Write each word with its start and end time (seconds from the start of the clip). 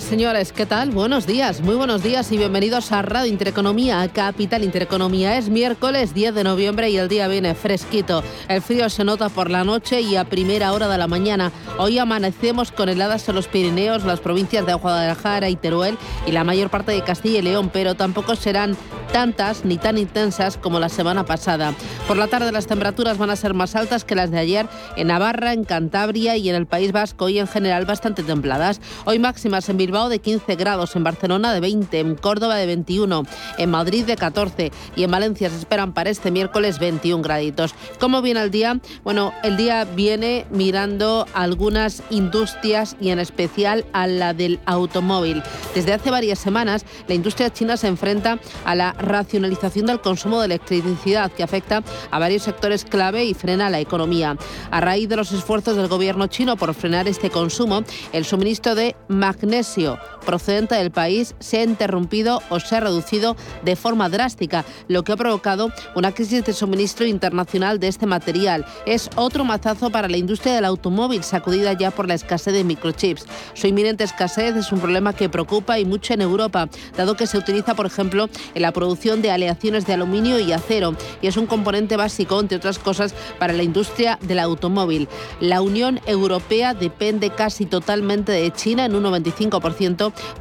Señores, 0.00 0.52
¿qué 0.52 0.64
tal? 0.64 0.90
Buenos 0.90 1.26
días, 1.26 1.60
muy 1.60 1.74
buenos 1.74 2.02
días 2.02 2.30
y 2.30 2.38
bienvenidos 2.38 2.92
a 2.92 3.02
Radio 3.02 3.30
Intereconomía, 3.30 4.08
Capital 4.08 4.62
Intereconomía. 4.62 5.36
Es 5.36 5.48
miércoles 5.48 6.14
10 6.14 6.34
de 6.34 6.44
noviembre 6.44 6.88
y 6.88 6.96
el 6.96 7.08
día 7.08 7.26
viene 7.26 7.54
fresquito. 7.54 8.22
El 8.48 8.62
frío 8.62 8.88
se 8.90 9.04
nota 9.04 9.28
por 9.28 9.50
la 9.50 9.64
noche 9.64 10.00
y 10.00 10.14
a 10.14 10.24
primera 10.24 10.72
hora 10.72 10.88
de 10.88 10.98
la 10.98 11.08
mañana. 11.08 11.50
Hoy 11.78 11.98
amanecemos 11.98 12.70
con 12.70 12.88
heladas 12.88 13.28
en 13.28 13.34
los 13.34 13.48
Pirineos, 13.48 14.04
las 14.04 14.20
provincias 14.20 14.64
de 14.66 14.74
Guadalajara 14.74 15.48
y 15.48 15.56
Teruel 15.56 15.98
y 16.26 16.32
la 16.32 16.44
mayor 16.44 16.70
parte 16.70 16.92
de 16.92 17.02
Castilla 17.02 17.40
y 17.40 17.42
León, 17.42 17.70
pero 17.72 17.94
tampoco 17.94 18.36
serán 18.36 18.76
tantas 19.12 19.64
ni 19.64 19.78
tan 19.78 19.98
intensas 19.98 20.56
como 20.56 20.78
la 20.80 20.88
semana 20.88 21.24
pasada. 21.24 21.74
Por 22.06 22.16
la 22.16 22.28
tarde 22.28 22.52
las 22.52 22.66
temperaturas 22.66 23.18
van 23.18 23.30
a 23.30 23.36
ser 23.36 23.54
más 23.54 23.74
altas 23.74 24.04
que 24.04 24.14
las 24.14 24.30
de 24.30 24.38
ayer 24.38 24.68
en 24.96 25.08
Navarra, 25.08 25.52
en 25.52 25.64
Cantabria 25.64 26.36
y 26.36 26.48
en 26.48 26.54
el 26.54 26.66
País 26.66 26.92
Vasco 26.92 27.28
y 27.28 27.38
en 27.38 27.48
general 27.48 27.84
bastante 27.84 28.22
templadas. 28.22 28.80
Hoy 29.04 29.18
máximas 29.18 29.68
en 29.68 29.76
Bilbao 29.88 30.10
de 30.10 30.18
15 30.18 30.54
grados, 30.56 30.94
en 30.96 31.02
Barcelona 31.02 31.54
de 31.54 31.60
20, 31.60 31.98
en 31.98 32.14
Córdoba 32.14 32.56
de 32.56 32.66
21, 32.66 33.22
en 33.56 33.70
Madrid 33.70 34.04
de 34.04 34.16
14 34.16 34.70
y 34.96 35.02
en 35.02 35.10
Valencia 35.10 35.48
se 35.48 35.56
esperan 35.56 35.94
para 35.94 36.10
este 36.10 36.30
miércoles 36.30 36.78
21 36.78 37.22
graditos. 37.22 37.74
¿Cómo 37.98 38.20
viene 38.20 38.42
el 38.42 38.50
día? 38.50 38.78
Bueno, 39.02 39.32
el 39.42 39.56
día 39.56 39.86
viene 39.86 40.44
mirando 40.50 41.24
algunas 41.32 42.02
industrias 42.10 42.98
y 43.00 43.08
en 43.08 43.18
especial 43.18 43.86
a 43.94 44.06
la 44.06 44.34
del 44.34 44.60
automóvil. 44.66 45.42
Desde 45.74 45.94
hace 45.94 46.10
varias 46.10 46.38
semanas 46.38 46.84
la 47.06 47.14
industria 47.14 47.50
china 47.50 47.78
se 47.78 47.86
enfrenta 47.86 48.38
a 48.66 48.74
la 48.74 48.92
racionalización 48.92 49.86
del 49.86 50.02
consumo 50.02 50.40
de 50.40 50.46
electricidad 50.46 51.32
que 51.32 51.42
afecta 51.42 51.82
a 52.10 52.18
varios 52.18 52.42
sectores 52.42 52.84
clave 52.84 53.24
y 53.24 53.32
frena 53.32 53.70
la 53.70 53.80
economía. 53.80 54.36
A 54.70 54.82
raíz 54.82 55.08
de 55.08 55.16
los 55.16 55.32
esfuerzos 55.32 55.78
del 55.78 55.88
gobierno 55.88 56.26
chino 56.26 56.58
por 56.58 56.74
frenar 56.74 57.08
este 57.08 57.30
consumo, 57.30 57.84
el 58.12 58.26
suministro 58.26 58.74
de 58.74 58.94
magnesio 59.08 59.77
procedente 60.24 60.74
del 60.74 60.90
país 60.90 61.34
se 61.38 61.58
ha 61.58 61.62
interrumpido 61.62 62.42
o 62.50 62.60
se 62.60 62.76
ha 62.76 62.80
reducido 62.80 63.36
de 63.64 63.76
forma 63.76 64.08
drástica, 64.08 64.64
lo 64.88 65.02
que 65.04 65.12
ha 65.12 65.16
provocado 65.16 65.70
una 65.94 66.12
crisis 66.12 66.44
de 66.44 66.52
suministro 66.52 67.06
internacional 67.06 67.80
de 67.80 67.88
este 67.88 68.06
material. 68.06 68.66
Es 68.86 69.08
otro 69.16 69.44
mazazo 69.44 69.90
para 69.90 70.08
la 70.08 70.16
industria 70.16 70.54
del 70.54 70.64
automóvil, 70.64 71.22
sacudida 71.22 71.72
ya 71.72 71.90
por 71.90 72.08
la 72.08 72.14
escasez 72.14 72.52
de 72.54 72.64
microchips. 72.64 73.26
Su 73.54 73.66
inminente 73.66 74.04
escasez 74.04 74.56
es 74.56 74.72
un 74.72 74.80
problema 74.80 75.12
que 75.12 75.28
preocupa 75.28 75.78
y 75.78 75.84
mucho 75.84 76.14
en 76.14 76.20
Europa, 76.20 76.68
dado 76.96 77.16
que 77.16 77.26
se 77.26 77.38
utiliza, 77.38 77.74
por 77.74 77.86
ejemplo, 77.86 78.28
en 78.54 78.62
la 78.62 78.72
producción 78.72 79.22
de 79.22 79.30
aleaciones 79.30 79.86
de 79.86 79.94
aluminio 79.94 80.38
y 80.40 80.52
acero, 80.52 80.94
y 81.22 81.26
es 81.26 81.36
un 81.36 81.46
componente 81.46 81.96
básico, 81.96 82.38
entre 82.40 82.58
otras 82.58 82.78
cosas, 82.78 83.14
para 83.38 83.52
la 83.52 83.62
industria 83.62 84.18
del 84.22 84.38
automóvil. 84.38 85.08
La 85.40 85.62
Unión 85.62 86.00
Europea 86.06 86.74
depende 86.74 87.30
casi 87.30 87.66
totalmente 87.66 88.32
de 88.32 88.52
China 88.52 88.84
en 88.84 88.94
un 88.94 89.04
95% 89.04 89.67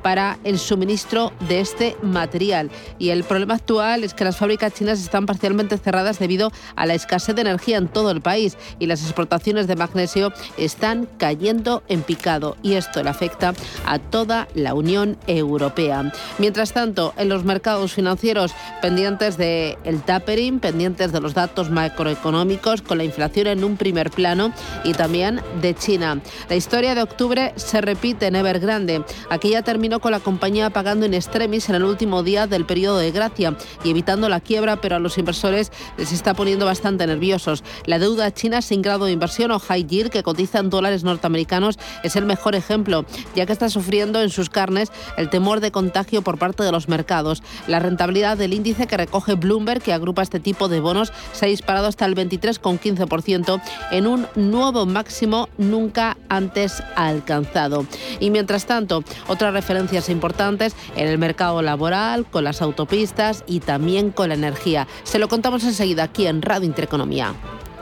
para 0.01 0.37
el 0.43 0.59
suministro 0.59 1.31
de 1.47 1.59
este 1.59 1.97
material. 2.01 2.69
Y 2.99 3.09
el 3.09 3.23
problema 3.23 3.55
actual 3.55 4.03
es 4.03 4.13
que 4.13 4.23
las 4.23 4.37
fábricas 4.37 4.73
chinas 4.73 4.99
están 4.99 5.25
parcialmente 5.25 5.77
cerradas 5.77 6.19
debido 6.19 6.51
a 6.75 6.85
la 6.85 6.93
escasez 6.93 7.35
de 7.35 7.41
energía 7.41 7.77
en 7.77 7.87
todo 7.87 8.11
el 8.11 8.21
país 8.21 8.57
y 8.79 8.87
las 8.87 9.01
exportaciones 9.01 9.67
de 9.67 9.75
magnesio 9.75 10.31
están 10.57 11.07
cayendo 11.17 11.83
en 11.87 12.01
picado 12.01 12.57
y 12.61 12.73
esto 12.73 13.03
le 13.03 13.09
afecta 13.09 13.53
a 13.85 13.99
toda 13.99 14.47
la 14.53 14.73
Unión 14.73 15.17
Europea. 15.27 16.11
Mientras 16.37 16.73
tanto, 16.73 17.13
en 17.17 17.29
los 17.29 17.43
mercados 17.43 17.93
financieros 17.93 18.53
pendientes 18.81 19.37
del 19.37 19.77
el 19.83 20.01
tapering, 20.01 20.59
pendientes 20.59 21.11
de 21.11 21.19
los 21.19 21.33
datos 21.33 21.69
macroeconómicos 21.69 22.81
con 22.81 22.97
la 22.97 23.03
inflación 23.03 23.47
en 23.47 23.63
un 23.63 23.77
primer 23.77 24.11
plano 24.11 24.51
y 24.83 24.93
también 24.93 25.41
de 25.61 25.75
China. 25.75 26.21
La 26.49 26.55
historia 26.55 26.95
de 26.95 27.01
octubre 27.01 27.53
se 27.55 27.81
repite 27.81 28.27
en 28.27 28.35
Evergrande. 28.35 29.03
Aquí 29.29 29.49
ya 29.49 29.61
terminó 29.61 29.99
con 29.99 30.11
la 30.11 30.19
compañía 30.19 30.69
pagando 30.69 31.05
en 31.05 31.13
extremis 31.13 31.69
en 31.69 31.75
el 31.75 31.83
último 31.83 32.23
día 32.23 32.47
del 32.47 32.65
periodo 32.65 32.97
de 32.97 33.11
gracia 33.11 33.55
y 33.83 33.89
evitando 33.89 34.29
la 34.29 34.39
quiebra, 34.39 34.81
pero 34.81 34.95
a 34.95 34.99
los 34.99 35.17
inversores 35.17 35.71
les 35.97 36.11
está 36.11 36.33
poniendo 36.33 36.65
bastante 36.65 37.07
nerviosos. 37.07 37.63
La 37.85 37.99
deuda 37.99 38.33
china 38.33 38.61
sin 38.61 38.81
grado 38.81 39.05
de 39.05 39.11
inversión 39.11 39.51
o 39.51 39.59
high 39.59 39.85
yield 39.85 40.09
que 40.09 40.23
cotiza 40.23 40.59
en 40.59 40.69
dólares 40.69 41.03
norteamericanos 41.03 41.79
es 42.03 42.15
el 42.15 42.25
mejor 42.25 42.55
ejemplo, 42.55 43.05
ya 43.35 43.45
que 43.45 43.53
está 43.53 43.69
sufriendo 43.69 44.21
en 44.21 44.29
sus 44.29 44.49
carnes 44.49 44.91
el 45.17 45.29
temor 45.29 45.59
de 45.59 45.71
contagio 45.71 46.21
por 46.21 46.37
parte 46.37 46.63
de 46.63 46.71
los 46.71 46.87
mercados. 46.87 47.43
La 47.67 47.79
rentabilidad 47.79 48.37
del 48.37 48.53
índice 48.53 48.87
que 48.87 48.97
recoge 48.97 49.35
Bloomberg, 49.35 49.81
que 49.81 49.93
agrupa 49.93 50.21
este 50.21 50.39
tipo 50.39 50.67
de 50.67 50.79
bonos, 50.79 51.11
se 51.33 51.45
ha 51.45 51.49
disparado 51.49 51.87
hasta 51.87 52.05
el 52.05 52.15
23,15% 52.15 53.61
en 53.91 54.07
un 54.07 54.27
nuevo 54.35 54.85
máximo 54.85 55.49
nunca 55.57 56.17
antes 56.29 56.83
alcanzado. 56.95 57.85
Y 58.19 58.29
mientras 58.29 58.65
tanto, 58.65 58.96
otras 59.27 59.53
referencias 59.53 60.09
importantes 60.09 60.75
en 60.95 61.07
el 61.07 61.17
mercado 61.17 61.61
laboral, 61.61 62.25
con 62.25 62.43
las 62.43 62.61
autopistas 62.61 63.43
y 63.47 63.59
también 63.59 64.11
con 64.11 64.29
la 64.29 64.35
energía. 64.35 64.87
Se 65.03 65.19
lo 65.19 65.27
contamos 65.27 65.63
enseguida 65.63 66.03
aquí 66.03 66.27
en 66.27 66.41
Radio 66.41 66.65
Intereconomía. 66.65 67.33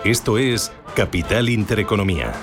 Esto 0.04 0.38
es 0.38 0.72
Capital 0.96 1.50
Intereconomía. 1.50 2.34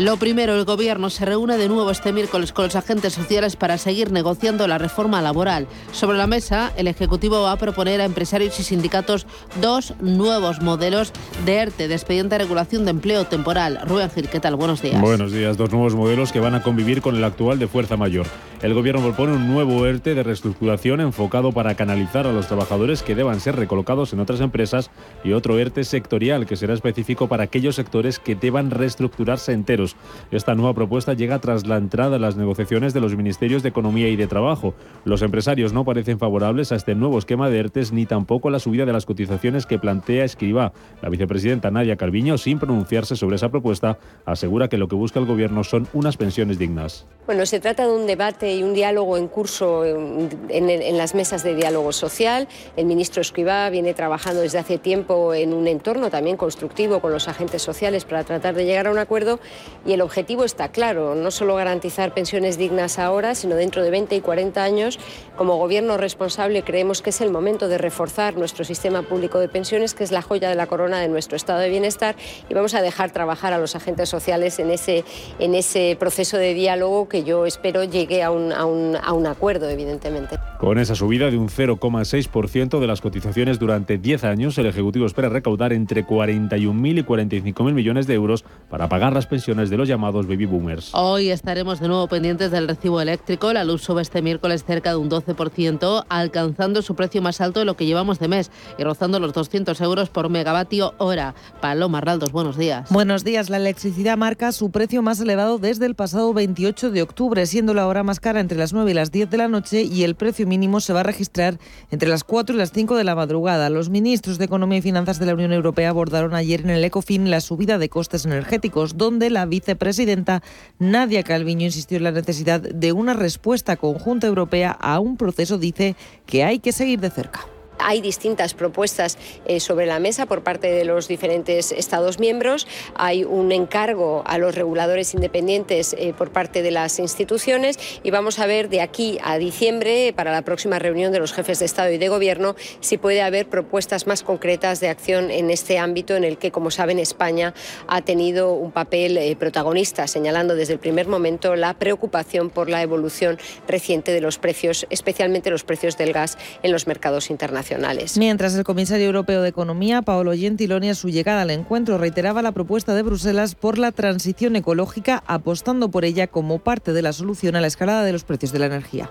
Lo 0.00 0.16
primero, 0.16 0.54
el 0.54 0.64
Gobierno 0.64 1.10
se 1.10 1.26
reúne 1.26 1.58
de 1.58 1.68
nuevo 1.68 1.90
este 1.90 2.10
miércoles 2.10 2.54
con 2.54 2.64
los 2.64 2.74
agentes 2.74 3.12
sociales 3.12 3.56
para 3.56 3.76
seguir 3.76 4.10
negociando 4.10 4.66
la 4.66 4.78
reforma 4.78 5.20
laboral. 5.20 5.66
Sobre 5.92 6.16
la 6.16 6.26
mesa, 6.26 6.72
el 6.78 6.88
Ejecutivo 6.88 7.42
va 7.42 7.52
a 7.52 7.56
proponer 7.56 8.00
a 8.00 8.06
empresarios 8.06 8.58
y 8.58 8.62
sindicatos 8.62 9.26
dos 9.60 9.92
nuevos 10.00 10.62
modelos 10.62 11.12
de 11.44 11.56
ERTE, 11.56 11.86
de 11.86 11.94
expediente 11.94 12.36
de 12.36 12.38
regulación 12.38 12.86
de 12.86 12.92
empleo 12.92 13.26
temporal. 13.26 13.78
Rubén 13.84 14.10
Gil, 14.10 14.30
¿qué 14.30 14.40
tal? 14.40 14.56
Buenos 14.56 14.80
días. 14.80 14.98
Buenos 15.02 15.32
días. 15.32 15.58
Dos 15.58 15.70
nuevos 15.70 15.94
modelos 15.94 16.32
que 16.32 16.40
van 16.40 16.54
a 16.54 16.62
convivir 16.62 17.02
con 17.02 17.14
el 17.14 17.22
actual 17.22 17.58
de 17.58 17.68
fuerza 17.68 17.98
mayor. 17.98 18.26
El 18.62 18.74
Gobierno 18.74 19.00
propone 19.00 19.32
un 19.32 19.48
nuevo 19.48 19.86
ERTE 19.86 20.14
de 20.14 20.22
reestructuración 20.22 21.00
enfocado 21.00 21.50
para 21.50 21.76
canalizar 21.76 22.26
a 22.26 22.32
los 22.32 22.46
trabajadores 22.46 23.02
que 23.02 23.14
deban 23.14 23.40
ser 23.40 23.56
recolocados 23.56 24.12
en 24.12 24.20
otras 24.20 24.42
empresas 24.42 24.90
y 25.24 25.32
otro 25.32 25.58
ERTE 25.58 25.82
sectorial 25.82 26.44
que 26.44 26.56
será 26.56 26.74
específico 26.74 27.26
para 27.26 27.44
aquellos 27.44 27.76
sectores 27.76 28.18
que 28.18 28.34
deban 28.34 28.70
reestructurarse 28.70 29.54
enteros. 29.54 29.96
Esta 30.30 30.54
nueva 30.54 30.74
propuesta 30.74 31.14
llega 31.14 31.38
tras 31.38 31.66
la 31.66 31.78
entrada 31.78 32.16
a 32.16 32.18
las 32.18 32.36
negociaciones 32.36 32.92
de 32.92 33.00
los 33.00 33.16
Ministerios 33.16 33.62
de 33.62 33.70
Economía 33.70 34.08
y 34.08 34.16
de 34.16 34.26
Trabajo. 34.26 34.74
Los 35.06 35.22
empresarios 35.22 35.72
no 35.72 35.86
parecen 35.86 36.18
favorables 36.18 36.70
a 36.70 36.76
este 36.76 36.94
nuevo 36.94 37.18
esquema 37.18 37.48
de 37.48 37.60
ERTES 37.60 37.92
ni 37.92 38.04
tampoco 38.04 38.48
a 38.48 38.50
la 38.50 38.58
subida 38.58 38.84
de 38.84 38.92
las 38.92 39.06
cotizaciones 39.06 39.64
que 39.64 39.78
plantea 39.78 40.26
Escribá. 40.26 40.74
La 41.00 41.08
vicepresidenta 41.08 41.70
Nadia 41.70 41.96
Calviño, 41.96 42.36
sin 42.36 42.58
pronunciarse 42.58 43.16
sobre 43.16 43.36
esa 43.36 43.48
propuesta, 43.48 43.96
asegura 44.26 44.68
que 44.68 44.76
lo 44.76 44.86
que 44.86 44.96
busca 44.96 45.18
el 45.18 45.24
Gobierno 45.24 45.64
son 45.64 45.88
unas 45.94 46.18
pensiones 46.18 46.58
dignas. 46.58 47.06
Bueno, 47.24 47.46
se 47.46 47.58
trata 47.58 47.86
de 47.86 47.92
un 47.94 48.06
debate 48.06 48.49
y 48.54 48.62
un 48.62 48.74
diálogo 48.74 49.16
en 49.16 49.28
curso 49.28 49.84
en, 49.84 50.28
en, 50.48 50.70
en, 50.70 50.98
las 50.98 51.14
mesas 51.14 51.42
de 51.42 51.54
diálogo 51.54 51.92
social. 51.92 52.48
El 52.76 52.86
ministro 52.86 53.20
Escribá 53.20 53.68
viene 53.70 53.94
trabajando 53.94 54.42
desde 54.42 54.58
hace 54.58 54.78
tiempo 54.78 55.34
en 55.34 55.52
un 55.52 55.66
entorno 55.66 56.10
también 56.10 56.36
constructivo 56.36 57.00
con 57.00 57.12
los 57.12 57.28
agentes 57.28 57.62
sociales 57.62 58.04
para 58.04 58.24
tratar 58.24 58.54
de 58.54 58.64
llegar 58.64 58.86
a 58.86 58.90
un 58.90 58.98
acuerdo 58.98 59.40
y 59.86 59.92
el 59.92 60.00
objetivo 60.00 60.44
está 60.44 60.70
claro, 60.70 61.14
no 61.14 61.30
solo 61.30 61.54
garantizar 61.56 62.14
pensiones 62.14 62.58
dignas 62.58 62.98
ahora, 62.98 63.34
sino 63.34 63.56
dentro 63.56 63.82
de 63.82 63.90
20 63.90 64.16
y 64.16 64.20
40 64.20 64.62
años. 64.62 64.98
Como 65.36 65.56
gobierno 65.56 65.96
responsable 65.96 66.62
creemos 66.62 67.02
que 67.02 67.10
es 67.10 67.20
el 67.20 67.30
momento 67.30 67.68
de 67.68 67.78
reforzar 67.78 68.36
nuestro 68.36 68.64
sistema 68.64 69.02
público 69.02 69.38
de 69.38 69.48
pensiones, 69.48 69.94
que 69.94 70.04
es 70.04 70.12
la 70.12 70.22
joya 70.22 70.48
de 70.48 70.54
la 70.54 70.66
corona 70.66 71.00
de 71.00 71.08
nuestro 71.08 71.36
estado 71.36 71.60
de 71.60 71.68
bienestar, 71.68 72.16
y 72.48 72.54
vamos 72.54 72.74
a 72.74 72.82
dejar 72.82 73.10
trabajar 73.10 73.52
a 73.52 73.58
los 73.58 73.76
agentes 73.76 74.08
sociales 74.08 74.58
en 74.58 74.70
ese, 74.70 75.04
en 75.38 75.54
ese 75.54 75.96
proceso 75.98 76.36
de 76.36 76.54
diálogo 76.54 77.08
que 77.08 77.24
yo 77.24 77.46
espero 77.46 77.84
llegue 77.84 78.22
a 78.22 78.30
un, 78.30 78.39
a 78.52 78.64
un, 78.64 78.96
a 78.96 79.12
un 79.12 79.26
acuerdo, 79.26 79.68
evidentemente. 79.68 80.38
Con 80.58 80.78
esa 80.78 80.94
subida 80.94 81.30
de 81.30 81.38
un 81.38 81.48
0,6% 81.48 82.80
de 82.80 82.86
las 82.86 83.00
cotizaciones 83.00 83.58
durante 83.58 83.98
10 83.98 84.24
años, 84.24 84.58
el 84.58 84.66
Ejecutivo 84.66 85.06
espera 85.06 85.28
recaudar 85.28 85.72
entre 85.72 86.06
41.000 86.06 86.98
y 86.98 87.02
45.000 87.02 87.72
millones 87.72 88.06
de 88.06 88.14
euros 88.14 88.44
para 88.68 88.88
pagar 88.88 89.12
las 89.12 89.26
pensiones 89.26 89.70
de 89.70 89.76
los 89.76 89.88
llamados 89.88 90.26
baby 90.26 90.46
boomers. 90.46 90.90
Hoy 90.94 91.30
estaremos 91.30 91.80
de 91.80 91.88
nuevo 91.88 92.06
pendientes 92.08 92.50
del 92.50 92.68
recibo 92.68 93.00
eléctrico. 93.00 93.52
La 93.52 93.64
luz 93.64 93.82
sube 93.82 94.02
este 94.02 94.22
miércoles 94.22 94.64
cerca 94.64 94.90
de 94.90 94.96
un 94.96 95.10
12%, 95.10 96.04
alcanzando 96.08 96.82
su 96.82 96.94
precio 96.94 97.22
más 97.22 97.40
alto 97.40 97.60
de 97.60 97.66
lo 97.66 97.76
que 97.76 97.86
llevamos 97.86 98.18
de 98.18 98.28
mes 98.28 98.50
y 98.78 98.84
rozando 98.84 99.18
los 99.18 99.32
200 99.32 99.80
euros 99.80 100.10
por 100.10 100.28
megavatio 100.28 100.94
hora. 100.98 101.34
Paloma 101.60 102.00
Raldos, 102.00 102.32
buenos 102.32 102.56
días. 102.56 102.90
Buenos 102.90 103.24
días. 103.24 103.50
La 103.50 103.56
electricidad 103.56 104.16
marca 104.16 104.52
su 104.52 104.70
precio 104.70 105.02
más 105.02 105.20
elevado 105.20 105.58
desde 105.58 105.86
el 105.86 105.94
pasado 105.94 106.32
28 106.32 106.90
de 106.90 107.02
octubre, 107.02 107.46
siendo 107.46 107.74
la 107.74 107.86
hora 107.86 108.02
más 108.02 108.20
cara 108.20 108.29
entre 108.36 108.58
las 108.58 108.72
9 108.72 108.90
y 108.90 108.94
las 108.94 109.10
10 109.10 109.30
de 109.30 109.36
la 109.36 109.48
noche 109.48 109.82
y 109.82 110.04
el 110.04 110.14
precio 110.14 110.46
mínimo 110.46 110.80
se 110.80 110.92
va 110.92 111.00
a 111.00 111.02
registrar 111.02 111.58
entre 111.90 112.08
las 112.08 112.22
4 112.22 112.54
y 112.54 112.58
las 112.58 112.70
5 112.70 112.96
de 112.96 113.04
la 113.04 113.14
madrugada. 113.14 113.70
Los 113.70 113.88
ministros 113.88 114.38
de 114.38 114.44
Economía 114.44 114.78
y 114.78 114.82
Finanzas 114.82 115.18
de 115.18 115.26
la 115.26 115.34
Unión 115.34 115.52
Europea 115.52 115.88
abordaron 115.88 116.34
ayer 116.34 116.60
en 116.60 116.70
el 116.70 116.84
ECOFIN 116.84 117.30
la 117.30 117.40
subida 117.40 117.78
de 117.78 117.88
costes 117.88 118.24
energéticos, 118.24 118.96
donde 118.96 119.30
la 119.30 119.46
vicepresidenta 119.46 120.42
Nadia 120.78 121.22
Calviño 121.22 121.66
insistió 121.66 121.96
en 121.96 122.04
la 122.04 122.12
necesidad 122.12 122.60
de 122.60 122.92
una 122.92 123.14
respuesta 123.14 123.76
conjunta 123.76 124.26
europea 124.26 124.70
a 124.70 125.00
un 125.00 125.16
proceso, 125.16 125.58
dice, 125.58 125.96
que 126.26 126.44
hay 126.44 126.60
que 126.60 126.72
seguir 126.72 127.00
de 127.00 127.10
cerca. 127.10 127.46
Hay 127.82 128.00
distintas 128.00 128.54
propuestas 128.54 129.18
eh, 129.46 129.60
sobre 129.60 129.86
la 129.86 129.98
mesa 129.98 130.26
por 130.26 130.42
parte 130.42 130.70
de 130.70 130.84
los 130.84 131.08
diferentes 131.08 131.72
Estados 131.72 132.18
miembros. 132.18 132.66
Hay 132.94 133.24
un 133.24 133.52
encargo 133.52 134.22
a 134.26 134.38
los 134.38 134.54
reguladores 134.54 135.14
independientes 135.14 135.94
eh, 135.98 136.14
por 136.16 136.30
parte 136.30 136.62
de 136.62 136.70
las 136.70 136.98
instituciones 136.98 137.78
y 138.02 138.10
vamos 138.10 138.38
a 138.38 138.46
ver 138.46 138.68
de 138.68 138.80
aquí 138.80 139.18
a 139.22 139.38
diciembre, 139.38 140.12
para 140.14 140.32
la 140.32 140.42
próxima 140.42 140.78
reunión 140.78 141.12
de 141.12 141.18
los 141.18 141.32
jefes 141.32 141.58
de 141.58 141.66
Estado 141.66 141.90
y 141.90 141.98
de 141.98 142.08
Gobierno, 142.08 142.56
si 142.80 142.98
puede 142.98 143.22
haber 143.22 143.48
propuestas 143.48 144.06
más 144.06 144.22
concretas 144.22 144.80
de 144.80 144.88
acción 144.88 145.30
en 145.30 145.50
este 145.50 145.78
ámbito 145.78 146.16
en 146.16 146.24
el 146.24 146.38
que, 146.38 146.50
como 146.50 146.70
saben, 146.70 146.98
España 146.98 147.54
ha 147.86 148.02
tenido 148.02 148.52
un 148.52 148.72
papel 148.72 149.16
eh, 149.18 149.36
protagonista, 149.36 150.06
señalando 150.06 150.54
desde 150.54 150.74
el 150.74 150.78
primer 150.78 151.08
momento 151.08 151.56
la 151.56 151.74
preocupación 151.74 152.50
por 152.50 152.68
la 152.68 152.82
evolución 152.82 153.38
reciente 153.66 154.12
de 154.12 154.20
los 154.20 154.38
precios, 154.38 154.86
especialmente 154.90 155.50
los 155.50 155.64
precios 155.64 155.96
del 155.96 156.12
gas 156.12 156.38
en 156.62 156.72
los 156.72 156.86
mercados 156.86 157.30
internacionales. 157.70 158.18
Mientras 158.18 158.54
el 158.54 158.64
comisario 158.64 159.06
europeo 159.06 159.42
de 159.42 159.48
Economía, 159.48 160.02
Paolo 160.02 160.32
Gentiloni, 160.32 160.90
a 160.90 160.94
su 160.94 161.08
llegada 161.08 161.42
al 161.42 161.50
encuentro 161.50 161.98
reiteraba 161.98 162.42
la 162.42 162.52
propuesta 162.52 162.94
de 162.94 163.02
Bruselas 163.02 163.54
por 163.54 163.78
la 163.78 163.92
transición 163.92 164.56
ecológica, 164.56 165.22
apostando 165.26 165.90
por 165.90 166.04
ella 166.04 166.26
como 166.26 166.58
parte 166.58 166.92
de 166.92 167.02
la 167.02 167.12
solución 167.12 167.56
a 167.56 167.60
la 167.60 167.66
escalada 167.66 168.04
de 168.04 168.12
los 168.12 168.24
precios 168.24 168.52
de 168.52 168.58
la 168.58 168.66
energía. 168.66 169.10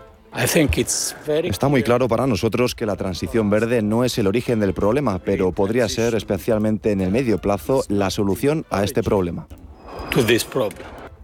Está 1.28 1.70
muy 1.70 1.82
claro 1.82 2.08
para 2.08 2.28
nosotros 2.28 2.76
que 2.76 2.86
la 2.86 2.96
transición 2.96 3.50
verde 3.50 3.82
no 3.82 4.04
es 4.04 4.16
el 4.20 4.28
origen 4.28 4.60
del 4.60 4.74
problema, 4.74 5.18
pero 5.20 5.52
podría 5.52 5.90
ser, 5.90 6.14
especialmente 6.14 6.92
en 6.92 7.02
el 7.02 7.10
medio 7.10 7.40
plazo, 7.40 7.84
la 7.88 8.12
solución 8.12 8.66
a 8.70 8.84
este 8.84 9.02
problema. 9.02 9.48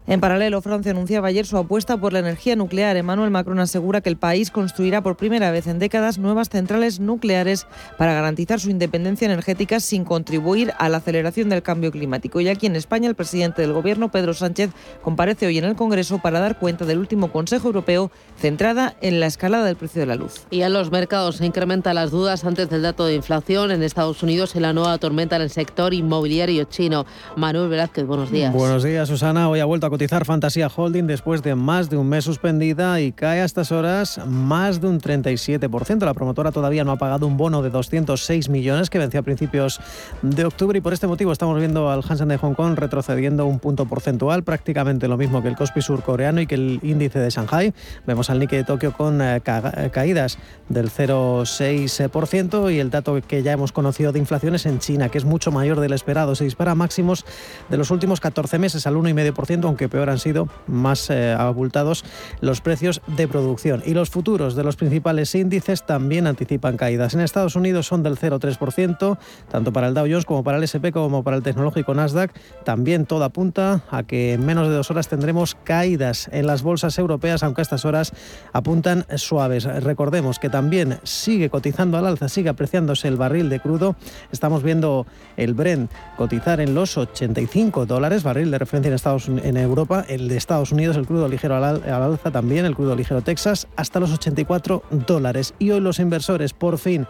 En 0.07 0.19
paralelo, 0.19 0.61
Francia 0.61 0.91
anunciaba 0.91 1.29
ayer 1.29 1.47
su 1.47 1.57
apuesta 1.57 1.97
por 1.97 2.13
la 2.13 2.19
energía 2.19 2.55
nuclear. 2.55 2.95
Emmanuel 2.95 3.31
Macron 3.31 3.59
asegura 3.59 4.01
que 4.01 4.09
el 4.09 4.17
país 4.17 4.51
construirá 4.51 5.01
por 5.01 5.17
primera 5.17 5.49
vez 5.49 5.65
en 5.65 5.79
décadas 5.79 6.19
nuevas 6.19 6.49
centrales 6.49 6.99
nucleares 6.99 7.65
para 7.97 8.13
garantizar 8.13 8.59
su 8.59 8.69
independencia 8.69 9.25
energética 9.25 9.79
sin 9.79 10.05
contribuir 10.05 10.73
a 10.77 10.89
la 10.89 10.97
aceleración 10.97 11.49
del 11.49 11.63
cambio 11.63 11.91
climático. 11.91 12.39
Y 12.39 12.49
aquí 12.49 12.67
en 12.67 12.75
España, 12.75 13.09
el 13.09 13.15
presidente 13.15 13.63
del 13.63 13.73
Gobierno, 13.73 14.11
Pedro 14.11 14.35
Sánchez, 14.35 14.69
comparece 15.01 15.47
hoy 15.47 15.57
en 15.57 15.65
el 15.65 15.75
Congreso 15.75 16.19
para 16.19 16.39
dar 16.39 16.59
cuenta 16.59 16.85
del 16.85 16.99
último 16.99 17.31
Consejo 17.31 17.69
Europeo 17.69 18.11
centrada 18.37 18.95
en 19.01 19.19
la 19.19 19.25
escalada 19.25 19.65
del 19.65 19.75
precio 19.75 20.01
de 20.01 20.05
la 20.05 20.15
luz. 20.15 20.45
Y 20.51 20.61
en 20.61 20.71
los 20.71 20.91
mercados 20.91 21.37
se 21.37 21.47
incrementan 21.47 21.95
las 21.95 22.11
dudas 22.11 22.45
antes 22.45 22.69
del 22.69 22.83
dato 22.83 23.07
de 23.07 23.15
inflación 23.15 23.71
en 23.71 23.81
Estados 23.81 24.21
Unidos 24.21 24.55
y 24.55 24.59
la 24.59 24.71
nueva 24.71 24.99
tormenta 24.99 25.35
en 25.37 25.41
el 25.41 25.49
sector 25.49 25.95
inmobiliario 25.95 26.65
chino. 26.65 27.07
Manuel 27.35 27.69
Velázquez, 27.69 28.05
buenos 28.05 28.29
días. 28.29 28.53
Buenos 28.53 28.83
días, 28.83 29.07
Susana. 29.07 29.49
Hoy 29.49 29.61
ha 29.61 29.65
vuelto 29.65 29.87
a 29.87 29.94
cotizar 29.95 30.25
Fantasía 30.25 30.67
Holding 30.67 31.07
después 31.07 31.41
de 31.41 31.55
más 31.55 31.89
de 31.89 31.95
un 31.95 32.09
mes 32.09 32.25
suspendida 32.25 32.99
y 32.99 33.13
cae 33.13 33.39
a 33.39 33.45
estas 33.45 33.71
horas 33.71 34.19
más 34.27 34.81
de 34.81 34.89
un 34.89 34.99
37%. 34.99 36.03
La 36.03 36.13
promotora 36.13 36.51
todavía 36.51 36.83
no 36.83 36.91
ha 36.91 36.97
pagado 36.97 37.25
un 37.25 37.37
bono 37.37 37.61
de 37.61 37.69
206 37.69 38.49
millones 38.49 38.89
que 38.89 38.99
venció 38.99 39.21
a 39.21 39.23
principios 39.23 39.79
de 40.21 40.43
octubre 40.43 40.77
y 40.77 40.81
por 40.81 40.91
este 40.91 41.07
motivo 41.07 41.31
estamos 41.31 41.57
viendo 41.59 41.89
al 41.89 42.03
Hansen 42.05 42.27
de 42.27 42.37
Hong 42.37 42.55
Kong 42.55 42.77
retrocediendo 42.77 43.45
un 43.45 43.59
punto 43.59 43.85
porcentual, 43.85 44.43
prácticamente 44.43 45.07
lo 45.07 45.15
mismo 45.15 45.41
que 45.41 45.47
el 45.47 45.55
Kospi 45.55 45.81
surcoreano 45.81 46.41
y 46.41 46.45
que 46.45 46.55
el 46.55 46.81
índice 46.83 47.19
de 47.19 47.29
Shanghai. 47.29 47.73
Vemos 48.05 48.29
al 48.29 48.39
Nikkei 48.39 48.59
de 48.59 48.65
Tokio 48.65 48.91
con 48.91 49.21
eh, 49.21 49.37
eh, 49.37 49.89
caídas 49.93 50.37
del 50.67 50.91
0,6% 50.91 52.73
y 52.73 52.79
el 52.79 52.89
dato 52.89 53.17
que 53.25 53.43
ya 53.43 53.53
hemos 53.53 53.71
conocido 53.71 54.11
de 54.11 54.19
inflación 54.19 54.55
es 54.55 54.65
en 54.65 54.79
China, 54.79 55.07
que 55.07 55.19
es 55.19 55.23
mucho 55.23 55.51
mayor 55.51 55.79
del 55.79 55.93
esperado. 55.93 56.35
Se 56.35 56.43
dispara 56.43 56.75
máximos 56.75 57.23
de 57.69 57.77
los 57.77 57.91
últimos 57.91 58.19
14 58.19 58.59
meses 58.59 58.85
al 58.87 58.95
1,5%, 58.95 59.63
aunque 59.63 59.84
peor 59.89 60.09
han 60.09 60.19
sido 60.19 60.47
más 60.67 61.09
eh, 61.09 61.33
abultados 61.33 62.03
los 62.41 62.61
precios 62.61 63.01
de 63.07 63.27
producción. 63.27 63.83
Y 63.85 63.93
los 63.93 64.09
futuros 64.09 64.55
de 64.55 64.63
los 64.63 64.75
principales 64.75 65.33
índices 65.35 65.85
también 65.85 66.27
anticipan 66.27 66.77
caídas. 66.77 67.13
En 67.13 67.21
Estados 67.21 67.55
Unidos 67.55 67.87
son 67.87 68.03
del 68.03 68.17
0,3%, 68.17 69.17
tanto 69.49 69.73
para 69.73 69.87
el 69.87 69.93
Dow 69.93 70.05
Jones 70.09 70.25
como 70.25 70.43
para 70.43 70.57
el 70.57 70.63
SP 70.67 70.91
como 70.91 71.23
para 71.23 71.37
el 71.37 71.43
tecnológico 71.43 71.93
Nasdaq. 71.93 72.31
También 72.63 73.05
todo 73.05 73.23
apunta 73.23 73.83
a 73.89 74.03
que 74.03 74.33
en 74.33 74.45
menos 74.45 74.67
de 74.67 74.75
dos 74.75 74.91
horas 74.91 75.07
tendremos 75.07 75.55
caídas 75.63 76.29
en 76.31 76.47
las 76.47 76.63
bolsas 76.63 76.97
europeas, 76.97 77.43
aunque 77.43 77.61
estas 77.61 77.85
horas 77.85 78.13
apuntan 78.53 79.05
suaves. 79.15 79.65
Recordemos 79.65 80.39
que 80.39 80.49
también 80.49 80.99
sigue 81.03 81.49
cotizando 81.49 81.97
al 81.97 82.05
alza, 82.05 82.29
sigue 82.29 82.49
apreciándose 82.49 83.07
el 83.07 83.17
barril 83.17 83.49
de 83.49 83.59
crudo. 83.59 83.95
Estamos 84.31 84.63
viendo 84.63 85.05
el 85.37 85.53
Brent 85.53 85.91
cotizar 86.17 86.59
en 86.59 86.73
los 86.73 86.97
85 86.97 87.85
dólares, 87.85 88.23
barril 88.23 88.51
de 88.51 88.59
referencia 88.59 88.89
en, 88.89 88.95
Estados, 88.95 89.27
en 89.27 89.57
Europa 89.57 89.74
el 90.07 90.27
de 90.29 90.37
Estados 90.37 90.71
Unidos, 90.71 90.95
el 90.97 91.05
crudo 91.05 91.27
ligero 91.27 91.55
al, 91.55 91.83
alza 91.83 92.31
también, 92.31 92.65
el 92.65 92.75
crudo 92.75 92.95
ligero 92.95 93.21
Texas, 93.21 93.67
hasta 93.75 93.99
los 93.99 94.11
84 94.11 94.83
dólares. 95.07 95.53
Y 95.59 95.71
hoy 95.71 95.81
los 95.81 95.99
inversores 95.99 96.53
por 96.53 96.77
fin 96.77 97.05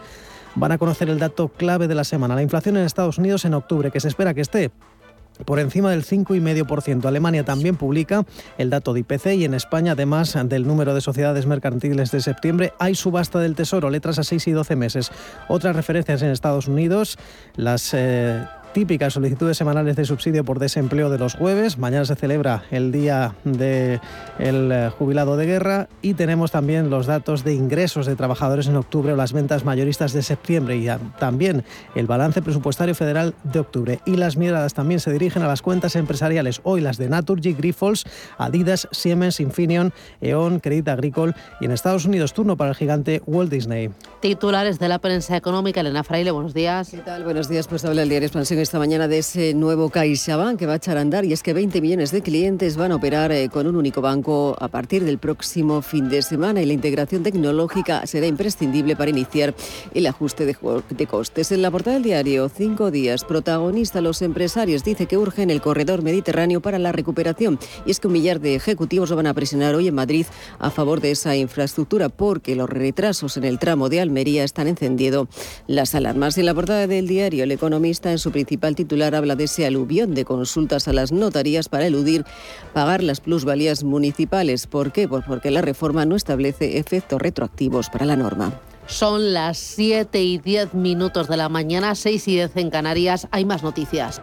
van 0.54 0.72
a 0.72 0.78
conocer 0.78 1.08
el 1.08 1.18
dato 1.18 1.48
clave 1.48 1.86
de 1.86 1.94
la 1.94 2.04
semana, 2.04 2.34
la 2.34 2.42
inflación 2.42 2.76
en 2.76 2.84
Estados 2.84 3.18
Unidos 3.18 3.44
en 3.44 3.54
octubre, 3.54 3.90
que 3.90 4.00
se 4.00 4.08
espera 4.08 4.34
que 4.34 4.40
esté 4.40 4.70
por 5.44 5.58
encima 5.58 5.90
del 5.90 6.04
5,5%. 6.04 7.04
Alemania 7.04 7.44
también 7.44 7.76
publica 7.76 8.24
el 8.58 8.70
dato 8.70 8.94
de 8.94 9.00
IPC 9.00 9.26
y 9.34 9.44
en 9.44 9.54
España, 9.54 9.92
además 9.92 10.36
del 10.44 10.66
número 10.66 10.94
de 10.94 11.00
sociedades 11.00 11.46
mercantiles 11.46 12.10
de 12.10 12.20
septiembre, 12.20 12.72
hay 12.78 12.94
subasta 12.94 13.38
del 13.38 13.54
Tesoro, 13.54 13.90
letras 13.90 14.18
a 14.18 14.24
6 14.24 14.48
y 14.48 14.52
12 14.52 14.76
meses. 14.76 15.10
Otras 15.48 15.76
referencias 15.76 16.22
en 16.22 16.30
Estados 16.30 16.68
Unidos, 16.68 17.18
las... 17.54 17.92
Eh, 17.92 18.44
típicas 18.76 19.14
solicitudes 19.14 19.56
semanales 19.56 19.96
de 19.96 20.04
subsidio 20.04 20.44
por 20.44 20.58
desempleo 20.58 21.08
de 21.08 21.16
los 21.16 21.34
jueves. 21.34 21.78
Mañana 21.78 22.04
se 22.04 22.14
celebra 22.14 22.64
el 22.70 22.92
día 22.92 23.34
del 23.44 24.00
eh, 24.70 24.90
jubilado 24.98 25.38
de 25.38 25.46
guerra 25.46 25.88
y 26.02 26.12
tenemos 26.12 26.50
también 26.50 26.90
los 26.90 27.06
datos 27.06 27.42
de 27.42 27.54
ingresos 27.54 28.04
de 28.04 28.16
trabajadores 28.16 28.66
en 28.66 28.76
octubre 28.76 29.14
o 29.14 29.16
las 29.16 29.32
ventas 29.32 29.64
mayoristas 29.64 30.12
de 30.12 30.22
septiembre 30.22 30.76
y 30.76 30.88
también 31.18 31.64
el 31.94 32.06
balance 32.06 32.42
presupuestario 32.42 32.94
federal 32.94 33.34
de 33.44 33.60
octubre. 33.60 34.00
Y 34.04 34.16
las 34.16 34.36
miradas 34.36 34.74
también 34.74 35.00
se 35.00 35.10
dirigen 35.10 35.42
a 35.42 35.46
las 35.46 35.62
cuentas 35.62 35.96
empresariales. 35.96 36.60
Hoy 36.62 36.82
las 36.82 36.98
de 36.98 37.08
Naturgy, 37.08 37.54
Grifols, 37.54 38.04
Adidas, 38.36 38.88
Siemens, 38.90 39.40
Infineon, 39.40 39.94
E.ON, 40.20 40.60
Credit 40.60 40.88
Agricole 40.88 41.32
y 41.62 41.64
en 41.64 41.70
Estados 41.70 42.04
Unidos 42.04 42.34
turno 42.34 42.58
para 42.58 42.72
el 42.72 42.76
gigante 42.76 43.22
Walt 43.24 43.50
Disney. 43.50 43.88
Titulares 44.20 44.78
de 44.78 44.88
la 44.88 44.98
prensa 44.98 45.34
económica. 45.34 45.80
Elena 45.80 46.04
Fraile, 46.04 46.30
buenos 46.30 46.52
días. 46.52 46.90
¿Qué 46.90 46.98
tal? 46.98 47.24
Buenos 47.24 47.48
días. 47.48 47.66
Pues 47.68 47.82
habla 47.86 48.02
el 48.02 48.10
diario 48.10 48.26
Expansión 48.26 48.65
esta 48.66 48.80
mañana 48.80 49.06
de 49.06 49.18
ese 49.18 49.54
nuevo 49.54 49.90
CaixaBank 49.90 50.58
que 50.58 50.66
va 50.66 50.72
a 50.72 50.76
echar 50.76 50.98
a 50.98 51.00
andar 51.00 51.24
y 51.24 51.32
es 51.32 51.44
que 51.44 51.52
20 51.52 51.80
millones 51.80 52.10
de 52.10 52.20
clientes 52.20 52.76
van 52.76 52.90
a 52.90 52.96
operar 52.96 53.30
eh, 53.30 53.48
con 53.48 53.68
un 53.68 53.76
único 53.76 54.00
banco 54.00 54.56
a 54.58 54.66
partir 54.66 55.04
del 55.04 55.18
próximo 55.18 55.82
fin 55.82 56.08
de 56.08 56.20
semana 56.20 56.60
y 56.60 56.66
la 56.66 56.72
integración 56.72 57.22
tecnológica 57.22 58.04
será 58.08 58.26
imprescindible 58.26 58.96
para 58.96 59.12
iniciar 59.12 59.54
el 59.94 60.04
ajuste 60.08 60.46
de, 60.46 61.06
costes. 61.06 61.52
En 61.52 61.62
la 61.62 61.70
portada 61.70 61.94
del 61.94 62.02
diario, 62.02 62.48
cinco 62.48 62.90
días, 62.90 63.22
protagonista 63.22 64.00
los 64.00 64.20
empresarios 64.20 64.82
dice 64.82 65.06
que 65.06 65.16
urgen 65.16 65.50
el 65.50 65.60
corredor 65.60 66.02
mediterráneo 66.02 66.60
para 66.60 66.80
la 66.80 66.90
recuperación 66.90 67.60
y 67.84 67.92
es 67.92 68.00
que 68.00 68.08
un 68.08 68.14
millar 68.14 68.40
de 68.40 68.56
ejecutivos 68.56 69.10
lo 69.10 69.16
van 69.16 69.28
a 69.28 69.34
presionar 69.34 69.76
hoy 69.76 69.86
en 69.86 69.94
Madrid 69.94 70.26
a 70.58 70.72
favor 70.72 71.00
de 71.00 71.12
esa 71.12 71.36
infraestructura 71.36 72.08
porque 72.08 72.56
los 72.56 72.68
retrasos 72.68 73.36
en 73.36 73.44
el 73.44 73.60
tramo 73.60 73.88
de 73.88 74.00
Almería 74.00 74.42
están 74.42 74.66
encendiendo 74.66 75.28
las 75.68 75.94
alarmas. 75.94 76.36
En 76.36 76.46
la 76.46 76.54
portada 76.54 76.88
del 76.88 77.06
diario, 77.06 77.44
el 77.44 77.52
economista 77.52 78.10
en 78.10 78.18
su 78.18 78.32
principal 78.32 78.55
principal 78.56 78.74
titular 78.74 79.14
habla 79.14 79.36
de 79.36 79.44
ese 79.44 79.66
aluvión 79.66 80.14
de 80.14 80.24
consultas 80.24 80.88
a 80.88 80.94
las 80.94 81.12
notarías 81.12 81.68
para 81.68 81.86
eludir 81.86 82.24
pagar 82.72 83.02
las 83.02 83.20
plusvalías 83.20 83.84
municipales. 83.84 84.66
¿Por 84.66 84.92
qué? 84.92 85.06
Pues 85.06 85.24
porque 85.26 85.50
la 85.50 85.60
reforma 85.60 86.06
no 86.06 86.16
establece 86.16 86.78
efectos 86.78 87.20
retroactivos 87.20 87.90
para 87.90 88.06
la 88.06 88.16
norma. 88.16 88.58
Son 88.86 89.34
las 89.34 89.58
7 89.58 90.22
y 90.22 90.38
10 90.38 90.72
minutos 90.72 91.28
de 91.28 91.36
la 91.36 91.50
mañana, 91.50 91.94
6 91.94 92.28
y 92.28 92.34
10 92.36 92.56
en 92.56 92.70
Canarias. 92.70 93.28
Hay 93.30 93.44
más 93.44 93.62
noticias. 93.62 94.22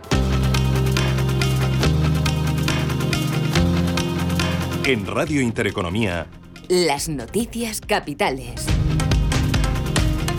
En 4.85 5.05
Radio 5.05 5.41
Intereconomía. 5.41 6.25
Las 6.69 7.07
noticias 7.07 7.81
capitales. 7.81 8.65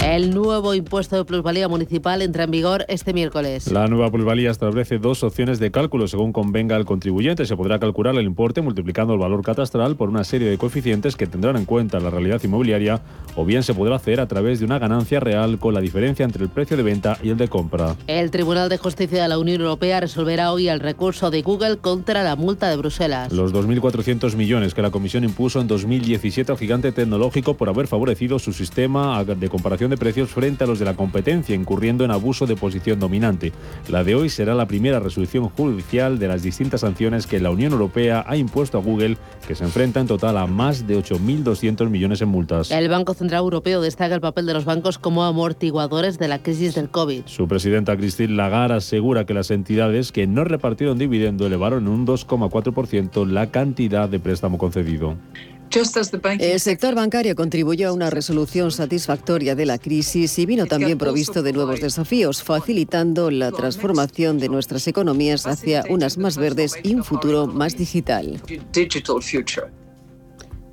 El 0.04 0.34
nuevo 0.34 0.74
impuesto 0.74 1.16
de 1.16 1.24
plusvalía 1.24 1.66
municipal 1.66 2.20
entra 2.20 2.44
en 2.44 2.50
vigor 2.50 2.84
este 2.88 3.14
miércoles. 3.14 3.72
La 3.72 3.88
nueva 3.88 4.10
plusvalía 4.10 4.50
establece 4.50 4.98
dos 4.98 5.24
opciones 5.24 5.58
de 5.58 5.70
cálculo 5.70 6.06
según 6.08 6.30
convenga 6.30 6.76
al 6.76 6.84
contribuyente. 6.84 7.46
Se 7.46 7.56
podrá 7.56 7.78
calcular 7.78 8.14
el 8.14 8.26
importe 8.26 8.60
multiplicando 8.60 9.14
el 9.14 9.18
valor 9.18 9.42
catastral 9.42 9.96
por 9.96 10.10
una 10.10 10.22
serie 10.22 10.50
de 10.50 10.58
coeficientes 10.58 11.16
que 11.16 11.26
tendrán 11.26 11.56
en 11.56 11.64
cuenta 11.64 12.00
la 12.00 12.10
realidad 12.10 12.38
inmobiliaria 12.44 13.00
o 13.34 13.46
bien 13.46 13.62
se 13.62 13.72
podrá 13.72 13.96
hacer 13.96 14.20
a 14.20 14.28
través 14.28 14.58
de 14.58 14.66
una 14.66 14.78
ganancia 14.78 15.20
real 15.20 15.58
con 15.58 15.72
la 15.72 15.80
diferencia 15.80 16.26
entre 16.26 16.44
el 16.44 16.50
precio 16.50 16.76
de 16.76 16.82
venta 16.82 17.16
y 17.22 17.30
el 17.30 17.38
de 17.38 17.48
compra. 17.48 17.96
El 18.06 18.30
Tribunal 18.30 18.68
de 18.68 18.76
Justicia 18.76 19.22
de 19.22 19.28
la 19.30 19.38
Unión 19.38 19.62
Europea 19.62 20.00
resolverá 20.00 20.52
hoy 20.52 20.68
el 20.68 20.80
recurso 20.80 21.30
de 21.30 21.40
Google 21.40 21.78
contra 21.78 22.22
la 22.22 22.36
multa 22.36 22.68
de 22.68 22.76
Bruselas. 22.76 23.32
Los 23.32 23.54
2.400 23.54 24.36
millones 24.36 24.74
que 24.74 24.82
la 24.82 24.90
Comisión 24.90 25.24
impuso 25.24 25.62
en 25.62 25.66
2017 25.66 26.52
al 26.52 26.58
gigante 26.58 26.92
tecnológico 26.92 27.54
por 27.54 27.70
haber 27.70 27.86
favorecido 27.86 28.38
su 28.38 28.52
sistema 28.52 29.24
de 29.24 29.48
comparación 29.48 29.90
de 29.90 29.93
precios 29.96 30.30
frente 30.30 30.64
a 30.64 30.66
los 30.66 30.78
de 30.78 30.84
la 30.84 30.94
competencia, 30.94 31.54
incurriendo 31.54 32.04
en 32.04 32.10
abuso 32.10 32.46
de 32.46 32.56
posición 32.56 33.00
dominante. 33.00 33.52
La 33.88 34.04
de 34.04 34.14
hoy 34.14 34.28
será 34.28 34.54
la 34.54 34.66
primera 34.66 35.00
resolución 35.00 35.48
judicial 35.48 36.18
de 36.18 36.28
las 36.28 36.42
distintas 36.42 36.82
sanciones 36.82 37.26
que 37.26 37.40
la 37.40 37.50
Unión 37.50 37.72
Europea 37.72 38.24
ha 38.26 38.36
impuesto 38.36 38.78
a 38.78 38.80
Google, 38.80 39.16
que 39.46 39.54
se 39.54 39.64
enfrenta 39.64 40.00
en 40.00 40.06
total 40.06 40.36
a 40.38 40.46
más 40.46 40.86
de 40.86 40.98
8.200 40.98 41.88
millones 41.88 42.20
en 42.22 42.28
multas. 42.28 42.70
El 42.70 42.88
Banco 42.88 43.14
Central 43.14 43.40
Europeo 43.40 43.80
destaca 43.80 44.14
el 44.14 44.20
papel 44.20 44.46
de 44.46 44.54
los 44.54 44.64
bancos 44.64 44.98
como 44.98 45.24
amortiguadores 45.24 46.18
de 46.18 46.28
la 46.28 46.42
crisis 46.42 46.74
del 46.74 46.88
COVID. 46.88 47.22
Su 47.26 47.48
presidenta 47.48 47.96
Christine 47.96 48.34
Lagarde 48.34 48.76
asegura 48.76 49.26
que 49.26 49.34
las 49.34 49.50
entidades 49.50 50.12
que 50.12 50.26
no 50.26 50.44
repartieron 50.44 50.98
dividendo 50.98 51.46
elevaron 51.46 51.88
un 51.88 52.06
2,4% 52.06 53.26
la 53.26 53.50
cantidad 53.50 54.08
de 54.08 54.18
préstamo 54.18 54.58
concedido. 54.58 55.16
El 56.38 56.60
sector 56.60 56.94
bancario 56.94 57.34
contribuyó 57.34 57.88
a 57.88 57.92
una 57.92 58.10
resolución 58.10 58.70
satisfactoria 58.70 59.56
de 59.56 59.66
la 59.66 59.78
crisis 59.78 60.38
y 60.38 60.46
vino 60.46 60.66
también 60.66 60.98
provisto 60.98 61.42
de 61.42 61.52
nuevos 61.52 61.80
desafíos, 61.80 62.42
facilitando 62.42 63.30
la 63.30 63.50
transformación 63.50 64.38
de 64.38 64.48
nuestras 64.48 64.86
economías 64.86 65.46
hacia 65.46 65.84
unas 65.88 66.16
más 66.16 66.36
verdes 66.36 66.74
y 66.82 66.94
un 66.94 67.02
futuro 67.02 67.46
más 67.46 67.76
digital. 67.76 68.40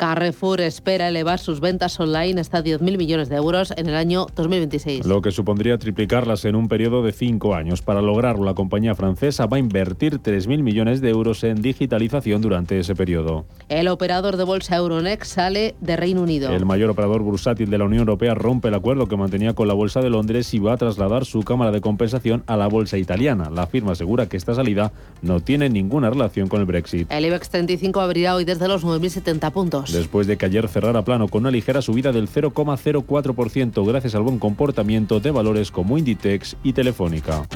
Carrefour 0.01 0.62
espera 0.62 1.10
elevar 1.10 1.38
sus 1.38 1.60
ventas 1.60 2.00
online 2.00 2.41
hasta 2.41 2.63
10.000 2.63 2.98
millones 2.98 3.29
de 3.29 3.36
euros 3.36 3.72
en 3.77 3.88
el 3.88 3.93
año 3.93 4.25
2026. 4.36 5.05
Lo 5.05 5.22
que 5.22 5.29
supondría 5.29 5.77
triplicarlas 5.77 6.43
en 6.46 6.55
un 6.55 6.67
periodo 6.67 7.03
de 7.03 7.12
cinco 7.12 7.53
años. 7.53 7.84
Para 7.84 8.01
lograrlo, 8.01 8.43
la 8.43 8.55
compañía 8.55 8.96
francesa 8.96 9.46
va 9.46 9.58
a 9.58 9.60
invertir 9.60 10.17
3.000 10.17 10.63
millones 10.63 11.01
de 11.01 11.10
euros 11.12 11.43
en 11.43 11.62
digitalización 11.62 12.41
durante 12.41 12.79
ese 12.79 12.96
periodo. 12.96 13.46
El 13.70 13.88
operador 13.89 14.38
de 14.38 14.43
bolsa 14.43 14.75
Euronext 14.77 15.34
sale 15.34 15.75
de 15.81 15.96
Reino 15.96 16.24
Unido. 16.24 16.50
El 16.50 16.65
mayor 16.65 16.89
operador 16.89 17.22
bursátil 17.22 17.70
de 17.70 17.77
la 17.77 17.86
Unión 17.86 18.00
Europea 18.00 18.34
rompe 18.34 18.70
el 18.70 18.74
acuerdo 18.74 19.08
que 19.08 19.17
mantenía 19.17 19.53
con 19.53 19.67
la 19.67 19.75
Bolsa 19.75 20.01
de 20.01 20.10
Londres 20.10 20.51
y 20.55 20.58
va 20.58 20.74
a 20.74 20.77
trasladar 20.77 21.25
su 21.25 21.43
cámara 21.43 21.70
de 21.70 21.79
compensación 21.79 22.43
a 22.48 22.58
la 22.58 22.65
bolsa 22.65 22.98
italiana. 22.98 23.51
La 23.51 23.67
firma 23.67 23.91
asegura 23.91 24.27
que 24.27 24.38
esta 24.38 24.55
salida 24.55 24.93
no 25.22 25.41
tiene 25.41 25.70
ninguna 25.70 26.10
relación 26.10 26.48
con 26.48 26.60
el 26.60 26.65
Brexit. 26.65 27.12
El 27.12 27.24
IBEX 27.24 27.50
35 27.50 28.01
abrirá 28.01 28.34
hoy 28.34 28.46
desde 28.46 28.67
los 28.67 28.84
9.070 28.84 29.51
puntos 29.51 29.90
después 29.91 30.27
de 30.27 30.38
que 30.38 30.45
ayer 30.45 30.67
cerrara 30.67 31.03
plano 31.03 31.27
con 31.27 31.41
una 31.41 31.51
ligera 31.51 31.81
subida 31.81 32.12
del 32.12 32.29
0,04% 32.29 33.88
gracias 33.88 34.15
al 34.15 34.24
buen 34.24 34.39
comportamiento 34.39 35.19
de 35.19 35.31
valores 35.31 35.71
como 35.71 35.98
Inditex 35.98 36.57
y 36.63 36.74
Telefónica. 36.74 37.48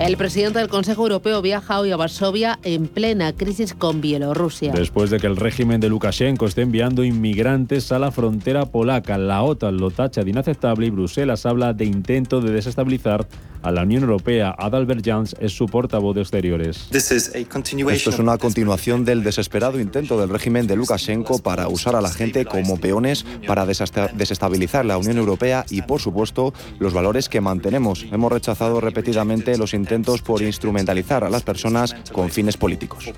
El 0.00 0.16
presidente 0.16 0.58
del 0.60 0.68
Consejo 0.68 1.02
Europeo 1.02 1.42
viaja 1.42 1.78
hoy 1.78 1.90
a 1.90 1.96
Varsovia 1.96 2.58
en 2.62 2.86
plena 2.86 3.34
crisis 3.34 3.74
con 3.74 4.00
Bielorrusia. 4.00 4.72
Después 4.72 5.10
de 5.10 5.18
que 5.18 5.26
el 5.26 5.36
régimen 5.36 5.78
de 5.78 5.90
Lukashenko 5.90 6.46
esté 6.46 6.62
enviando 6.62 7.04
inmigrantes 7.04 7.92
a 7.92 7.98
la 7.98 8.10
frontera 8.10 8.64
polaca, 8.64 9.18
la 9.18 9.42
OTAN 9.42 9.76
lo 9.76 9.90
tacha 9.90 10.24
de 10.24 10.30
inaceptable 10.30 10.86
y 10.86 10.90
Bruselas 10.90 11.44
habla 11.44 11.74
de 11.74 11.84
intento 11.84 12.40
de 12.40 12.50
desestabilizar 12.50 13.28
a 13.62 13.70
la 13.70 13.82
Unión 13.82 14.02
Europea. 14.02 14.54
Adalbert 14.58 15.04
Jans 15.04 15.34
es 15.40 15.52
su 15.52 15.66
portavoz 15.66 16.14
de 16.14 16.22
exteriores. 16.22 16.88
Esto 16.92 18.10
es 18.10 18.18
una 18.18 18.38
continuación 18.38 19.04
del 19.04 19.22
desesperado 19.22 19.80
intento 19.80 20.20
del 20.20 20.28
régimen 20.28 20.66
de 20.66 20.76
Lukashenko 20.76 21.40
para 21.40 21.68
usar 21.68 21.96
a 21.96 22.00
la 22.00 22.10
gente 22.10 22.44
como 22.44 22.78
peones 22.78 23.24
para 23.46 23.66
desestabilizar 23.66 24.84
la 24.84 24.98
Unión 24.98 25.18
Europea 25.18 25.64
y, 25.70 25.82
por 25.82 26.00
supuesto, 26.00 26.52
los 26.78 26.92
valores 26.92 27.28
que 27.28 27.40
mantenemos. 27.40 28.06
Hemos 28.10 28.32
rechazado 28.32 28.80
repetidamente 28.80 29.56
los 29.58 29.74
intentos 29.74 30.22
por 30.22 30.42
instrumentalizar 30.42 31.24
a 31.24 31.30
las 31.30 31.42
personas 31.42 31.94
con 32.12 32.30
fines 32.30 32.56
políticos. 32.56 33.12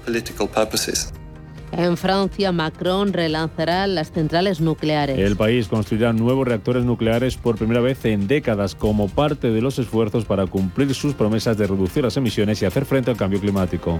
En 1.72 1.96
Francia, 1.96 2.52
Macron 2.52 3.14
relanzará 3.14 3.86
las 3.86 4.12
centrales 4.12 4.60
nucleares. 4.60 5.18
El 5.18 5.36
país 5.36 5.68
construirá 5.68 6.12
nuevos 6.12 6.46
reactores 6.46 6.84
nucleares 6.84 7.38
por 7.38 7.56
primera 7.56 7.80
vez 7.80 8.04
en 8.04 8.28
décadas 8.28 8.74
como 8.74 9.08
parte 9.08 9.50
de 9.50 9.62
los 9.62 9.78
esfuerzos 9.78 10.26
para 10.26 10.46
cumplir 10.46 10.94
sus 10.94 11.14
promesas 11.14 11.56
de 11.56 11.66
reducir 11.66 12.04
las 12.04 12.16
emisiones 12.18 12.60
y 12.60 12.66
hacer 12.66 12.84
frente 12.84 13.10
al 13.10 13.16
cambio 13.16 13.40
climático. 13.40 13.96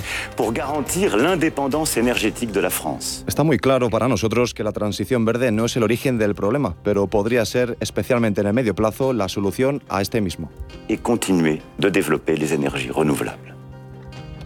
Está 3.26 3.43
muy 3.43 3.59
claro 3.59 3.88
para 3.88 4.07
nosotros 4.07 4.52
que 4.52 4.64
la 4.64 4.73
transición 4.73 5.25
verde 5.25 5.50
no 5.50 5.64
es 5.64 5.75
el 5.75 5.83
origen 5.83 6.19
del 6.19 6.35
problema, 6.35 6.76
pero 6.85 7.07
podría 7.07 7.45
ser, 7.47 7.79
especialmente 7.81 8.43
en 8.43 8.49
el 8.49 8.52
medio 8.52 8.75
plazo, 8.75 9.14
la 9.14 9.31
solución 9.31 9.83
a 9.88 10.02
este 10.02 10.21
mismo. 10.21 10.50
Y 10.88 10.99
continuar 10.99 11.61
de 11.79 11.91
desarrollar 11.91 12.38
las 12.38 12.52
energías 12.52 12.95
renovables. 12.95 13.62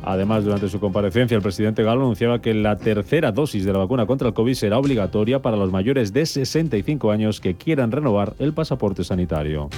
Además, 0.07 0.45
durante 0.45 0.69
su 0.69 0.79
comparecencia, 0.79 1.37
el 1.37 1.43
presidente 1.43 1.83
Galo 1.83 2.03
anunciaba 2.03 2.41
que 2.41 2.55
la 2.55 2.77
tercera 2.77 3.33
dosis 3.33 3.65
de 3.65 3.73
la 3.73 3.81
vacuna 3.81 4.07
contra 4.07 4.29
el 4.29 4.35
COVID 4.35 4.55
será 4.55 4.79
obligatoria 4.79 5.43
para 5.43 5.57
los 5.57 5.73
mayores 5.73 6.13
de 6.13 6.25
65 6.27 7.11
años 7.11 7.41
que 7.41 7.57
quieran 7.57 7.91
renovar 7.91 8.35
el 8.39 8.53
pasaporte 8.53 9.03
sanitario. 9.03 9.69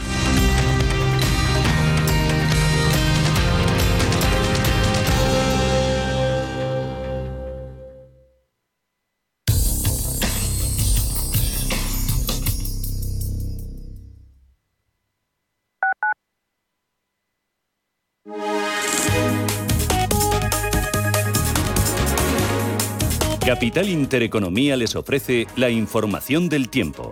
Capital 23.58 23.88
Intereconomía 23.88 24.76
les 24.76 24.94
ofrece 24.94 25.48
la 25.56 25.68
información 25.68 26.48
del 26.48 26.68
tiempo. 26.68 27.10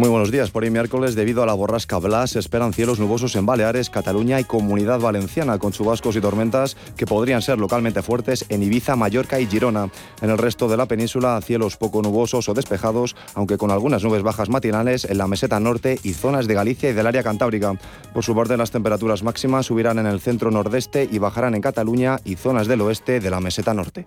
Muy 0.00 0.08
buenos 0.08 0.30
días. 0.30 0.50
Por 0.50 0.62
hoy 0.62 0.70
miércoles, 0.70 1.14
debido 1.14 1.42
a 1.42 1.46
la 1.46 1.52
borrasca 1.52 1.98
Blas, 1.98 2.30
se 2.30 2.38
esperan 2.38 2.72
cielos 2.72 2.98
nubosos 2.98 3.36
en 3.36 3.44
Baleares, 3.44 3.90
Cataluña 3.90 4.40
y 4.40 4.44
Comunidad 4.44 4.98
Valenciana, 4.98 5.58
con 5.58 5.72
chubascos 5.72 6.16
y 6.16 6.22
tormentas 6.22 6.74
que 6.96 7.04
podrían 7.04 7.42
ser 7.42 7.58
localmente 7.58 8.00
fuertes 8.00 8.46
en 8.48 8.62
Ibiza, 8.62 8.96
Mallorca 8.96 9.38
y 9.40 9.46
Girona. 9.46 9.90
En 10.22 10.30
el 10.30 10.38
resto 10.38 10.68
de 10.68 10.78
la 10.78 10.86
península, 10.86 11.38
cielos 11.42 11.76
poco 11.76 12.00
nubosos 12.00 12.48
o 12.48 12.54
despejados, 12.54 13.14
aunque 13.34 13.58
con 13.58 13.70
algunas 13.70 14.02
nubes 14.02 14.22
bajas 14.22 14.48
matinales 14.48 15.04
en 15.04 15.18
la 15.18 15.26
meseta 15.26 15.60
norte 15.60 15.98
y 16.02 16.14
zonas 16.14 16.46
de 16.46 16.54
Galicia 16.54 16.88
y 16.88 16.94
del 16.94 17.06
área 17.06 17.22
cantábrica. 17.22 17.74
Por 18.14 18.24
su 18.24 18.34
parte, 18.34 18.56
las 18.56 18.70
temperaturas 18.70 19.22
máximas 19.22 19.66
subirán 19.66 19.98
en 19.98 20.06
el 20.06 20.20
centro 20.20 20.50
nordeste 20.50 21.10
y 21.12 21.18
bajarán 21.18 21.54
en 21.54 21.60
Cataluña 21.60 22.20
y 22.24 22.36
zonas 22.36 22.68
del 22.68 22.80
oeste 22.80 23.20
de 23.20 23.30
la 23.30 23.40
meseta 23.40 23.74
norte. 23.74 24.06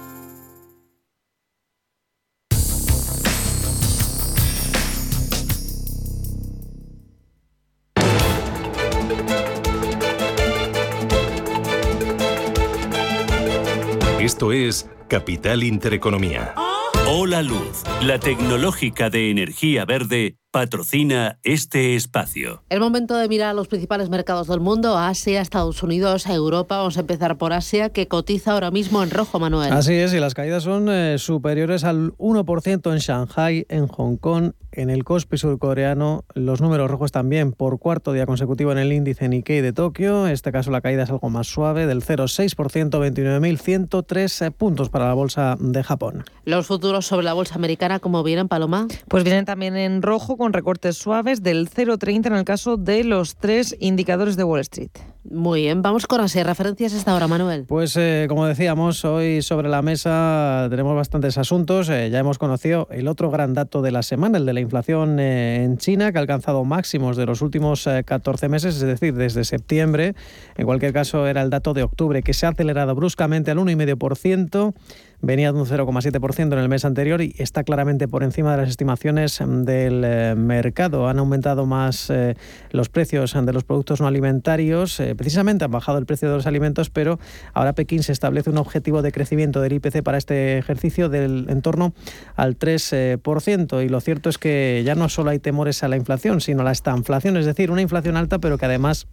Esto 14.41 14.53
es 14.53 14.89
Capital 15.07 15.61
Intereconomía. 15.61 16.55
Hola 17.07 17.43
Luz, 17.43 17.83
la 18.01 18.17
tecnológica 18.17 19.11
de 19.11 19.29
energía 19.29 19.85
verde 19.85 20.37
patrocina 20.51 21.39
este 21.43 21.95
espacio. 21.95 22.61
El 22.69 22.81
momento 22.81 23.15
de 23.15 23.27
mirar 23.29 23.49
a 23.49 23.53
los 23.53 23.69
principales 23.69 24.09
mercados 24.09 24.47
del 24.47 24.59
mundo, 24.59 24.97
Asia, 24.97 25.41
Estados 25.41 25.81
Unidos, 25.81 26.27
Europa. 26.27 26.77
Vamos 26.77 26.97
a 26.97 26.99
empezar 26.99 27.37
por 27.37 27.53
Asia, 27.53 27.89
que 27.89 28.07
cotiza 28.07 28.51
ahora 28.51 28.69
mismo 28.69 29.01
en 29.01 29.09
rojo, 29.09 29.39
Manuel. 29.39 29.71
Así 29.71 29.93
es, 29.93 30.13
y 30.13 30.19
las 30.19 30.33
caídas 30.33 30.63
son 30.63 30.89
eh, 30.89 31.17
superiores 31.17 31.85
al 31.85 32.11
1% 32.17 32.91
en 32.91 32.99
Shanghai, 32.99 33.65
en 33.69 33.87
Hong 33.87 34.17
Kong, 34.17 34.51
en 34.73 34.89
el 34.89 35.03
Kospi 35.03 35.37
surcoreano. 35.37 36.25
Los 36.33 36.61
números 36.61 36.89
rojos 36.89 37.11
también 37.11 37.53
por 37.53 37.79
cuarto 37.79 38.13
día 38.13 38.25
consecutivo 38.25 38.71
en 38.71 38.77
el 38.77 38.91
índice 38.93 39.29
Nikkei 39.29 39.61
de 39.61 39.73
Tokio. 39.73 40.27
En 40.27 40.33
este 40.33 40.51
caso 40.51 40.71
la 40.71 40.81
caída 40.81 41.03
es 41.03 41.09
algo 41.09 41.29
más 41.29 41.47
suave, 41.47 41.87
del 41.87 42.03
0,6%, 42.03 42.89
29.103 42.89 44.51
puntos 44.51 44.89
para 44.89 45.07
la 45.07 45.13
bolsa 45.13 45.55
de 45.59 45.83
Japón. 45.83 46.25
Los 46.45 46.67
futuros 46.67 47.05
sobre 47.05 47.23
la 47.23 47.33
bolsa 47.33 47.55
americana, 47.55 47.99
¿cómo 47.99 48.23
vienen, 48.23 48.47
Paloma? 48.47 48.87
Pues 49.07 49.23
vienen 49.23 49.45
también 49.45 49.77
en 49.77 50.01
rojo 50.01 50.37
con 50.41 50.53
recortes 50.53 50.97
suaves 50.97 51.43
del 51.43 51.69
0,30 51.69 52.25
en 52.25 52.33
el 52.33 52.45
caso 52.45 52.75
de 52.75 53.03
los 53.03 53.35
tres 53.35 53.77
indicadores 53.79 54.37
de 54.37 54.43
Wall 54.43 54.61
Street. 54.61 54.89
Muy 55.23 55.61
bien, 55.61 55.83
vamos 55.83 56.07
con 56.07 56.19
Asia. 56.19 56.43
Referencias 56.43 56.93
esta 56.93 57.13
hora, 57.13 57.27
Manuel. 57.27 57.65
Pues 57.67 57.95
eh, 57.95 58.25
como 58.27 58.47
decíamos, 58.47 59.05
hoy 59.05 59.43
sobre 59.43 59.69
la 59.69 59.83
mesa 59.83 60.65
tenemos 60.71 60.95
bastantes 60.95 61.37
asuntos. 61.37 61.89
Eh, 61.89 62.09
ya 62.09 62.17
hemos 62.17 62.39
conocido 62.39 62.87
el 62.89 63.07
otro 63.07 63.29
gran 63.29 63.53
dato 63.53 63.83
de 63.83 63.91
la 63.91 64.01
semana, 64.01 64.39
el 64.39 64.47
de 64.47 64.53
la 64.53 64.61
inflación 64.61 65.19
eh, 65.19 65.63
en 65.63 65.77
China, 65.77 66.11
que 66.11 66.17
ha 66.17 66.21
alcanzado 66.21 66.63
máximos 66.65 67.17
de 67.17 67.27
los 67.27 67.43
últimos 67.43 67.87
14 68.03 68.49
meses, 68.49 68.77
es 68.77 68.81
decir, 68.81 69.13
desde 69.13 69.43
septiembre. 69.43 70.15
En 70.57 70.65
cualquier 70.65 70.91
caso, 70.91 71.27
era 71.27 71.43
el 71.43 71.51
dato 71.51 71.75
de 71.75 71.83
octubre, 71.83 72.23
que 72.23 72.33
se 72.33 72.47
ha 72.47 72.49
acelerado 72.49 72.95
bruscamente 72.95 73.51
al 73.51 73.59
1,5% 73.59 74.73
venía 75.21 75.51
de 75.51 75.59
un 75.59 75.65
0,7% 75.65 76.53
en 76.53 76.59
el 76.59 76.69
mes 76.69 76.85
anterior 76.85 77.21
y 77.21 77.35
está 77.37 77.63
claramente 77.63 78.07
por 78.07 78.23
encima 78.23 78.51
de 78.51 78.57
las 78.57 78.69
estimaciones 78.69 79.39
del 79.39 80.03
eh, 80.03 80.35
mercado. 80.35 81.07
Han 81.07 81.19
aumentado 81.19 81.65
más 81.65 82.09
eh, 82.09 82.35
los 82.71 82.89
precios 82.89 83.33
de 83.33 83.53
los 83.53 83.63
productos 83.63 84.01
no 84.01 84.07
alimentarios, 84.07 84.99
eh, 84.99 85.15
precisamente 85.15 85.65
han 85.65 85.71
bajado 85.71 85.97
el 85.97 86.05
precio 86.05 86.29
de 86.29 86.35
los 86.35 86.47
alimentos, 86.47 86.89
pero 86.89 87.19
ahora 87.53 87.73
Pekín 87.73 88.03
se 88.03 88.11
establece 88.11 88.49
un 88.49 88.57
objetivo 88.57 89.01
de 89.01 89.11
crecimiento 89.11 89.61
del 89.61 89.73
IPC 89.73 90.03
para 90.03 90.17
este 90.17 90.57
ejercicio 90.57 91.09
del 91.09 91.45
en 91.49 91.61
torno 91.61 91.93
al 92.35 92.57
3%. 92.57 93.85
Y 93.85 93.89
lo 93.89 94.01
cierto 94.01 94.29
es 94.29 94.37
que 94.37 94.81
ya 94.85 94.95
no 94.95 95.09
solo 95.09 95.31
hay 95.31 95.39
temores 95.39 95.83
a 95.83 95.87
la 95.87 95.97
inflación, 95.97 96.41
sino 96.41 96.61
a 96.61 96.63
la 96.63 96.71
estanflación, 96.71 97.37
es 97.37 97.45
decir, 97.45 97.71
una 97.71 97.81
inflación 97.81 98.17
alta, 98.17 98.39
pero 98.39 98.57
que 98.57 98.65
además 98.65 99.07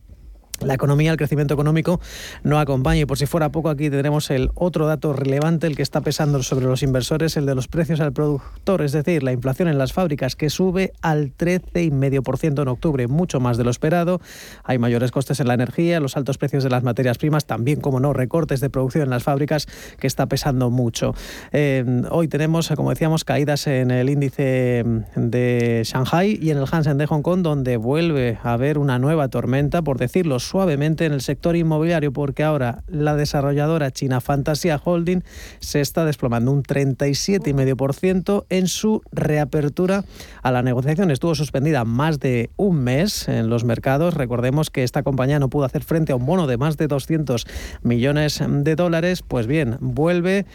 la 0.60 0.74
economía, 0.74 1.10
el 1.10 1.16
crecimiento 1.16 1.54
económico 1.54 2.00
no 2.42 2.58
acompaña. 2.58 3.00
Y 3.00 3.06
por 3.06 3.18
si 3.18 3.26
fuera 3.26 3.50
poco, 3.50 3.70
aquí 3.70 3.90
tendremos 3.90 4.30
el 4.30 4.50
otro 4.54 4.86
dato 4.86 5.12
relevante, 5.12 5.66
el 5.66 5.76
que 5.76 5.82
está 5.82 6.00
pesando 6.00 6.42
sobre 6.42 6.66
los 6.66 6.82
inversores, 6.82 7.36
el 7.36 7.46
de 7.46 7.54
los 7.54 7.68
precios 7.68 8.00
al 8.00 8.12
productor, 8.12 8.82
es 8.82 8.92
decir, 8.92 9.22
la 9.22 9.32
inflación 9.32 9.68
en 9.68 9.78
las 9.78 9.92
fábricas, 9.92 10.36
que 10.36 10.50
sube 10.50 10.92
al 11.00 11.32
13,5% 11.36 12.62
en 12.62 12.68
octubre, 12.68 13.06
mucho 13.06 13.40
más 13.40 13.56
de 13.56 13.64
lo 13.64 13.70
esperado. 13.70 14.20
Hay 14.64 14.78
mayores 14.78 15.10
costes 15.10 15.40
en 15.40 15.48
la 15.48 15.54
energía, 15.54 16.00
los 16.00 16.16
altos 16.16 16.38
precios 16.38 16.64
de 16.64 16.70
las 16.70 16.82
materias 16.82 17.18
primas, 17.18 17.46
también, 17.46 17.80
como 17.80 18.00
no, 18.00 18.12
recortes 18.12 18.60
de 18.60 18.70
producción 18.70 19.04
en 19.04 19.10
las 19.10 19.22
fábricas, 19.22 19.66
que 19.98 20.06
está 20.06 20.26
pesando 20.26 20.70
mucho. 20.70 21.14
Eh, 21.52 22.02
hoy 22.10 22.28
tenemos, 22.28 22.68
como 22.76 22.90
decíamos, 22.90 23.24
caídas 23.24 23.66
en 23.66 23.90
el 23.90 24.10
índice 24.10 24.84
de 25.16 25.82
Shanghai 25.84 26.38
y 26.40 26.50
en 26.50 26.58
el 26.58 26.64
Hansen 26.70 26.98
de 26.98 27.06
Hong 27.06 27.22
Kong, 27.22 27.42
donde 27.42 27.76
vuelve 27.76 28.38
a 28.42 28.52
haber 28.52 28.78
una 28.78 28.98
nueva 28.98 29.28
tormenta, 29.28 29.82
por 29.82 29.98
decirlo 29.98 30.38
suavemente 30.48 31.04
en 31.04 31.12
el 31.12 31.20
sector 31.20 31.56
inmobiliario 31.56 32.12
porque 32.12 32.42
ahora 32.42 32.82
la 32.88 33.14
desarrolladora 33.16 33.90
china 33.90 34.20
Fantasia 34.20 34.80
Holding 34.82 35.22
se 35.60 35.80
está 35.80 36.04
desplomando 36.04 36.50
un 36.52 36.62
37,5% 36.62 38.46
en 38.48 38.66
su 38.66 39.02
reapertura 39.12 40.04
a 40.42 40.50
la 40.50 40.62
negociación. 40.62 41.10
Estuvo 41.10 41.34
suspendida 41.34 41.84
más 41.84 42.18
de 42.18 42.50
un 42.56 42.82
mes 42.82 43.28
en 43.28 43.50
los 43.50 43.64
mercados. 43.64 44.14
Recordemos 44.14 44.70
que 44.70 44.84
esta 44.84 45.02
compañía 45.02 45.38
no 45.38 45.50
pudo 45.50 45.64
hacer 45.64 45.84
frente 45.84 46.12
a 46.12 46.16
un 46.16 46.26
bono 46.26 46.46
de 46.46 46.56
más 46.56 46.76
de 46.76 46.88
200 46.88 47.46
millones 47.82 48.42
de 48.46 48.74
dólares. 48.74 49.22
Pues 49.22 49.46
bien, 49.46 49.76
vuelve 49.80 50.46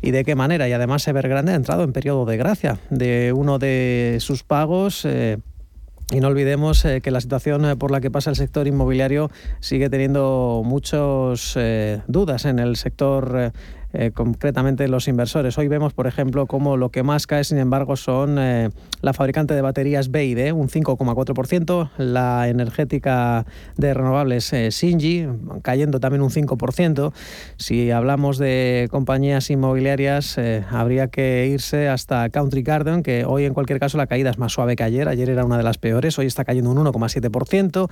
y 0.00 0.10
de 0.10 0.24
qué 0.24 0.34
manera. 0.34 0.68
Y 0.68 0.72
además 0.72 1.06
Evergrande 1.06 1.52
ha 1.52 1.56
entrado 1.56 1.84
en 1.84 1.92
periodo 1.92 2.24
de 2.24 2.36
gracia 2.36 2.78
de 2.90 3.32
uno 3.32 3.58
de 3.58 4.18
sus 4.20 4.42
pagos. 4.42 5.04
Eh, 5.04 5.38
y 6.10 6.20
no 6.20 6.28
olvidemos 6.28 6.84
eh, 6.84 7.00
que 7.02 7.10
la 7.10 7.20
situación 7.20 7.64
eh, 7.66 7.76
por 7.76 7.90
la 7.90 8.00
que 8.00 8.10
pasa 8.10 8.30
el 8.30 8.36
sector 8.36 8.66
inmobiliario 8.66 9.30
sigue 9.60 9.90
teniendo 9.90 10.62
muchas 10.64 11.54
eh, 11.56 12.00
dudas 12.06 12.46
en 12.46 12.58
el 12.58 12.76
sector 12.76 13.52
eh, 13.92 14.10
concretamente 14.12 14.86
los 14.86 15.08
inversores. 15.08 15.56
Hoy 15.56 15.68
vemos, 15.68 15.94
por 15.94 16.06
ejemplo, 16.06 16.46
cómo 16.46 16.76
lo 16.76 16.90
que 16.90 17.02
más 17.02 17.26
cae, 17.26 17.44
sin 17.44 17.56
embargo, 17.56 17.96
son 17.96 18.38
eh, 18.38 18.68
la 19.00 19.14
fabricante 19.14 19.54
de 19.54 19.62
baterías 19.62 20.10
BID, 20.10 20.52
un 20.52 20.68
5,4%, 20.68 21.90
la 21.96 22.48
energética 22.48 23.46
de 23.76 23.94
renovables 23.94 24.52
eh, 24.52 24.68
cayendo 25.62 26.00
también 26.00 26.22
un 26.22 26.30
5%. 26.30 27.12
Si 27.56 27.90
hablamos 27.90 28.36
de 28.36 28.88
compañías 28.90 29.50
inmobiliarias, 29.50 30.38
habría 30.70 31.08
que 31.08 31.46
irse 31.46 31.88
hasta 31.88 32.28
Country 32.28 32.62
Garden, 32.62 33.02
que 33.02 33.24
hoy 33.24 33.44
en 33.44 33.54
cualquier 33.54 33.80
caso 33.80 33.96
la 33.96 34.06
caída 34.06 34.30
es 34.30 34.38
más 34.38 34.52
suave 34.52 34.76
que 34.76 34.82
ayer. 34.82 35.08
Ayer 35.08 35.30
era 35.30 35.44
una 35.44 35.56
de 35.56 35.62
las 35.62 35.78
peores, 35.78 36.18
hoy 36.18 36.26
está 36.26 36.44
cayendo 36.44 36.70
un 36.70 36.78
1,7%. 36.78 37.88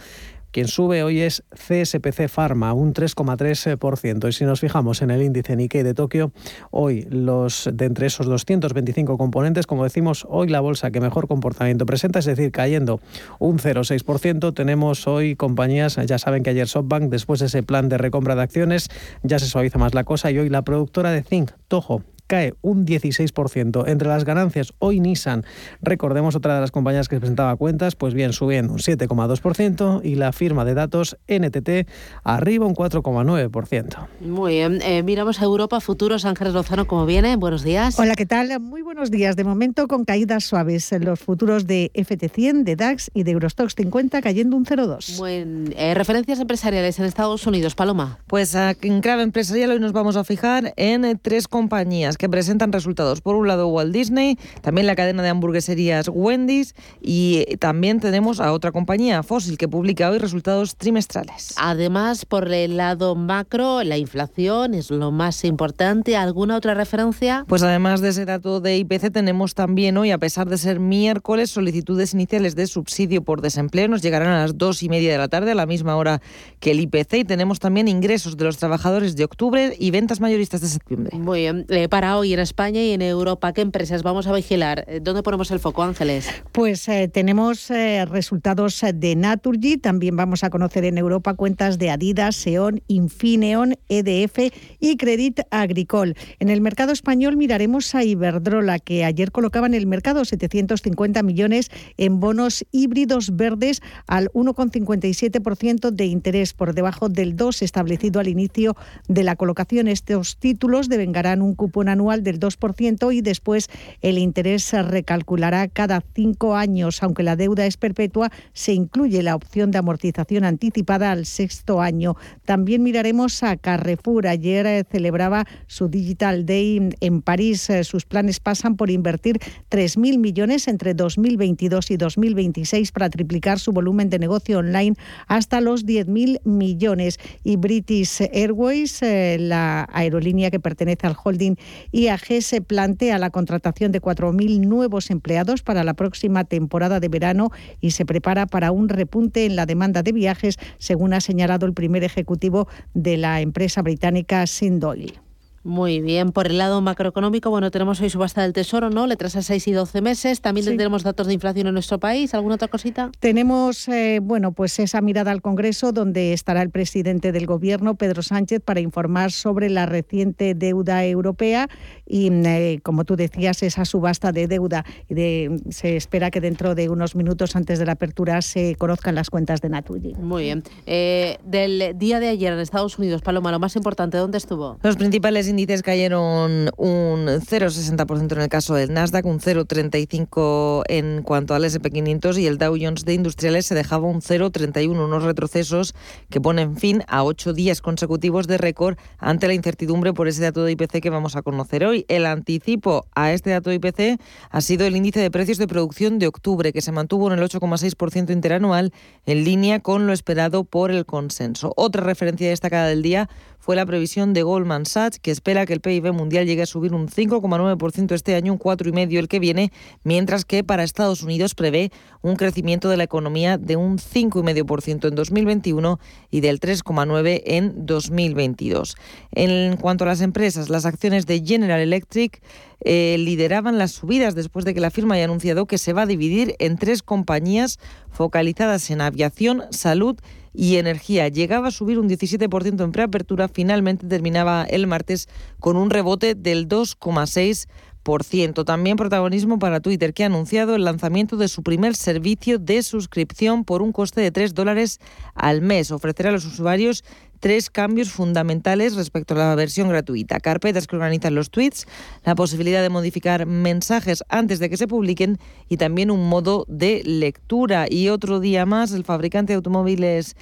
Quien 0.57 0.69
sube 0.69 1.03
hoy 1.03 1.21
es 1.21 1.45
CSPC 1.51 2.29
Pharma, 2.31 2.73
un 2.73 2.95
3,3%. 2.95 4.27
Y 4.27 4.33
si 4.33 4.47
nos 4.47 4.61
fijamos 4.61 5.03
en 5.03 5.11
el 5.11 5.21
índice 5.21 5.55
Nikkei 5.55 5.83
de 5.83 5.92
Tokio, 5.92 6.33
hoy 6.71 7.07
los 7.11 7.69
de 7.71 7.85
entre 7.85 8.07
esos 8.07 8.25
225 8.25 9.19
componentes, 9.19 9.66
como 9.66 9.85
decimos, 9.85 10.27
hoy 10.31 10.49
la 10.49 10.61
bolsa 10.61 10.90
que 10.90 11.03
mejor 11.03 11.29
comportamiento 11.29 11.85
presenta, 11.85 12.21
es 12.21 12.25
decir, 12.25 12.53
cayendo 12.53 13.01
un 13.38 13.59
0,6%. 13.59 14.55
Tenemos 14.55 15.07
hoy 15.07 15.37
compañías, 15.37 15.97
ya 15.97 16.16
saben 16.16 16.42
que 16.42 16.49
ayer 16.49 16.66
SoftBank, 16.66 17.11
después 17.11 17.40
de 17.40 17.47
ese 17.49 17.62
plan 17.62 17.90
de 17.90 17.99
recompra 17.99 18.35
de 18.35 18.40
acciones, 18.40 18.88
ya 19.23 19.38
se 19.38 19.45
suaviza 19.45 19.79
más 19.79 19.92
la 19.92 20.05
cosa 20.05 20.31
y 20.31 20.38
hoy 20.38 20.49
la 20.49 20.62
productora 20.62 21.11
de 21.11 21.23
zinc, 21.23 21.51
Toho, 21.69 22.03
cae 22.27 22.55
un 22.62 22.87
16%. 22.87 23.85
Entre 23.87 24.09
las 24.09 24.25
ganancias, 24.25 24.73
hoy 24.79 25.01
Nissan, 25.01 25.45
recordemos 25.81 26.35
otra 26.35 26.55
de 26.55 26.61
las 26.61 26.71
compañías 26.71 27.09
que 27.09 27.19
presentaba 27.19 27.57
cuentas, 27.57 27.97
pues 27.97 28.15
bien, 28.15 28.33
subiendo 28.33 28.73
un 28.73 28.79
7,2% 28.79 30.01
y 30.05 30.17
la 30.17 30.33
firma 30.33 30.65
de 30.65 30.75
datos 30.75 31.17
NTT 31.29 31.89
arriba 32.25 32.67
un 32.67 32.75
4,9%. 32.75 34.07
Muy 34.21 34.55
bien, 34.55 34.81
eh, 34.83 35.03
miramos 35.03 35.41
a 35.41 35.45
Europa 35.45 35.81
Futuros, 35.81 36.25
Ángeles 36.25 36.55
Lozano, 36.55 36.87
¿cómo 36.87 37.07
viene? 37.07 37.37
Buenos 37.37 37.62
días. 37.62 37.99
Hola, 37.99 38.15
¿qué 38.15 38.27
tal? 38.27 38.59
Muy 38.61 38.83
buenos 38.83 39.11
días. 39.11 39.37
De 39.37 39.45
momento 39.45 39.89
con 39.89 40.05
caídas 40.05 40.45
suaves 40.45 40.93
en 40.93 41.05
los 41.05 41.21
futuros 41.21 41.67
de 41.67 41.91
FT100, 41.95 42.65
de 42.65 42.77
DAX 42.77 43.11
y 43.15 43.23
de 43.23 43.33
Eurostox 43.33 43.75
50 43.75 44.23
cayendo 44.23 44.57
un 44.57 44.65
0,2. 44.65 45.19
Buen, 45.19 45.75
eh, 45.77 45.95
referencias 45.95 46.41
empresariales 46.41 46.99
en 46.99 47.05
Estados 47.05 47.47
Unidos, 47.47 47.75
Paloma. 47.75 48.19
Pues 48.27 48.55
en 48.55 49.01
clave 49.01 49.23
empresarial 49.23 49.71
hoy 49.71 49.81
nos 49.81 49.93
vamos 49.93 50.17
a 50.17 50.25
fijar 50.25 50.73
en 50.77 51.19
tres 51.21 51.49
compañías 51.49 52.15
que 52.18 52.29
presentan 52.29 52.72
resultados. 52.72 53.20
Por 53.20 53.37
un 53.37 53.48
lado 53.48 53.68
Walt 53.68 53.92
Disney, 53.92 54.38
también 54.62 54.87
la 54.87 54.96
cadena 54.96 55.22
de 55.22 55.29
hamburgueserías 55.29 56.09
Wendy's 56.09 56.74
y 57.00 57.57
también 57.57 58.00
tenemos 58.00 58.40
a 58.40 58.52
otra 58.52 58.72
compañía, 58.72 59.22
Fossil, 59.22 59.59
que 59.59 59.68
publica 59.68 60.11
hoy 60.11 60.18
resultados 60.18 60.76
trimestrales. 60.76 61.55
Además, 61.57 62.24
por 62.24 62.52
el 62.52 62.76
lado 62.76 63.14
macro, 63.14 63.83
la 63.83 63.98
inflación 63.98 64.74
es 64.74 64.90
lo 64.90 65.11
más 65.11 65.44
importante. 65.44 66.16
¿Alguna 66.16 66.57
otra 66.57 66.74
referencia? 66.74 67.44
Pues 67.48 67.62
además 67.62 68.00
de 68.00 68.11
ese 68.11 68.24
dato 68.24 68.61
de 68.61 68.76
IPC, 68.79 69.12
tenemos 69.12 69.55
también 69.55 69.96
hoy, 69.96 70.11
a 70.11 70.18
pesar 70.18 70.48
de 70.48 70.59
ser 70.59 70.81
miércoles, 70.81 71.50
solicitudes 71.50 72.14
iniciales 72.14 72.55
de 72.55 72.66
subsidio 72.66 73.22
por 73.22 73.40
desempleo. 73.40 73.88
Nos 73.88 74.02
llegarán 74.02 74.29
a 74.29 74.40
las 74.40 74.59
dos 74.59 74.83
y 74.83 74.88
media 74.88 75.12
de 75.12 75.18
la 75.18 75.29
tarde, 75.29 75.52
a 75.52 75.55
la 75.55 75.66
misma 75.66 75.96
hora 75.96 76.20
que 76.61 76.70
el 76.70 76.81
IPC. 76.81 77.14
Y 77.14 77.24
tenemos 77.24 77.59
también 77.59 77.88
ingresos 77.88 78.37
de 78.37 78.44
los 78.44 78.57
trabajadores 78.57 79.16
de 79.16 79.24
octubre 79.24 79.74
y 79.79 79.90
ventas 79.90 80.20
mayoristas 80.20 80.61
de 80.61 80.68
septiembre. 80.68 81.16
Muy 81.18 81.40
bien. 81.40 81.66
Eh, 81.68 81.88
para 81.88 82.06
hoy 82.14 82.33
en 82.35 82.40
España 82.40 82.81
y 82.83 82.92
en 82.92 83.03
Europa, 83.03 83.53
¿qué 83.53 83.62
empresas 83.62 84.03
vamos 84.03 84.27
a 84.27 84.33
vigilar? 84.33 84.85
Eh, 84.87 85.01
¿Dónde 85.03 85.23
ponemos 85.23 85.51
el 85.51 85.59
foco, 85.59 85.83
Ángeles? 85.83 86.29
Pues 86.53 86.88
eh, 86.88 87.09
tenemos 87.09 87.69
resultados 88.09 88.85
de 88.95 89.16
Naturgy. 89.16 89.79
También 89.79 90.16
vamos 90.16 90.45
a 90.45 90.51
conocer 90.51 90.85
en 90.85 90.99
Europa 90.99 91.35
cuentas 91.35 91.79
de 91.79 91.90
Adidas, 91.90 92.37
Seon, 92.37 92.83
Infineon, 92.87 93.75
EDF 93.88 94.53
y 94.79 94.97
Credit 94.97 95.40
Agricole. 95.51 96.14
En 96.38 96.49
el 96.49 96.61
mercado 96.61 96.92
español 96.92 97.37
miraremos 97.37 97.95
a 97.95 98.05
Iberdrola, 98.05 98.79
que 98.79 99.05
ayer 99.05 99.33
colocaba 99.33 99.66
en 99.66 99.75
el 99.75 99.87
mercado 99.87 100.25
750 100.25 101.23
millones 101.23 101.71
en 101.97 102.21
bonos 102.21 102.64
híbridos 102.73 103.37
verdes 103.37 103.83
al 104.07 104.31
1,57% 104.33 105.90
de 105.90 106.07
interés 106.07 106.53
por 106.53 106.75
debajo 106.75 107.09
del 107.09 107.37
2 107.37 107.62
establecido 107.62 108.21
al 108.21 108.29
inicio 108.29 108.77
de 109.09 109.25
la 109.25 109.37
colocación. 109.37 109.88
Estos 109.88 110.37
títulos 110.37 110.88
devengarán 110.88 111.42
un 111.42 111.55
cupón 111.55 111.88
anual 111.97 112.23
del 112.23 112.39
2% 112.39 113.15
y 113.15 113.23
después 113.23 113.69
el 114.03 114.19
interés 114.19 114.63
se 114.65 114.83
recalculará 114.83 115.67
cada 115.69 116.03
cinco 116.15 116.55
años. 116.55 117.03
Aunque 117.03 117.23
la 117.23 117.37
deuda 117.37 117.67
es 117.67 117.77
perpetua, 117.77 118.31
se 118.53 118.73
incluye 118.73 119.23
la 119.23 119.35
opción 119.35 119.71
de 119.71 119.79
amortización 119.79 120.45
anticipada 120.45 121.11
al 121.11 121.25
sexto 121.27 121.81
año. 121.81 122.17
También 122.45 122.83
miraremos 122.83 123.43
a 123.43 123.57
Carrefour. 123.57 124.27
Ayer 124.27 124.67
eh, 124.67 124.85
celebraba 124.91 125.47
su 125.67 125.89
Digital 125.89 126.45
Day 126.45 126.91
en 127.01 127.23
París. 127.23 127.71
Eh, 127.71 127.85
sus 127.85 128.05
planes 128.05 128.41
pasan 128.41 128.77
por 128.77 128.91
invertir 128.91 129.39
3.000 129.71 130.19
millones 130.19 130.69
entre 130.69 130.95
2022 130.95 131.91
y 131.91 131.97
2026 131.97 132.93
para 132.93 133.09
triplicar 133.09 133.59
su 133.59 133.73
volumen 133.73 134.11
de 134.11 134.19
negocio 134.19 134.59
online 134.59 134.97
hasta 135.27 135.61
los 135.61 135.87
10.000 135.87 136.41
millones. 136.45 137.19
Y 137.43 137.57
British 137.57 138.21
Airways, 138.33 139.03
eh, 139.03 139.39
la 139.41 139.89
aerolínea 139.93 140.51
que 140.51 140.61
pertenece 140.61 141.07
al 141.07 141.17
holding 141.23 141.57
IAG, 141.92 142.42
se 142.42 142.61
plantea 142.61 143.18
la 143.18 143.31
contratación 143.31 143.92
de 143.92 144.01
4.000 144.01 144.61
nuevos 144.61 145.11
empleados 145.11 145.62
para 145.62 145.85
la 145.85 145.94
próxima 145.94 146.44
temporada 146.44 147.01
de 147.01 147.09
verano 147.09 147.51
y 147.81 147.92
se 147.92 148.07
prepara 148.07 148.46
para 148.46 148.72
un 148.72 148.88
repunte 148.88 149.46
en 149.46 149.57
la 149.57 149.66
demanda 149.66 150.03
de 150.03 150.12
viajes, 150.12 150.59
según 150.79 151.14
ha 151.14 151.20
señalado 151.20 151.66
el 151.66 151.75
primer 151.75 152.05
ejecutivo 152.05 152.68
de 152.94 153.16
la 153.16 153.40
empresa 153.40 153.83
británica 153.83 154.46
Sindoil. 154.46 155.26
Muy 155.66 156.00
bien, 156.00 156.31
por 156.31 156.46
el 156.46 156.59
lado 156.59 156.81
macroeconómico, 156.81 157.50
bueno, 157.50 157.72
tenemos 157.72 158.00
hoy 158.00 158.09
subasta 158.09 158.40
del 158.40 158.52
Tesoro, 158.52 158.88
¿no? 158.88 159.09
Letras 159.09 159.35
a 159.35 159.42
6 159.42 159.66
y 159.66 159.72
12 159.72 160.00
meses. 160.00 160.40
También 160.40 160.64
tenemos 160.64 161.02
datos 161.02 161.26
de 161.26 161.35
inflación 161.35 161.66
en 161.66 161.72
nuestro 161.72 161.98
país. 161.98 162.35
¿Alguna 162.35 162.55
otra 162.55 162.68
cosita? 162.68 163.11
Tenemos, 163.18 163.88
eh, 163.88 164.20
bueno, 164.22 164.52
pues 164.52 164.79
esa 164.79 165.00
mirada 165.00 165.33
al 165.33 165.42
Congreso, 165.42 165.90
donde 165.90 166.33
estará 166.33 166.62
el 166.62 166.70
presidente 166.70 167.33
del 167.33 167.46
Gobierno, 167.46 167.96
Pedro 167.96 168.22
Sánchez, 168.22 168.62
para 168.64 168.79
informar 168.79 169.33
sobre 169.33 169.68
la 169.68 169.87
reciente 169.87 170.55
deuda 170.55 171.05
europea 171.05 171.68
y, 172.07 172.31
eh, 172.33 172.79
como 172.85 173.05
tú 173.05 173.16
decías, 173.16 173.61
esa 173.64 173.85
subasta 173.85 174.31
de 174.31 174.46
deuda. 174.46 174.85
De, 175.09 175.61
se 175.70 175.96
espera 175.96 176.31
que 176.31 176.40
dentro 176.40 176.76
de 176.76 176.88
unos 176.90 177.16
minutos 177.16 177.57
antes 177.57 177.81
de 177.81 177.87
la 177.87 177.92
apertura 177.92 178.40
se 178.40 178.76
conozcan 178.76 179.16
las 179.16 179.31
cuentas 179.31 179.61
de 179.62 179.68
Naturgy. 179.70 180.14
Muy 180.14 180.44
bien. 180.44 180.62
Eh, 180.87 181.38
del 181.44 181.98
día 181.98 182.20
de 182.20 182.29
ayer 182.29 182.52
en 182.52 182.61
Estados 182.61 183.00
Unidos, 183.00 183.22
Paloma, 183.22 183.50
lo 183.50 183.59
más 183.59 183.74
importante, 183.74 184.16
¿dónde 184.16 184.38
estuvo? 184.38 184.79
Los 184.85 184.94
principales 184.94 185.48
índices 185.57 185.83
cayeron 185.83 186.71
un 186.77 187.27
0,60% 187.27 188.33
en 188.33 188.40
el 188.42 188.49
caso 188.51 188.75
del 188.75 188.92
Nasdaq, 188.92 189.25
un 189.25 189.40
0,35% 189.40 190.83
en 190.88 191.23
cuanto 191.23 191.55
al 191.55 191.64
SP500 191.64 192.38
y 192.38 192.47
el 192.47 192.59
Dow 192.59 192.77
Jones 192.79 193.07
de 193.07 193.14
Industriales 193.14 193.64
se 193.64 193.75
dejaba 193.75 194.07
un 194.07 194.21
0,31%, 194.21 194.90
unos 194.90 195.23
retrocesos 195.23 195.95
que 196.29 196.42
ponen 196.42 196.77
fin 196.77 197.03
a 197.09 197.25
ocho 197.25 197.55
días 197.55 197.81
consecutivos 197.81 198.47
de 198.47 198.59
récord 198.59 198.99
ante 199.19 199.47
la 199.47 199.55
incertidumbre 199.55 200.12
por 200.12 200.29
ese 200.29 200.42
dato 200.42 200.62
de 200.62 200.73
IPC 200.73 201.01
que 201.01 201.09
vamos 201.11 201.37
a 201.37 201.42
conocer 201.42 201.87
hoy. 201.87 202.05
El 202.09 202.27
anticipo 202.27 203.07
a 203.14 203.33
este 203.33 203.49
dato 203.49 203.71
de 203.71 203.77
IPC 203.77 204.21
ha 204.51 204.61
sido 204.61 204.87
el 204.87 204.95
índice 204.95 205.21
de 205.21 205.31
precios 205.31 205.57
de 205.57 205.66
producción 205.66 206.19
de 206.19 206.27
octubre, 206.27 206.75
que 206.75 206.83
se 206.83 206.92
mantuvo 206.92 207.33
en 207.33 207.38
el 207.38 207.45
8,6% 207.49 208.31
interanual, 208.31 208.92
en 209.25 209.45
línea 209.45 209.81
con 209.81 210.07
lo 210.07 210.12
esperado 210.12 210.64
por 210.64 210.90
el 210.90 211.07
consenso. 211.07 211.73
Otra 211.77 212.03
referencia 212.03 212.51
destacada 212.51 212.88
del 212.88 213.01
día 213.01 213.31
fue 213.66 213.75
la 213.75 213.85
previsión 213.85 214.33
de 214.33 214.45
Goldman 214.45 214.87
Sachs, 214.87 215.19
que 215.19 215.33
espera 215.47 215.65
que 215.65 215.75
el 215.75 215.81
PIB 215.81 216.13
mundial 216.13 216.45
llegue 216.45 216.63
a 216.63 216.67
subir 216.67 216.93
un 216.93 217.07
5,9% 217.07 218.13
este 218.17 218.35
año, 218.35 218.53
un 218.53 218.59
4,5% 218.59 219.17
el 219.17 219.29
que 219.29 219.39
viene, 219.39 219.71
mientras 220.03 220.45
que 220.45 220.65
para 220.65 220.83
Estados 220.83 221.23
Unidos 221.23 221.55
prevé 221.55 221.93
un 222.21 222.35
crecimiento 222.35 222.89
de 222.89 222.97
la 222.97 223.05
economía 223.05 223.57
de 223.57 223.77
un 223.77 223.99
5,5% 223.99 225.07
en 225.07 225.15
2021 225.15 226.01
y 226.33 226.41
del 226.41 226.59
3,9% 226.59 227.43
en 227.45 227.87
2022. 227.87 228.97
En 229.31 229.77
cuanto 229.77 230.03
a 230.03 230.09
las 230.09 230.21
empresas, 230.21 230.69
las 230.69 230.85
acciones 230.85 231.27
de 231.27 231.41
General 231.47 231.79
Electric 231.79 232.43
eh, 232.81 233.17
lideraban 233.19 233.79
las 233.79 233.93
subidas 233.93 234.35
después 234.35 234.65
de 234.65 234.75
que 234.75 234.81
la 234.81 234.91
firma 234.91 235.15
haya 235.15 235.25
anunciado 235.25 235.67
que 235.67 235.79
se 235.79 235.93
va 235.93 236.03
a 236.03 236.07
dividir 236.07 236.55
en 236.59 236.77
tres 236.77 237.03
compañías 237.03 237.79
focalizadas 238.11 238.91
en 238.91 239.01
aviación, 239.01 239.62
salud 239.71 240.17
y 240.53 240.77
energía. 240.77 241.29
Llegaba 241.29 241.69
a 241.69 241.71
subir 241.71 241.99
un 241.99 242.09
17% 242.09 242.83
en 242.83 242.93
preapertura, 242.93 243.49
finalmente 243.49 244.07
terminaba 244.07 244.65
el 244.65 244.87
martes 244.87 245.29
con 245.61 245.77
un 245.77 245.91
rebote 245.91 246.35
del 246.35 246.69
2,6%. 246.69 248.65
También 248.65 248.97
protagonismo 248.97 249.59
para 249.59 249.81
Twitter, 249.81 250.15
que 250.15 250.23
ha 250.23 250.27
anunciado 250.27 250.77
el 250.77 250.85
lanzamiento 250.85 251.37
de 251.37 251.49
su 251.49 251.65
primer 251.65 251.97
servicio 251.97 252.59
de 252.59 252.83
suscripción 252.83 253.65
por 253.65 253.83
un 253.83 253.91
coste 253.93 254.21
de 254.21 254.31
3 254.31 254.55
dólares 254.55 255.01
al 255.35 255.61
mes. 255.61 255.91
Ofrecerá 255.91 256.29
a 256.29 256.33
los 256.33 256.47
usuarios 256.47 257.05
tres 257.40 257.70
cambios 257.70 258.11
fundamentales 258.11 258.94
respecto 258.94 259.35
a 259.35 259.38
la 259.38 259.55
versión 259.55 259.88
gratuita. 259.88 260.40
Carpetas 260.40 260.87
que 260.87 260.96
organizan 260.96 261.35
los 261.35 261.51
tweets, 261.51 261.87
la 262.25 262.35
posibilidad 262.35 262.83
de 262.83 262.90
modificar 262.90 263.46
mensajes 263.46 264.22
antes 264.29 264.59
de 264.59 264.70
que 264.70 264.77
se 264.77 264.88
publiquen 264.88 265.38
y 265.68 265.77
también 265.77 266.11
un 266.11 266.29
modo 266.29 266.64
de 266.68 267.03
lectura. 267.05 267.87
Y 267.88 268.09
otro 268.09 268.40
día 268.40 268.66
más, 268.66 268.92
el 268.92 269.05
fabricante 269.05 269.53
de 269.53 269.57
automóviles 269.57 270.37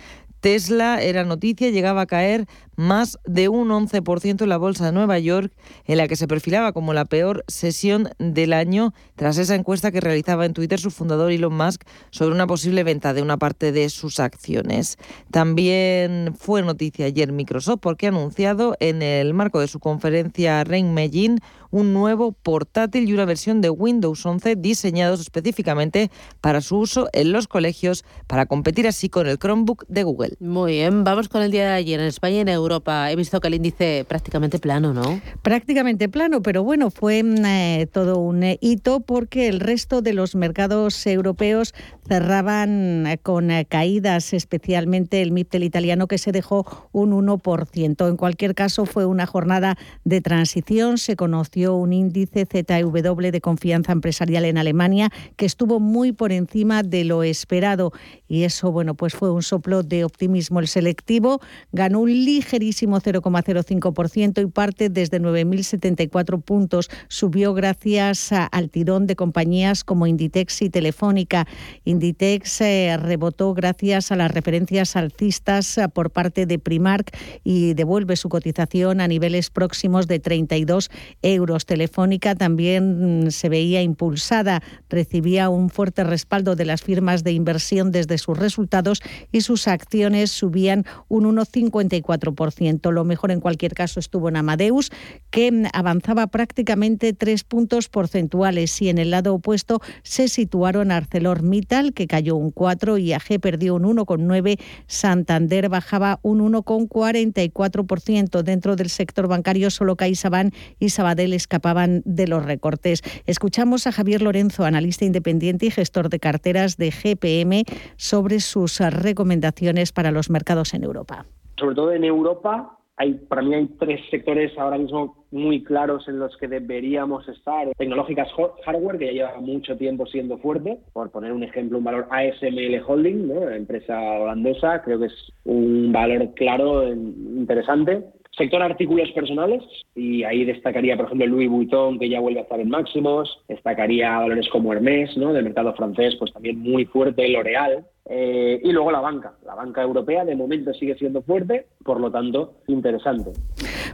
Tesla 0.45 1.01
era 1.01 1.25
noticia, 1.25 1.71
llegaba 1.71 2.03
a 2.03 2.07
caer 2.07 2.47
más 2.77 3.19
de 3.25 3.49
un 3.49 3.69
11% 3.69 4.43
en 4.43 4.49
la 4.49 4.57
bolsa 4.57 4.87
de 4.87 4.93
Nueva 4.93 5.19
York, 5.19 5.53
en 5.85 5.99
la 5.99 6.09
que 6.09 6.17
se 6.17 6.29
perfilaba 6.29 6.73
como 6.73 6.95
la 6.95 7.05
peor 7.05 7.45
sesión 7.49 8.11
del 8.19 8.53
año 8.53 8.93
tras 9.17 9.39
esa 9.39 9.55
encuesta 9.55 9.91
que 9.91 10.01
realizaba 10.01 10.47
en 10.47 10.55
Twitter 10.55 10.81
su 10.81 10.91
fundador 10.91 11.33
Elon 11.33 11.57
Musk 11.57 11.83
sobre 12.11 12.35
una 12.35 12.47
posible 12.47 12.85
venta 12.85 13.15
de 13.15 13.23
una 13.23 13.37
parte 13.37 13.73
de 13.73 13.89
sus 13.89 14.21
acciones. 14.21 14.99
También 15.31 16.35
fue 16.39 16.63
noticia 16.63 17.07
ayer 17.07 17.33
Microsoft 17.33 17.81
porque 17.81 18.07
ha 18.07 18.11
anunciado 18.11 18.77
en 18.81 19.03
el 19.03 19.35
marco 19.35 19.61
de 19.61 19.69
su 19.69 19.81
conferencia 19.81 20.65
Reinmejín 20.65 21.41
un 21.71 21.93
nuevo 21.93 22.31
portátil 22.31 23.09
y 23.09 23.13
una 23.13 23.25
versión 23.25 23.61
de 23.61 23.69
Windows 23.69 24.25
11 24.25 24.55
diseñados 24.57 25.21
específicamente 25.21 26.11
para 26.41 26.61
su 26.61 26.79
uso 26.79 27.09
en 27.13 27.33
los 27.33 27.49
colegios 27.49 28.05
para 28.29 28.47
competir 28.47 28.87
así 28.87 29.09
con 29.09 29.27
el 29.27 29.39
Chromebook 29.39 29.85
de 29.89 30.05
Google. 30.05 30.37
Muy 30.39 30.73
bien, 30.73 31.03
vamos 31.03 31.29
con 31.29 31.43
el 31.43 31.51
día 31.51 31.65
de 31.65 31.75
ayer 31.75 31.99
en 31.99 32.07
España 32.07 32.37
y 32.37 32.41
en 32.41 32.49
Europa. 32.49 32.64
He 33.11 33.17
visto 33.17 33.41
que 33.41 33.49
el 33.49 33.55
índice 33.55 34.05
prácticamente 34.09 34.59
plano, 34.59 34.93
¿no? 34.93 35.21
Prácticamente 35.43 36.09
plano, 36.09 36.43
pero 36.43 36.63
bueno, 36.63 36.91
fue 36.91 37.23
mm, 37.23 37.45
eh, 37.45 37.89
todo 37.93 38.19
un 38.19 38.43
eh, 38.43 38.59
hito 38.61 39.01
porque 39.01 39.49
el 39.49 39.61
resto 39.61 40.03
de 40.03 40.13
los 40.13 40.35
mercados 40.35 41.07
europeos 41.07 41.75
cerraban 42.07 43.19
con 43.23 43.51
caídas, 43.69 44.33
especialmente 44.33 45.23
el 45.23 45.33
MIPTEL 45.33 45.65
italiano 45.65 46.07
que 46.07 46.19
se 46.19 46.33
dejó 46.33 46.89
un 46.93 47.13
1%. 47.13 48.09
En 48.09 48.17
cualquier 48.17 48.55
caso, 48.55 48.87
fue 48.87 49.07
una 49.07 49.27
jornada 49.27 49.77
de 50.05 50.21
transición. 50.21 50.99
Se 50.99 51.17
conoció 51.17 51.75
un 51.77 51.93
índice 51.93 52.47
ZW 52.47 53.31
de 53.31 53.41
confianza 53.41 53.93
empresarial 53.93 54.45
en 54.45 54.59
Alemania 54.59 55.11
que 55.37 55.47
estuvo 55.47 55.81
muy 55.81 56.13
por 56.13 56.33
encima 56.33 56.83
de 56.83 57.05
lo 57.05 57.23
esperado 57.23 57.93
y 58.29 58.45
eso, 58.45 58.73
bueno, 58.73 58.95
pues 58.95 59.15
fue 59.15 59.31
un 59.31 59.43
soplo 59.43 59.83
de 59.83 60.05
optimismo. 60.05 60.61
El 60.61 60.69
selectivo 60.69 61.41
ganó 61.73 62.01
un 62.01 62.11
ligerísimo 62.11 63.01
0,05% 63.01 64.43
y 64.43 64.47
parte 64.47 64.89
desde 64.89 65.21
9.074 65.21 66.43
puntos. 66.43 66.91
Subió 67.09 67.55
gracias 67.55 68.33
al 68.33 68.71
tirón 68.71 69.07
de 69.07 69.17
compañías 69.17 69.85
como 69.85 70.07
Inditex 70.07 70.63
y 70.63 70.71
Telefónica. 70.71 71.47
Inditex 71.95 72.61
eh, 72.61 72.97
rebotó 73.01 73.55
gracias 73.55 74.11
a 74.11 74.17
las 74.17 74.33
referencias 74.33 74.97
alcistas 74.97 75.79
eh, 75.79 75.89
por 75.89 76.11
parte 76.11 76.45
de 76.45 76.59
Primark 76.59 77.17
y 77.45 77.75
devuelve 77.75 78.17
su 78.17 78.29
cotización 78.29 79.01
a 79.01 79.07
niveles 79.07 79.51
próximos 79.51 80.09
de 80.09 80.19
32 80.19 80.91
euros. 81.23 81.67
Telefónica 81.67 82.35
también 82.35 83.27
mm, 83.27 83.31
se 83.31 83.49
veía 83.49 83.83
impulsada, 83.83 84.61
recibía 84.91 85.49
un 85.49 85.71
fuerte 85.71 86.03
respaldo 86.03 86.57
de 86.57 86.65
las 86.65 86.83
firmas 86.83 87.23
de 87.23 87.33
inversión 87.33 87.93
desde 87.93 88.19
sus 88.19 88.37
resultados 88.37 89.01
y 89.31 89.43
sus 89.43 89.69
acciones 89.69 90.33
subían 90.33 90.85
un 91.09 91.25
1,54%. 91.37 92.91
Lo 92.91 93.05
mejor 93.05 93.31
en 93.31 93.41
cualquier 93.41 93.75
caso 93.75 94.01
estuvo 94.01 94.29
en 94.29 94.37
Amadeus, 94.37 94.91
que 95.31 95.53
mm, 95.53 95.67
avanzaba 95.73 96.27
prácticamente 96.27 97.13
tres 97.13 97.45
puntos 97.45 97.89
porcentuales 97.89 98.83
y 98.83 98.89
en 98.89 98.99
el 98.99 99.13
lado 99.13 99.35
opuesto 99.35 99.81
se 100.03 100.27
situaron 100.27 100.91
ArcelorMittal, 100.91 101.84
que 101.93 102.07
cayó 102.07 102.37
un 102.37 102.51
4, 102.51 102.99
IAG 102.99 103.41
perdió 103.41 103.75
un 103.75 103.83
1,9, 103.85 104.59
Santander 104.87 105.69
bajaba 105.69 106.21
un 106.23 106.41
1,44%. 106.53 108.43
Dentro 108.43 108.77
del 108.77 108.89
sector 108.89 109.29
bancario 109.29 109.71
solo 109.71 109.97
CaixaBank 109.97 110.55
y 110.79 110.89
Sabadell 110.91 111.33
escapaban 111.33 112.03
de 112.05 112.27
los 112.29 112.45
recortes. 112.45 113.03
Escuchamos 113.27 113.87
a 113.87 113.93
Javier 113.93 114.23
Lorenzo, 114.23 114.65
analista 114.65 115.05
independiente 115.05 115.67
y 115.67 115.71
gestor 115.71 116.09
de 116.09 116.21
carteras 116.21 116.77
de 116.77 116.91
GPM, 116.91 117.65
sobre 117.97 118.41
sus 118.41 118.81
recomendaciones 118.81 119.93
para 119.93 120.11
los 120.11 120.31
mercados 120.31 120.75
en 120.75 120.85
Europa. 120.85 121.27
Sobre 121.57 121.75
todo 121.75 121.93
en 121.93 122.05
Europa, 122.05 122.79
hay, 122.97 123.15
para 123.15 123.43
mí 123.43 123.55
hay 123.55 123.67
tres 123.79 124.01
sectores 124.11 124.57
ahora 124.57 124.79
mismo 124.79 125.27
muy 125.31 125.65
claros 125.65 126.07
en 126.09 126.21
los 126.21 126.37
que 126.37 126.47
deberíamos 126.47 127.29
estar. 127.29 127.69
Tecnológicas 127.77 128.29
hardware, 128.65 128.99
que 128.99 129.07
ya 129.07 129.13
lleva 129.13 129.41
mucho 129.41 129.77
tiempo 129.77 130.07
siendo 130.07 130.39
fuerte. 130.39 130.79
Por 130.93 131.11
poner 131.11 131.33
un 131.33 131.43
ejemplo, 131.43 131.79
un 131.79 131.85
valor 131.85 132.07
ASML 132.11 132.83
Holding, 132.87 133.29
¿no? 133.29 133.51
empresa 133.51 133.99
holandesa, 133.99 134.83
creo 134.83 135.01
que 135.01 135.07
es 135.07 135.33
un 135.45 135.93
valor 135.93 136.33
claro, 136.35 136.87
interesante. 136.93 138.05
Sector 138.37 138.63
artículos 138.63 139.11
personales, 139.13 139.63
y 139.95 140.25
ahí 140.25 140.45
destacaría, 140.45 140.97
por 140.97 141.07
ejemplo, 141.07 141.27
Louis 141.27 141.49
Vuitton, 141.49 142.01
que 142.01 142.09
ya 142.09 142.19
vuelve 142.19 142.41
a 142.41 142.43
estar 142.43 142.59
en 142.59 142.69
máximos, 142.69 143.45
destacaría 143.49 144.19
valores 144.19 144.49
como 144.49 144.73
Hermès, 144.73 145.17
¿no? 145.17 145.33
del 145.33 145.45
mercado 145.45 145.73
francés, 145.75 146.17
pues 146.19 146.33
también 146.33 146.59
muy 146.59 146.85
fuerte, 146.85 147.29
L'Oréal, 147.29 147.87
eh, 148.07 148.61
y 148.63 148.71
luego 148.73 148.91
la 148.91 149.01
banca. 149.01 149.33
La 149.47 149.55
banca 149.55 149.83
europea 149.83 150.25
de 150.25 150.37
momento 150.37 150.75
sigue 150.75 150.95
siendo 150.97 151.23
fuerte, 151.23 151.67
por 151.83 152.01
lo 152.01 152.11
tanto, 152.11 152.55
interesante. 152.67 153.33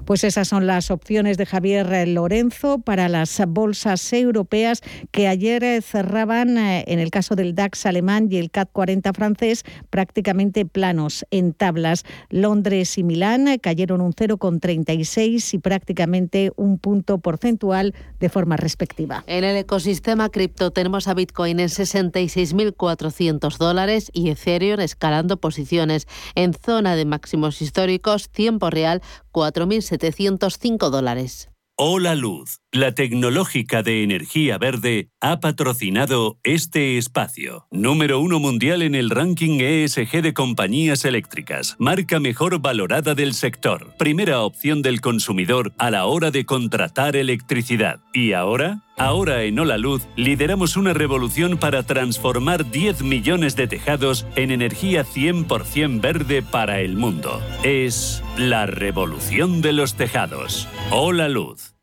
Pues 0.04 0.24
esas 0.24 0.48
son 0.48 0.66
las 0.66 0.90
opciones 0.90 1.38
de 1.38 1.46
Javier 1.46 2.08
Lorenzo 2.08 2.80
para 2.80 3.08
las 3.08 3.40
bolsas 3.46 4.12
europeas 4.12 4.82
que 5.12 5.28
ayer 5.28 5.62
eh, 5.62 5.80
cerraban, 5.80 6.58
eh, 6.58 6.84
en 6.88 6.98
el 6.98 7.10
caso 7.10 7.36
del 7.36 7.54
DAX 7.54 7.86
alemán 7.86 8.26
y 8.30 8.38
el 8.38 8.50
CAC 8.50 8.70
40 8.72 9.12
francés, 9.12 9.64
prácticamente 9.90 10.66
planos 10.66 11.24
en 11.30 11.52
tablas. 11.52 12.04
Londres 12.30 12.98
y 12.98 13.04
Milán 13.04 13.58
cayeron 13.58 14.00
un 14.00 14.12
0,36 14.12 15.54
y 15.54 15.58
prácticamente 15.58 16.52
un 16.56 16.78
punto 16.78 17.18
porcentual 17.18 17.94
de 18.18 18.28
forma 18.28 18.56
respectiva. 18.56 19.22
En 19.28 19.44
el 19.44 19.56
ecosistema 19.56 20.30
cripto 20.30 20.72
tenemos 20.72 21.06
a 21.06 21.14
Bitcoin 21.14 21.60
en 21.60 21.68
66.400 21.68 23.56
dólares 23.56 23.99
y 24.12 24.30
Ethereum 24.30 24.80
escalando 24.80 25.36
posiciones 25.36 26.06
en 26.34 26.54
zona 26.54 26.96
de 26.96 27.04
máximos 27.04 27.60
históricos, 27.60 28.30
tiempo 28.30 28.70
real 28.70 29.02
4.705 29.32 30.88
dólares. 30.88 31.50
Hola 31.82 32.14
Luz, 32.14 32.60
la 32.72 32.94
tecnológica 32.94 33.82
de 33.82 34.02
energía 34.02 34.58
verde, 34.58 35.08
ha 35.22 35.40
patrocinado 35.40 36.38
este 36.42 36.98
espacio. 36.98 37.66
Número 37.70 38.20
uno 38.20 38.38
mundial 38.38 38.82
en 38.82 38.94
el 38.94 39.08
ranking 39.08 39.60
ESG 39.60 40.20
de 40.20 40.34
compañías 40.34 41.06
eléctricas, 41.06 41.76
marca 41.78 42.20
mejor 42.20 42.60
valorada 42.60 43.14
del 43.14 43.32
sector, 43.32 43.94
primera 43.96 44.42
opción 44.42 44.82
del 44.82 45.00
consumidor 45.00 45.72
a 45.78 45.90
la 45.90 46.04
hora 46.04 46.30
de 46.30 46.44
contratar 46.44 47.16
electricidad. 47.16 48.00
¿Y 48.12 48.34
ahora? 48.34 48.82
Ahora 49.00 49.44
en 49.44 49.58
Hola 49.58 49.78
Luz 49.78 50.02
lideramos 50.14 50.76
una 50.76 50.92
revolución 50.92 51.56
para 51.56 51.84
transformar 51.84 52.70
10 52.70 53.02
millones 53.02 53.56
de 53.56 53.66
tejados 53.66 54.26
en 54.36 54.50
energía 54.50 55.06
100% 55.06 56.02
verde 56.02 56.42
para 56.42 56.80
el 56.80 56.98
mundo. 56.98 57.40
Es 57.62 58.22
la 58.36 58.66
revolución 58.66 59.62
de 59.62 59.72
los 59.72 59.94
tejados. 59.94 60.68
Hola 60.90 61.30
Luz. 61.30 61.74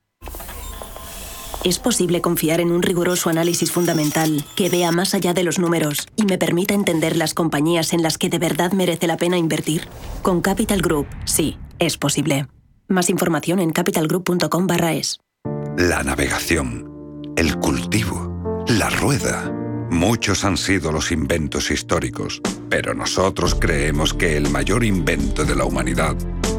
Es 1.63 1.79
posible 1.79 2.21
confiar 2.21 2.61
en 2.61 2.71
un 2.71 2.83
riguroso 2.83 3.31
análisis 3.31 3.71
fundamental 3.71 4.45
que 4.55 4.69
vea 4.69 4.91
más 4.91 5.15
allá 5.15 5.33
de 5.33 5.41
los 5.41 5.57
números 5.57 6.05
y 6.17 6.25
me 6.25 6.37
permita 6.37 6.75
entender 6.75 7.17
las 7.17 7.33
compañías 7.33 7.93
en 7.93 8.03
las 8.03 8.19
que 8.19 8.29
de 8.29 8.37
verdad 8.37 8.73
merece 8.73 9.07
la 9.07 9.17
pena 9.17 9.39
invertir. 9.39 9.87
Con 10.21 10.41
Capital 10.41 10.83
Group, 10.83 11.07
sí, 11.25 11.57
es 11.79 11.97
posible. 11.97 12.45
Más 12.87 13.09
información 13.09 13.57
en 13.57 13.71
capitalgroup.com/es. 13.71 15.19
La 15.77 16.03
navegación 16.03 16.86
el 17.37 17.55
cultivo, 17.59 18.65
la 18.67 18.89
rueda. 18.89 19.53
Muchos 19.91 20.43
han 20.43 20.57
sido 20.57 20.91
los 20.91 21.11
inventos 21.11 21.69
históricos, 21.69 22.41
pero 22.67 22.95
nosotros 22.95 23.55
creemos 23.55 24.13
que 24.13 24.35
el 24.35 24.49
mayor 24.49 24.83
invento 24.83 25.45
de 25.45 25.55
la 25.55 25.63
humanidad 25.63 26.15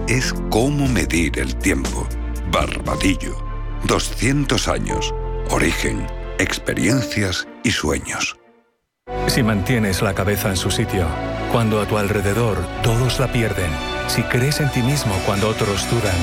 es 0.06 0.32
cómo 0.50 0.86
medir 0.86 1.38
el 1.40 1.56
tiempo. 1.56 2.06
Barbadillo. 2.52 3.44
200 3.86 4.68
años. 4.68 5.12
Origen, 5.50 6.06
experiencias 6.38 7.48
y 7.64 7.72
sueños. 7.72 8.38
Si 9.26 9.42
mantienes 9.42 10.00
la 10.00 10.14
cabeza 10.14 10.48
en 10.48 10.56
su 10.56 10.70
sitio, 10.70 11.08
cuando 11.50 11.80
a 11.80 11.86
tu 11.86 11.98
alrededor 11.98 12.56
todos 12.84 13.18
la 13.18 13.32
pierden, 13.32 13.70
si 14.06 14.22
crees 14.22 14.60
en 14.60 14.70
ti 14.70 14.82
mismo 14.82 15.12
cuando 15.26 15.48
otros 15.48 15.90
dudan, 15.90 16.16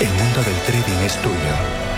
el 0.00 0.08
mundo 0.08 0.42
del 0.44 0.56
trading 0.66 1.04
es 1.04 1.16
tuyo. 1.20 1.97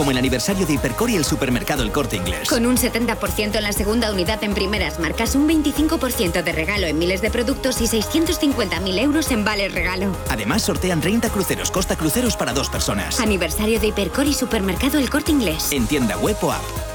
Como 0.00 0.12
el 0.12 0.16
aniversario 0.16 0.64
de 0.64 0.72
Hipercor 0.72 1.10
y 1.10 1.16
el 1.16 1.26
supermercado 1.26 1.82
El 1.82 1.92
Corte 1.92 2.16
Inglés. 2.16 2.48
Con 2.48 2.64
un 2.64 2.78
70% 2.78 3.56
en 3.56 3.62
la 3.62 3.72
segunda 3.74 4.10
unidad 4.10 4.42
en 4.42 4.54
primeras 4.54 4.98
marcas, 4.98 5.34
un 5.34 5.46
25% 5.46 6.42
de 6.42 6.52
regalo 6.52 6.86
en 6.86 6.98
miles 6.98 7.20
de 7.20 7.30
productos 7.30 7.82
y 7.82 7.84
650.000 7.84 8.98
euros 8.98 9.30
en 9.30 9.44
vales 9.44 9.74
regalo. 9.74 10.16
Además, 10.30 10.62
sortean 10.62 11.02
30 11.02 11.28
cruceros 11.28 11.70
Costa 11.70 11.96
Cruceros 11.96 12.34
para 12.34 12.54
dos 12.54 12.70
personas. 12.70 13.20
Aniversario 13.20 13.78
de 13.78 13.88
Hipercor 13.88 14.26
y 14.26 14.32
supermercado 14.32 14.98
El 14.98 15.10
Corte 15.10 15.32
Inglés. 15.32 15.70
En 15.70 15.86
tienda 15.86 16.16
web 16.16 16.38
o 16.40 16.50
app. 16.50 16.89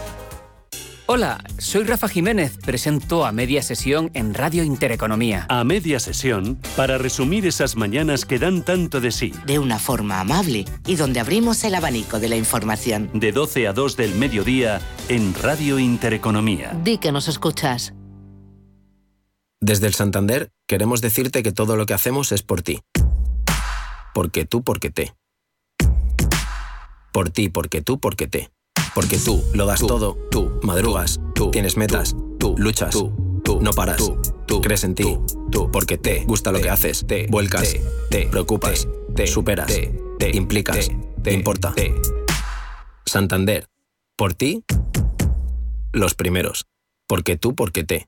Hola, 1.08 1.44
soy 1.60 1.84
Rafa 1.84 2.08
Jiménez, 2.08 2.58
presento 2.58 3.28
a 3.28 3.32
media 3.32 3.62
sesión 3.62 4.10
en 4.16 4.34
Radio 4.34 4.64
Intereconomía. 4.64 5.46
A 5.50 5.64
media 5.64 6.00
sesión, 6.00 6.60
para 6.76 6.98
resumir 6.98 7.46
esas 7.46 7.76
mañanas 7.76 8.26
que 8.26 8.40
dan 8.40 8.66
tanto 8.66 9.00
de 9.00 9.12
sí. 9.12 9.32
De 9.46 9.60
una 9.60 9.78
forma 9.78 10.20
amable 10.20 10.66
y 10.88 10.96
donde 10.96 11.20
abrimos 11.20 11.64
el 11.64 11.76
abanico 11.76 12.20
de 12.20 12.30
la 12.30 12.38
información. 12.38 13.12
De 13.14 13.32
12 13.32 13.68
a 13.68 13.74
2 13.74 13.98
del 13.98 14.16
mediodía 14.16 14.82
en 15.08 15.36
Radio 15.36 15.78
Intereconomía. 15.78 16.76
Di 16.84 16.98
que 16.98 17.12
nos 17.12 17.28
escuchas. 17.28 17.94
Desde 19.62 19.86
el 19.86 19.94
Santander 19.94 20.50
queremos 20.68 21.02
decirte 21.02 21.44
que 21.44 21.52
todo 21.52 21.76
lo 21.76 21.86
que 21.86 21.94
hacemos 21.94 22.32
es 22.32 22.42
por 22.42 22.64
ti. 22.64 22.80
Porque 24.16 24.46
tú, 24.46 24.64
porque 24.64 24.90
te. 24.90 25.14
Por 27.12 27.30
ti, 27.30 27.50
porque 27.50 27.84
tú, 27.84 28.00
porque 28.00 28.26
te. 28.26 28.55
Porque 28.96 29.18
tú 29.18 29.44
lo 29.54 29.66
das 29.66 29.82
todo, 29.82 30.18
tú 30.32 30.58
madrugas, 30.64 31.20
tú 31.36 31.52
tienes 31.52 31.76
metas, 31.76 32.16
tú 32.40 32.56
luchas, 32.58 32.92
tú, 32.92 33.42
tú 33.44 33.60
no 33.62 33.72
paras. 33.72 34.02
tú, 34.48 34.62
crees 34.62 34.86
en 34.86 34.96
ti, 34.96 35.20
tú, 35.52 35.70
porque 35.70 35.98
te 35.98 36.24
gusta 36.24 36.54
lo 36.54 36.62
que 36.62 36.70
haces, 36.70 37.06
te 37.06 37.28
vuelcas, 37.28 37.76
te 38.10 38.28
preocupas, 38.28 38.88
te 39.14 39.28
superas, 39.28 39.68
te 39.68 40.32
implicas, 40.38 40.90
te 41.22 41.34
importa. 41.34 41.74
Santander, 43.06 43.68
por 44.16 44.34
ti, 44.34 44.64
los 45.92 46.16
primeros, 46.16 46.66
porque 47.06 47.36
tú, 47.36 47.54
porque 47.54 47.84
te. 47.84 48.08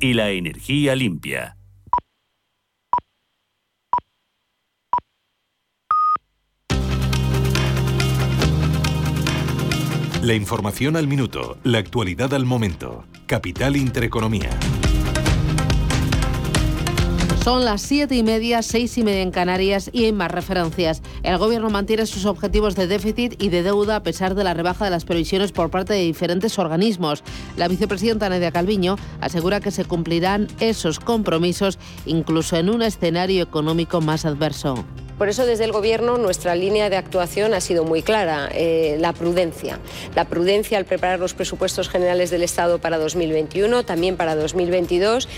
y 0.00 0.14
la 0.14 0.30
energía 0.30 0.94
limpia. 0.94 1.56
La 10.22 10.34
información 10.34 10.96
al 10.96 11.08
minuto, 11.08 11.58
la 11.64 11.78
actualidad 11.78 12.32
al 12.34 12.44
momento. 12.44 13.04
Capital 13.26 13.76
Intereconomía. 13.76 14.50
Son 17.46 17.64
las 17.64 17.80
siete 17.80 18.16
y 18.16 18.24
media, 18.24 18.60
seis 18.60 18.98
y 18.98 19.04
media 19.04 19.22
en 19.22 19.30
Canarias 19.30 19.88
y 19.92 20.06
en 20.06 20.16
más 20.16 20.32
referencias. 20.32 21.00
El 21.22 21.38
Gobierno 21.38 21.70
mantiene 21.70 22.04
sus 22.06 22.26
objetivos 22.26 22.74
de 22.74 22.88
déficit 22.88 23.40
y 23.40 23.50
de 23.50 23.62
deuda 23.62 23.94
a 23.94 24.02
pesar 24.02 24.34
de 24.34 24.42
la 24.42 24.52
rebaja 24.52 24.84
de 24.84 24.90
las 24.90 25.04
previsiones 25.04 25.52
por 25.52 25.70
parte 25.70 25.92
de 25.92 26.00
diferentes 26.00 26.58
organismos. 26.58 27.22
La 27.56 27.68
vicepresidenta 27.68 28.28
Nadia 28.28 28.50
Calviño 28.50 28.96
asegura 29.20 29.60
que 29.60 29.70
se 29.70 29.84
cumplirán 29.84 30.48
esos 30.58 30.98
compromisos 30.98 31.78
incluso 32.04 32.56
en 32.56 32.68
un 32.68 32.82
escenario 32.82 33.44
económico 33.44 34.00
más 34.00 34.24
adverso. 34.24 34.84
Por 35.16 35.28
eso 35.28 35.46
desde 35.46 35.66
el 35.66 35.72
Gobierno 35.72 36.18
nuestra 36.18 36.56
línea 36.56 36.90
de 36.90 36.96
actuación 36.96 37.54
ha 37.54 37.60
sido 37.60 37.84
muy 37.84 38.02
clara, 38.02 38.48
eh, 38.52 38.96
la 38.98 39.12
prudencia. 39.12 39.78
La 40.16 40.24
prudencia 40.24 40.78
al 40.78 40.84
preparar 40.84 41.20
los 41.20 41.32
presupuestos 41.32 41.88
generales 41.88 42.30
del 42.30 42.42
Estado 42.42 42.80
para 42.80 42.98
2021, 42.98 43.84
también 43.84 44.16
para 44.16 44.34
2022 44.34 45.28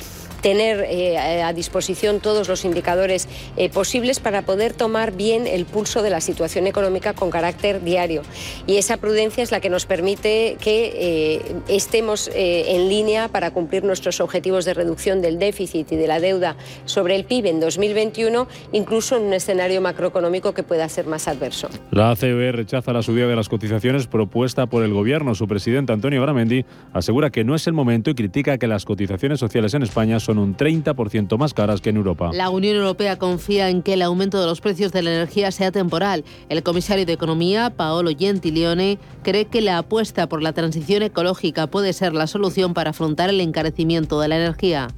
tener 0.41 0.85
eh, 0.89 1.43
a 1.43 1.53
disposición 1.53 2.21
todos 2.21 2.49
los 2.49 2.65
indicadores 2.65 3.29
eh, 3.57 3.69
posibles 3.69 4.21
para 4.21 4.43
poder 4.43 4.73
tomar 4.73 5.13
bien 5.13 5.47
el 5.47 5.65
pulso 5.65 6.03
de 6.03 6.11
la 6.11 6.21
situación 6.21 6.67
económica 6.67 7.13
con 7.13 7.31
carácter 7.31 7.83
diario. 7.83 8.23
Y 8.67 8.77
esa 8.77 8.97
prudencia 8.97 9.43
es 9.43 9.51
la 9.51 9.61
que 9.61 9.71
nos 9.71 9.87
permite 9.87 10.57
que 10.61 10.93
eh, 10.95 11.57
estemos 11.69 12.31
en 12.35 12.89
línea 12.89 13.29
para 13.29 13.51
cumplir 13.51 13.85
nuestros 13.85 14.21
objetivos 14.21 14.65
de 14.65 14.75
reducción 14.75 15.21
del 15.21 15.39
déficit 15.39 15.93
y 15.93 15.97
de 15.97 16.07
la 16.07 16.21
deuda 16.21 16.57
sobre 16.85 17.17
el 17.17 17.25
PIB 17.25 17.47
en 17.47 17.61
2021, 17.61 18.49
incluso 18.73 19.17
en 19.17 19.25
un 19.25 19.33
escenario 19.35 19.81
macroeconómico 19.81 20.55
que 20.55 20.63
pueda 20.63 20.89
ser 20.89 21.07
más 21.07 21.29
adverso. 21.29 21.69
La 21.91 22.11
ACB 22.11 22.53
rechaza 22.53 22.93
la 22.93 23.03
subida 23.03 23.27
de 23.27 23.37
las 23.37 23.49
cotizaciones 23.49 24.07
propuesta 24.07 24.67
por 24.67 24.85
el 24.85 24.93
Gobierno. 24.93 25.35
Su 25.35 25.49
presidente 25.49 25.93
Antonio 25.93 26.21
Garamendi 26.21 26.65
asegura 26.93 27.31
que 27.31 27.45
no 27.45 27.55
es 27.55 27.67
el 27.67 27.73
momento 27.73 28.11
y 28.11 28.15
critica 28.15 28.59
que 28.59 28.67
las 28.67 28.85
cotizaciones 28.85 29.41
sociales 29.41 29.75
en 29.75 29.83
España 29.83 30.21
son 30.29 30.39
un 30.39 30.55
30% 30.55 31.39
más 31.39 31.55
caras 31.55 31.81
que 31.81 31.89
en 31.89 31.97
Europa. 31.97 32.31
La 32.35 32.51
Unión 32.51 32.77
Europea 32.77 33.17
confía 33.17 33.71
en 33.71 33.81
que 33.81 33.95
el 33.95 34.03
aumento 34.03 34.39
de 34.39 34.47
los 34.47 34.61
precios 34.61 34.93
de 34.93 35.01
la 35.01 35.11
energía 35.11 35.51
sea 35.51 35.73
temporal. 35.73 36.23
El 36.51 36.63
comisario 36.63 37.07
de 37.07 37.15
Economía, 37.15 37.71
Paolo 37.71 38.11
Gentilione, 38.17 38.99
cree 39.23 39.47
que 39.47 39.63
la 39.63 39.79
apuesta 39.79 40.29
por 40.29 40.43
la 40.43 40.53
transición 40.53 41.03
ecológica 41.03 41.67
puede 41.69 41.95
ser 41.95 42.13
la 42.13 42.27
solución 42.27 42.75
para 42.75 42.91
afrontar 42.91 43.31
el 43.31 43.41
encarecimiento 43.41 44.21
de 44.21 44.29
la 44.29 44.37
energía. 44.37 44.89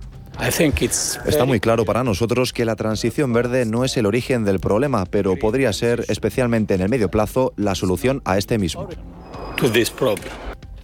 Está 1.26 1.44
muy 1.44 1.60
claro 1.60 1.84
para 1.84 2.02
nosotros 2.02 2.52
que 2.52 2.64
la 2.64 2.74
transición 2.74 3.32
verde 3.32 3.66
no 3.66 3.84
es 3.84 3.96
el 3.96 4.06
origen 4.06 4.44
del 4.44 4.58
problema, 4.58 5.04
pero 5.04 5.36
podría 5.36 5.72
ser, 5.72 6.06
especialmente 6.08 6.74
en 6.74 6.80
el 6.80 6.88
medio 6.88 7.08
plazo, 7.08 7.52
la 7.56 7.76
solución 7.76 8.20
a 8.24 8.36
este 8.36 8.58
mismo. 8.58 8.88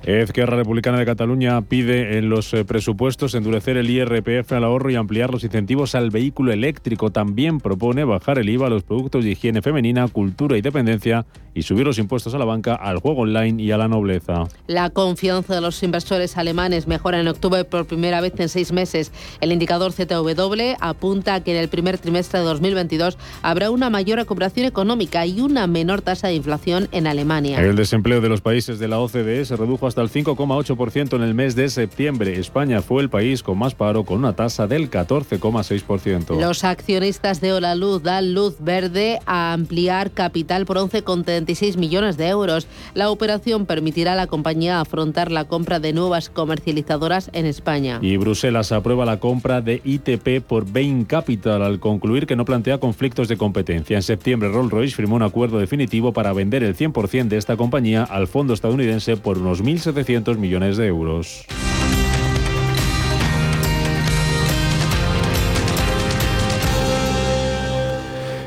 Esquerra 0.06 0.56
Republicana 0.56 1.00
de 1.00 1.04
Cataluña 1.04 1.60
pide 1.62 2.16
en 2.16 2.28
los 2.28 2.54
eh, 2.54 2.64
presupuestos 2.64 3.34
endurecer 3.34 3.76
el 3.76 3.90
IRPF 3.90 4.52
al 4.52 4.62
ahorro 4.62 4.88
y 4.88 4.94
ampliar 4.94 5.30
los 5.30 5.42
incentivos 5.42 5.96
al 5.96 6.10
vehículo 6.10 6.52
eléctrico. 6.52 7.10
También 7.10 7.58
propone 7.58 8.04
bajar 8.04 8.38
el 8.38 8.48
IVA 8.48 8.68
a 8.68 8.70
los 8.70 8.84
productos 8.84 9.24
de 9.24 9.32
higiene 9.32 9.62
femenina, 9.62 10.06
cultura 10.06 10.56
y 10.56 10.62
dependencia 10.62 11.26
y 11.54 11.62
subir 11.62 11.86
los 11.86 11.98
impuestos 11.98 12.34
a 12.34 12.38
la 12.38 12.44
banca, 12.44 12.74
al 12.74 12.98
juego 12.98 13.22
online 13.22 13.60
y 13.60 13.72
a 13.72 13.78
la 13.78 13.88
nobleza. 13.88 14.44
La 14.66 14.90
confianza 14.90 15.54
de 15.54 15.60
los 15.62 15.82
inversores 15.82 16.36
alemanes 16.36 16.86
mejora 16.86 17.18
en 17.18 17.26
octubre 17.26 17.64
por 17.64 17.86
primera 17.86 18.20
vez 18.20 18.38
en 18.38 18.48
seis 18.48 18.72
meses. 18.72 19.10
El 19.40 19.50
indicador 19.50 19.92
ZW 19.92 20.76
apunta 20.78 21.42
que 21.42 21.52
en 21.52 21.56
el 21.56 21.68
primer 21.68 21.98
trimestre 21.98 22.40
de 22.40 22.44
2022 22.44 23.18
habrá 23.42 23.70
una 23.70 23.90
mayor 23.90 24.18
recuperación 24.18 24.66
económica 24.66 25.24
y 25.26 25.40
una 25.40 25.66
menor 25.66 26.02
tasa 26.02 26.28
de 26.28 26.34
inflación 26.34 26.88
en 26.92 27.06
Alemania. 27.06 27.58
El 27.58 27.74
desempleo 27.74 28.20
de 28.20 28.28
los 28.28 28.42
países 28.42 28.78
de 28.78 28.86
la 28.86 29.00
OCDE 29.00 29.46
se 29.46 29.56
redujo 29.56 29.86
hasta 29.86 29.95
hasta 29.96 30.18
el 30.18 30.26
5,8% 30.26 31.16
en 31.16 31.22
el 31.22 31.32
mes 31.32 31.56
de 31.56 31.70
septiembre. 31.70 32.38
España 32.38 32.82
fue 32.82 33.00
el 33.00 33.08
país 33.08 33.42
con 33.42 33.56
más 33.56 33.74
paro 33.74 34.04
con 34.04 34.18
una 34.18 34.34
tasa 34.34 34.66
del 34.66 34.90
14,6%. 34.90 36.38
Los 36.38 36.64
accionistas 36.64 37.40
de 37.40 37.54
Hola 37.54 37.74
Luz 37.74 38.02
dan 38.02 38.34
luz 38.34 38.56
verde 38.60 39.20
a 39.24 39.54
ampliar 39.54 40.10
capital 40.10 40.66
por 40.66 40.76
11,36 40.76 41.78
millones 41.78 42.18
de 42.18 42.28
euros. 42.28 42.66
La 42.92 43.08
operación 43.08 43.64
permitirá 43.64 44.12
a 44.12 44.16
la 44.16 44.26
compañía 44.26 44.80
afrontar 44.80 45.32
la 45.32 45.44
compra 45.44 45.80
de 45.80 45.94
nuevas 45.94 46.28
comercializadoras 46.28 47.30
en 47.32 47.46
España. 47.46 47.98
Y 48.02 48.18
Bruselas 48.18 48.72
aprueba 48.72 49.06
la 49.06 49.18
compra 49.18 49.62
de 49.62 49.80
ITP 49.82 50.44
por 50.46 50.70
Bain 50.70 51.06
Capital 51.06 51.62
al 51.62 51.80
concluir 51.80 52.26
que 52.26 52.36
no 52.36 52.44
plantea 52.44 52.76
conflictos 52.78 53.28
de 53.28 53.38
competencia. 53.38 53.96
En 53.96 54.02
septiembre 54.02 54.50
Rolls-Royce 54.50 54.94
firmó 54.94 55.16
un 55.16 55.22
acuerdo 55.22 55.58
definitivo 55.58 56.12
para 56.12 56.34
vender 56.34 56.62
el 56.64 56.76
100% 56.76 57.28
de 57.28 57.38
esta 57.38 57.56
compañía 57.56 58.04
al 58.04 58.26
fondo 58.26 58.52
estadounidense 58.52 59.16
por 59.16 59.38
unos 59.38 59.64
1.000 59.64 59.85
700 59.92 60.36
millones 60.36 60.76
de 60.76 60.88
euros. 60.88 61.46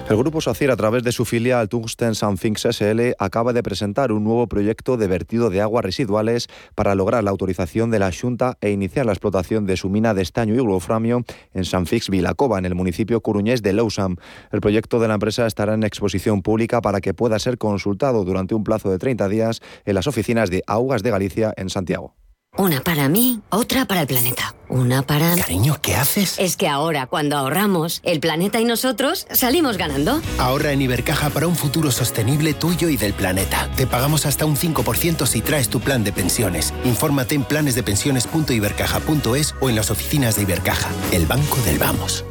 El 0.09 0.17
grupo 0.17 0.41
SACIR, 0.41 0.71
a 0.71 0.75
través 0.75 1.03
de 1.03 1.11
su 1.11 1.23
filial 1.23 1.69
Tungsten 1.69 2.15
Sanfinx 2.15 2.65
SL, 2.71 3.13
acaba 3.19 3.53
de 3.53 3.61
presentar 3.61 4.11
un 4.11 4.23
nuevo 4.23 4.47
proyecto 4.47 4.97
de 4.97 5.05
vertido 5.05 5.51
de 5.51 5.61
aguas 5.61 5.85
residuales 5.85 6.47
para 6.73 6.95
lograr 6.95 7.23
la 7.23 7.29
autorización 7.29 7.91
de 7.91 7.99
la 7.99 8.11
Junta 8.11 8.57
e 8.59 8.71
iniciar 8.71 9.05
la 9.05 9.11
explotación 9.11 9.67
de 9.67 9.77
su 9.77 9.87
mina 9.87 10.15
de 10.15 10.23
estaño 10.23 10.55
y 10.55 10.61
wolframio 10.61 11.25
en 11.53 11.63
Sanfix 11.63 12.09
Vilacova, 12.09 12.57
en 12.57 12.65
el 12.65 12.73
municipio 12.73 13.21
curuñés 13.21 13.61
de 13.61 13.71
Lousam. 13.71 14.15
El 14.51 14.61
proyecto 14.61 14.99
de 14.99 15.09
la 15.09 15.13
empresa 15.13 15.45
estará 15.45 15.75
en 15.75 15.83
exposición 15.83 16.41
pública 16.41 16.81
para 16.81 17.01
que 17.01 17.13
pueda 17.13 17.37
ser 17.37 17.59
consultado 17.59 18.23
durante 18.25 18.55
un 18.55 18.63
plazo 18.63 18.89
de 18.89 18.97
30 18.97 19.29
días 19.29 19.61
en 19.85 19.93
las 19.93 20.07
oficinas 20.07 20.49
de 20.49 20.63
Aguas 20.65 21.03
de 21.03 21.11
Galicia 21.11 21.53
en 21.55 21.69
Santiago. 21.69 22.15
Una 22.57 22.81
para 22.81 23.07
mí, 23.07 23.39
otra 23.49 23.85
para 23.85 24.01
el 24.01 24.07
planeta. 24.07 24.53
Una 24.67 25.01
para... 25.01 25.33
Cariño, 25.35 25.77
¿qué 25.81 25.95
haces? 25.95 26.37
Es 26.39 26.57
que 26.57 26.67
ahora, 26.67 27.07
cuando 27.07 27.37
ahorramos, 27.37 28.01
el 28.03 28.19
planeta 28.19 28.59
y 28.59 28.65
nosotros 28.65 29.27
salimos 29.31 29.77
ganando. 29.77 30.21
Ahorra 30.37 30.73
en 30.73 30.81
Ibercaja 30.81 31.29
para 31.29 31.47
un 31.47 31.55
futuro 31.55 31.89
sostenible 31.91 32.53
tuyo 32.53 32.89
y 32.89 32.97
del 32.97 33.13
planeta. 33.13 33.69
Te 33.75 33.87
pagamos 33.87 34.25
hasta 34.25 34.45
un 34.45 34.57
5% 34.57 35.25
si 35.25 35.39
traes 35.41 35.69
tu 35.69 35.79
plan 35.79 36.03
de 36.03 36.11
pensiones. 36.11 36.73
Infórmate 36.83 37.35
en 37.35 37.43
planesdepensiones.ibercaja.es 37.43 39.55
o 39.61 39.69
en 39.69 39.75
las 39.75 39.91
oficinas 39.91 40.35
de 40.35 40.41
Ibercaja, 40.41 40.89
el 41.11 41.27
banco 41.27 41.57
del 41.65 41.77
vamos. 41.77 42.25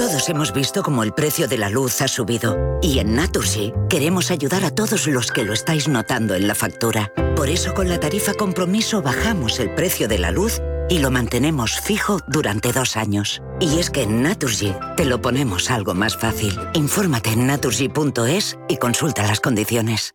Todos 0.00 0.30
hemos 0.30 0.54
visto 0.54 0.82
cómo 0.82 1.02
el 1.02 1.12
precio 1.12 1.46
de 1.46 1.58
la 1.58 1.68
luz 1.68 2.00
ha 2.00 2.08
subido. 2.08 2.56
Y 2.80 3.00
en 3.00 3.16
Naturgy 3.16 3.74
queremos 3.90 4.30
ayudar 4.30 4.64
a 4.64 4.74
todos 4.74 5.06
los 5.06 5.30
que 5.30 5.44
lo 5.44 5.52
estáis 5.52 5.88
notando 5.88 6.34
en 6.34 6.48
la 6.48 6.54
factura. 6.54 7.12
Por 7.36 7.50
eso 7.50 7.74
con 7.74 7.90
la 7.90 8.00
tarifa 8.00 8.32
compromiso 8.32 9.02
bajamos 9.02 9.60
el 9.60 9.74
precio 9.74 10.08
de 10.08 10.18
la 10.18 10.30
luz 10.30 10.62
y 10.88 11.00
lo 11.00 11.10
mantenemos 11.10 11.78
fijo 11.78 12.18
durante 12.28 12.72
dos 12.72 12.96
años. 12.96 13.42
Y 13.60 13.78
es 13.78 13.90
que 13.90 14.04
en 14.04 14.22
Naturgy 14.22 14.74
te 14.96 15.04
lo 15.04 15.20
ponemos 15.20 15.70
algo 15.70 15.92
más 15.92 16.16
fácil. 16.16 16.58
Infórmate 16.72 17.32
en 17.32 17.46
naturgy.es 17.46 18.58
y 18.70 18.78
consulta 18.78 19.26
las 19.26 19.40
condiciones. 19.40 20.14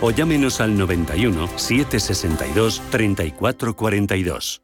o 0.00 0.10
llámenos 0.10 0.60
al 0.60 0.76
91 0.76 1.48
762 1.56 2.82
3442. 2.90 4.62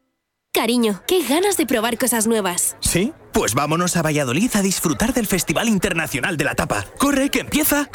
Cariño, 0.53 1.01
qué 1.07 1.23
ganas 1.23 1.57
de 1.57 1.65
probar 1.65 1.97
cosas 1.97 2.27
nuevas. 2.27 2.77
¿Sí? 2.79 3.11
Pues 3.31 3.55
vámonos 3.55 3.97
a 3.97 4.03
Valladolid 4.03 4.51
a 4.53 4.61
disfrutar 4.61 5.11
del 5.11 5.25
Festival 5.25 5.67
Internacional 5.67 6.37
de 6.37 6.43
la 6.43 6.53
Tapa. 6.53 6.85
¡Corre, 6.99 7.31
que 7.31 7.39
empieza! 7.39 7.89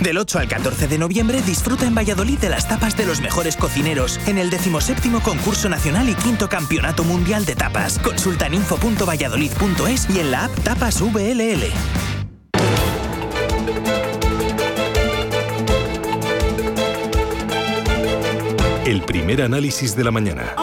Del 0.00 0.16
8 0.16 0.38
al 0.38 0.48
14 0.48 0.86
de 0.86 0.96
noviembre 0.96 1.42
disfruta 1.42 1.86
en 1.86 1.96
Valladolid 1.96 2.38
de 2.38 2.50
las 2.50 2.68
tapas 2.68 2.96
de 2.96 3.04
los 3.04 3.20
mejores 3.20 3.56
cocineros 3.56 4.20
en 4.28 4.38
el 4.38 4.48
17 4.48 5.10
Concurso 5.24 5.68
Nacional 5.68 6.08
y 6.08 6.14
Quinto 6.14 6.48
Campeonato 6.48 7.02
Mundial 7.02 7.44
de 7.44 7.56
Tapas. 7.56 7.98
Consulta 7.98 8.46
en 8.46 8.54
info.valladolid.es 8.54 10.08
y 10.10 10.20
en 10.20 10.30
la 10.30 10.44
app 10.44 10.54
Tapas 10.62 11.00
VLL. 11.00 12.17
El 18.98 19.04
primer 19.04 19.42
análisis 19.42 19.94
de 19.94 20.02
la 20.02 20.10
mañana. 20.10 20.56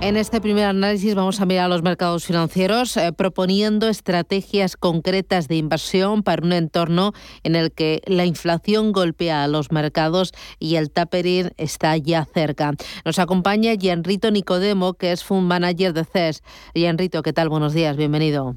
En 0.00 0.16
este 0.16 0.40
primer 0.40 0.66
análisis 0.66 1.16
vamos 1.16 1.40
a 1.40 1.46
mirar 1.46 1.68
los 1.68 1.82
mercados 1.82 2.24
financieros 2.24 2.96
eh, 2.96 3.12
proponiendo 3.12 3.88
estrategias 3.88 4.76
concretas 4.76 5.48
de 5.48 5.56
inversión 5.56 6.22
para 6.22 6.46
un 6.46 6.52
entorno 6.52 7.12
en 7.42 7.56
el 7.56 7.72
que 7.72 8.02
la 8.06 8.24
inflación 8.24 8.92
golpea 8.92 9.42
a 9.42 9.48
los 9.48 9.72
mercados 9.72 10.30
y 10.60 10.76
el 10.76 10.92
tapering 10.92 11.50
está 11.56 11.96
ya 11.96 12.24
cerca. 12.24 12.70
Nos 13.04 13.18
acompaña 13.18 13.74
Gianrito 13.74 14.30
Nicodemo, 14.30 14.94
que 14.94 15.10
es 15.10 15.24
Fund 15.24 15.48
Manager 15.48 15.92
de 15.92 16.04
CES. 16.04 16.44
Gianrito, 16.72 17.24
¿qué 17.24 17.32
tal? 17.32 17.48
Buenos 17.48 17.72
días, 17.72 17.96
bienvenido. 17.96 18.54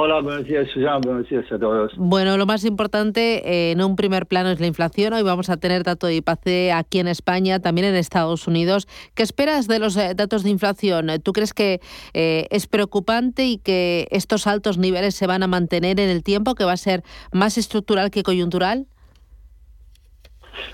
Hola, 0.00 0.20
buenos 0.20 0.44
días, 0.44 0.68
Susana. 0.72 0.98
Buenos 0.98 1.28
días 1.28 1.50
a 1.50 1.58
todos. 1.58 1.90
Bueno, 1.96 2.36
lo 2.36 2.46
más 2.46 2.64
importante 2.64 3.42
eh, 3.44 3.72
en 3.72 3.82
un 3.82 3.96
primer 3.96 4.26
plano 4.26 4.48
es 4.50 4.60
la 4.60 4.68
inflación. 4.68 5.12
Hoy 5.12 5.24
vamos 5.24 5.50
a 5.50 5.56
tener 5.56 5.82
dato 5.82 6.06
de 6.06 6.14
IPC 6.14 6.72
aquí 6.72 7.00
en 7.00 7.08
España, 7.08 7.58
también 7.58 7.88
en 7.88 7.96
Estados 7.96 8.46
Unidos. 8.46 8.86
¿Qué 9.16 9.24
esperas 9.24 9.66
de 9.66 9.80
los 9.80 9.96
eh, 9.96 10.14
datos 10.14 10.44
de 10.44 10.50
inflación? 10.50 11.08
¿Tú 11.24 11.32
crees 11.32 11.52
que 11.52 11.80
eh, 12.14 12.46
es 12.50 12.68
preocupante 12.68 13.46
y 13.46 13.58
que 13.58 14.06
estos 14.12 14.46
altos 14.46 14.78
niveles 14.78 15.16
se 15.16 15.26
van 15.26 15.42
a 15.42 15.48
mantener 15.48 15.98
en 15.98 16.10
el 16.10 16.22
tiempo, 16.22 16.54
que 16.54 16.62
va 16.62 16.74
a 16.74 16.76
ser 16.76 17.02
más 17.32 17.58
estructural 17.58 18.12
que 18.12 18.22
coyuntural? 18.22 18.86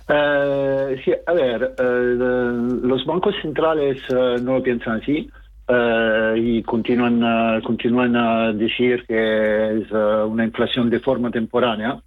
sí, 0.07 1.13
a 1.27 1.33
ver, 1.33 1.75
los 1.79 3.07
bancos 3.07 3.35
centrales 3.41 4.03
no 4.11 4.59
lo 4.59 4.63
piensan 4.63 5.01
así. 5.01 5.31
Uh, 5.67 6.37
y 6.37 6.63
continúan, 6.63 7.25
uh, 7.25 7.63
continúan 7.63 8.15
a 8.17 8.53
decir 8.53 9.03
que 9.07 9.79
es 9.79 9.91
uh, 9.93 10.27
una 10.27 10.45
inflación 10.45 10.91
de 10.91 11.01
forma 11.01 11.31
temporánea. 11.31 12.03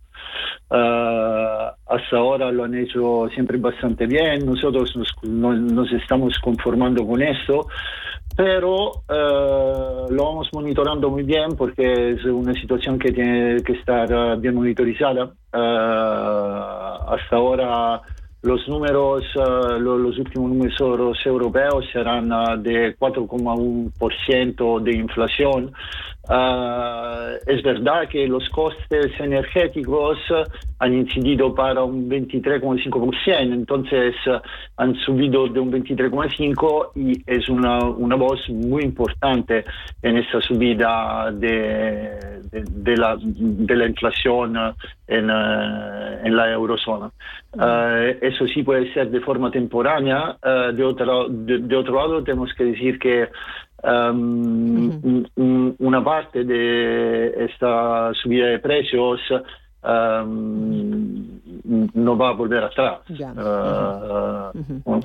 hasta 0.70 2.18
ahora 2.18 2.52
lo 2.52 2.66
han 2.66 2.76
hecho 2.76 3.28
siempre 3.34 3.58
bastante 3.58 4.06
bien, 4.06 4.46
nosotros 4.46 4.96
nos, 4.96 5.12
no, 5.24 5.54
nos 5.54 5.92
estamos 5.92 6.38
conformando 6.38 7.08
con 7.08 7.20
esto, 7.22 7.68
pero 8.36 9.02
lo 9.08 10.24
vamos 10.24 10.50
monitorando 10.54 11.10
muy 11.10 11.24
bien 11.24 11.56
porque 11.58 12.12
es 12.12 12.26
una 12.26 12.54
situación 12.54 13.00
que 13.00 13.12
tiene 13.12 13.64
que 13.64 13.74
estar 13.74 14.38
bien 14.40 14.54
monitorizada. 14.54 15.32
hasta 15.52 17.36
ahora 17.36 18.02
los 18.48 18.68
números, 18.70 19.24
uh, 19.36 19.78
los 19.78 20.18
últimos 20.18 20.50
números 20.52 21.26
europeos 21.26 21.86
serán 21.92 22.32
uh, 22.32 22.58
de 22.58 22.98
4,1% 22.98 24.82
de 24.82 24.96
inflación. 24.96 25.74
Uh, 26.30 27.38
es 27.46 27.64
verdad 27.64 28.10
que 28.10 28.28
los 28.28 28.50
costes 28.50 29.18
energéticos 29.18 30.18
han 30.80 30.94
incidido 30.94 31.56
para 31.56 31.86
un 31.86 32.10
23,5%, 32.10 33.54
entonces 33.54 34.14
han 34.76 34.94
subido 34.96 35.48
de 35.48 35.62
un 35.62 35.72
23,5% 35.72 36.92
y 36.96 37.24
es 37.26 37.48
una, 37.48 37.80
una, 37.86 38.18
voz 38.18 38.42
muy 38.50 38.84
importante 38.84 39.64
en 40.02 40.18
esta 40.18 40.42
subida 40.42 41.32
de, 41.32 42.42
de, 42.52 42.64
de, 42.72 42.98
la, 42.98 43.18
de 43.22 43.76
la, 43.78 43.88
inflación 43.88 44.58
en, 45.08 45.30
en 45.30 46.36
la 46.36 46.52
eurozona. 46.52 47.10
eso 48.22 48.48
sí 48.48 48.64
puede 48.64 48.94
ser 48.94 49.10
de 49.10 49.22
forma 49.22 49.50
temporánea. 49.50 50.38
de, 50.74 50.84
otro, 50.84 51.28
de, 51.30 51.76
otro 51.76 51.96
lado, 51.96 52.24
tenemos 52.24 52.54
que 52.54 52.66
decir 52.66 53.00
que 53.00 53.30
Um, 53.84 55.24
una 55.78 56.04
parte 56.04 56.44
de 56.44 57.46
esta 57.46 58.12
subida 58.16 58.48
de 58.48 58.60
precios 58.60 59.20
um, 59.84 61.40
no 61.94 62.18
va 62.18 62.30
a 62.30 62.34
volver 62.34 62.64
atrás. 62.64 63.02
Uh, 63.10 65.00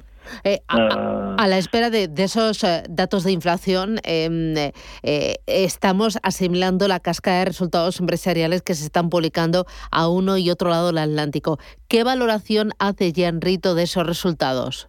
eh, 0.44 0.62
uh, 0.72 1.34
a, 1.36 1.46
la 1.48 1.58
espera 1.58 1.90
de, 1.90 2.10
esos 2.16 2.64
eh, 2.64 2.84
datos 2.88 3.24
de 3.24 3.32
inflación, 3.32 3.98
em, 4.04 4.54
eh, 5.02 5.36
estamos 5.46 6.18
asimilando 6.22 6.88
la 6.88 7.00
casca 7.00 7.32
de 7.38 7.44
resultados 7.46 8.00
empresariales 8.00 8.62
que 8.62 8.74
se 8.74 8.84
están 8.84 9.10
publicando 9.10 9.66
a 9.90 10.08
uno 10.08 10.38
y 10.38 10.50
otro 10.50 10.70
lado 10.70 10.86
del 10.88 10.98
Atlántico. 10.98 11.58
¿Qué 11.88 12.04
valoración 12.04 12.72
hace 12.78 13.12
Rito 13.40 13.74
de 13.74 13.82
esos 13.82 14.06
resultados? 14.06 14.88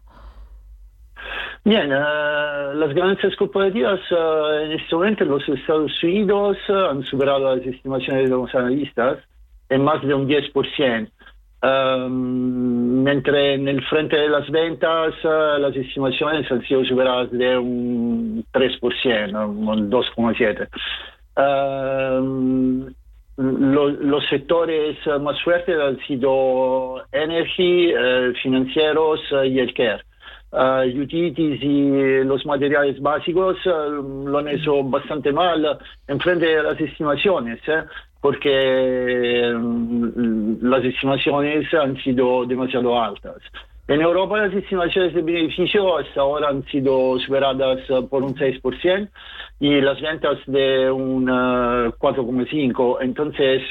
Bien, 1.66 1.94
uh, 1.94 2.74
las 2.76 2.94
ganancias 2.94 3.34
corporativas 3.38 4.02
uh, 4.12 4.66
en 4.66 4.74
este 4.74 4.94
momento 4.94 5.24
en 5.24 5.30
los 5.30 5.48
Estados 5.48 6.04
Unidos 6.04 6.58
uh, 6.68 6.90
han 6.92 7.04
superado 7.04 7.56
las 7.56 7.66
estimaciones 7.66 8.30
de 8.30 8.36
los 8.36 8.54
analistas 8.54 9.20
en 9.70 9.82
más 9.82 10.02
de 10.06 10.14
un 10.14 10.28
10%, 10.28 11.10
um, 11.64 13.04
mientras 13.04 13.38
en 13.38 13.70
el 13.70 13.82
frente 13.86 14.18
de 14.18 14.28
las 14.28 14.50
ventas 14.52 15.14
las 15.24 15.74
estimaciones 15.74 16.52
han 16.52 16.62
sido 16.64 16.84
superadas 16.84 17.32
de 17.32 17.58
un 17.58 18.44
3%, 18.52 19.48
un 19.48 19.90
2,7%. 19.90 20.68
Um, 21.38 22.94
los 23.38 24.28
sectores 24.28 24.98
más 25.22 25.42
fuertes 25.44 25.80
han 25.80 25.98
sido 26.06 27.06
energy, 27.14 27.94
financieros 28.44 29.22
y 29.46 29.60
el 29.60 29.74
care. 29.74 30.04
Uh, 30.56 30.86
utilities 30.86 31.64
y 31.64 32.24
los 32.26 32.46
materiales 32.46 33.02
básicos 33.02 33.58
uh, 33.66 34.28
lo 34.28 34.38
han 34.38 34.48
hecho 34.50 34.84
bastante 34.84 35.32
mal 35.32 35.80
en 36.08 36.20
frente 36.20 36.46
de 36.46 36.62
las 36.62 36.80
estimaciones, 36.80 37.60
¿eh? 37.68 37.82
porque 38.22 39.52
um, 39.52 40.60
las 40.62 40.86
estimaciones 40.86 41.74
han 41.74 41.98
sido 42.04 42.46
demasiado 42.46 43.02
altas. 43.02 43.38
En 43.88 44.02
Europa 44.02 44.46
las 44.46 44.54
estimaciones 44.54 45.16
de 45.16 45.24
beneficio 45.24 45.98
hasta 45.98 46.22
ahora 46.22 46.50
han 46.50 46.64
sido 46.66 47.18
superadas 47.18 47.80
por 48.12 48.22
un 48.22 48.36
6% 48.36 49.10
y 49.60 49.82
las 49.82 50.00
ventas 50.02 50.38
de 50.46 50.92
un 50.92 51.26
4,5%. 51.26 52.98
Entonces, 53.02 53.64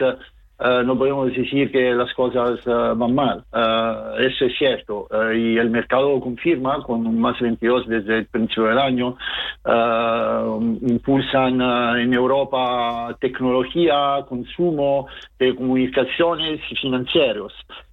Uh, 0.63 0.85
no 0.85 0.97
podemos 0.97 1.35
decir 1.35 1.73
que 1.73 1.93
las 1.93 2.13
cosas 2.15 2.65
uh, 2.69 2.95
van 2.95 3.15
mal. 3.15 3.45
Uh, 3.53 4.21
eso 4.21 4.45
es 4.45 4.57
cierto. 4.57 5.09
y 5.35 5.59
el 5.59 5.71
mercado 5.71 6.21
confirma 6.21 6.81
con 6.85 7.05
un 7.05 7.19
más 7.19 7.41
22 7.41 7.89
desde 7.89 8.19
el 8.19 8.27
principio 8.27 8.65
del 8.65 8.79
año. 8.79 9.17
impulsan 10.83 11.61
en 11.99 12.15
Europa 12.15 13.17
tecnología, 13.21 14.25
consumo, 14.29 15.09
telecomunicaciones 15.37 16.61
y 16.71 16.77
financieros. 16.77 17.53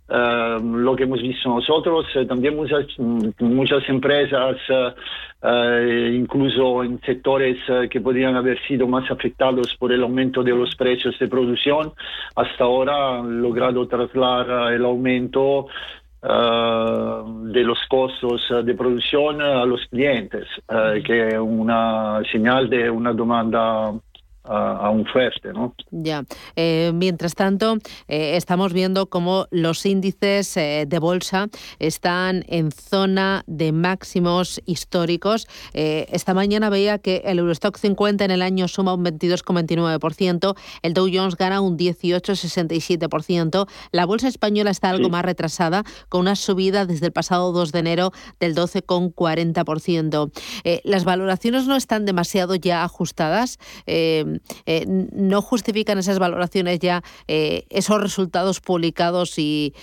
Ehm, 0.09 0.77
lo 0.77 0.95
que 0.95 1.03
hemos 1.03 1.21
visto 1.21 1.49
nosotros, 1.49 2.05
eh, 2.15 2.25
también 2.25 2.55
muchas, 2.55 2.85
muchas 2.97 3.87
empresas, 3.87 4.57
eh, 4.67 4.93
eh, 5.43 6.15
incluso 6.15 6.83
en 6.83 6.99
sectores 7.01 7.57
que 7.89 8.01
podrían 8.01 8.35
haber 8.35 8.59
sido 8.67 8.87
más 8.87 9.09
afectados 9.11 9.75
por 9.77 9.91
el 9.91 10.01
aumento 10.01 10.41
de 10.43 10.55
los 10.55 10.75
precios 10.75 11.17
de 11.19 11.27
producción, 11.27 11.93
hasta 12.35 12.63
ahora 12.63 13.19
han 13.19 13.41
logrado 13.41 13.87
trasladar 13.87 14.73
el 14.73 14.83
aumento 14.83 15.67
de 16.21 17.63
los 17.63 17.79
costos 17.87 18.45
de 18.65 18.73
producción 18.73 19.41
a 19.41 19.65
los 19.65 19.85
clientes, 19.85 20.47
que 21.05 21.27
es 21.29 21.37
una 21.39 22.21
señal 22.29 22.69
de 22.69 22.89
una 22.89 23.13
demanda 23.13 23.93
aún 24.49 25.05
fuerte. 25.05 25.53
¿no? 25.53 25.75
Ya. 25.91 26.23
Eh, 26.55 26.91
mientras 26.93 27.35
tanto, 27.35 27.77
eh, 28.07 28.35
estamos 28.35 28.73
viendo 28.73 29.07
cómo 29.07 29.47
los 29.51 29.85
índices 29.85 30.55
eh, 30.57 30.85
de 30.87 30.99
bolsa 30.99 31.47
están 31.79 32.43
en 32.47 32.71
zona 32.71 33.43
de 33.47 33.71
máximos 33.71 34.61
históricos. 34.65 35.47
esta 35.73 36.33
mañana 36.33 36.69
veía 36.69 36.97
que 36.97 37.21
el 37.25 37.39
Eurostock 37.39 37.77
50 37.77 38.25
en 38.25 38.31
el 38.31 38.41
año 38.41 38.67
suma 38.67 38.93
un 38.93 39.05
22,29%, 39.05 40.55
el 40.81 40.93
Dow 40.93 41.07
Jones 41.11 41.35
gana 41.35 41.61
un 41.61 41.77
18,67%, 41.77 43.67
la 43.91 44.05
bolsa 44.05 44.27
española 44.27 44.71
está 44.71 44.89
algo 44.89 45.09
más 45.09 45.23
retrasada, 45.23 45.83
con 46.09 46.21
una 46.21 46.35
subida 46.35 46.85
desde 46.85 47.07
el 47.07 47.11
pasado 47.11 47.51
2 47.51 47.71
de 47.71 47.79
enero 47.79 48.11
del 48.39 48.55
12,40%. 48.55 50.31
las 50.83 51.03
valoraciones 51.05 51.67
no 51.67 51.75
están 51.75 52.05
demasiado 52.05 52.55
ya 52.55 52.83
ajustadas. 52.83 53.59
Eh, 53.85 54.38
no 54.87 55.41
justifican 55.41 55.97
esas 55.97 56.19
valoraciones 56.19 56.79
ya 56.79 57.01
eh, 57.27 57.63
esos 57.69 58.01
resultados 58.01 58.59
publicados 58.59 59.37
y, 59.37 59.73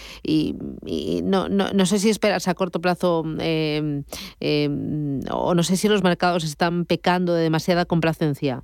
no, 1.22 1.48
no, 1.48 1.86
sé 1.86 1.98
si 1.98 2.10
esperas 2.10 2.48
a 2.48 2.54
corto 2.54 2.80
plazo 2.80 3.24
em, 3.40 4.04
em, 4.40 5.20
o 5.30 5.54
no 5.54 5.62
sé 5.62 5.76
si 5.76 5.88
los 5.88 6.02
mercados 6.02 6.44
están 6.44 6.84
pecando 6.84 7.34
de 7.34 7.42
demasiada 7.42 7.84
complacencia. 7.84 8.62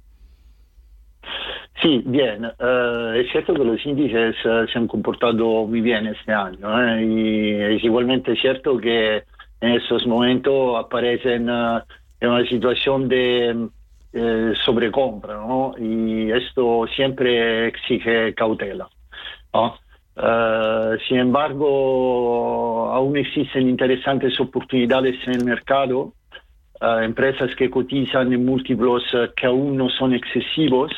Sí, 1.81 2.03
bien. 2.05 2.45
Eh, 2.45 3.23
es 3.25 3.33
cierto 3.33 3.55
que 3.55 3.65
los 3.65 3.85
índices 3.85 4.37
se 4.43 4.79
han 4.79 4.87
comportado 4.87 5.67
muy 5.67 5.81
bien 5.81 6.07
este 6.07 6.33
año 6.33 7.01
y 7.01 7.51
es 7.77 7.83
igualmente 7.83 8.37
cierto 8.37 8.79
que 8.79 9.25
en 9.61 9.71
estos 9.71 10.07
momentos 10.07 10.77
aparecen 10.79 11.49
en 11.49 12.29
una 12.29 12.47
situación 12.47 13.09
de 13.09 13.69
eh, 14.15 14.53
sobrecompra, 14.63 15.35
¿no? 15.35 15.75
Y 15.79 16.31
esto 16.31 16.87
siempre 16.95 17.69
exige 17.69 18.35
cautela. 18.35 18.87
Eh, 20.15 20.99
sin 21.09 21.17
embargo, 21.17 22.91
aún 22.93 23.17
existen 23.17 23.71
interesantes 23.71 24.39
oportunidades 24.39 25.17
en 25.27 25.37
el 25.37 25.45
mercado, 25.47 26.13
eh, 26.79 27.05
empresas 27.05 27.55
que 27.57 27.71
cotizan 27.71 28.31
en 28.35 28.45
múltiplos 28.45 29.03
que 29.35 29.47
aún 29.47 29.79
no 29.79 29.89
son 29.89 30.15
excesivos, 30.15 30.93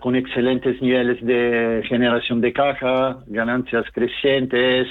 con 0.00 0.16
excelentes 0.16 0.80
niveles 0.80 1.22
de 1.24 1.82
generación 1.86 2.40
de 2.40 2.54
caja, 2.54 3.18
ganancias 3.26 3.84
crecientes, 3.92 4.88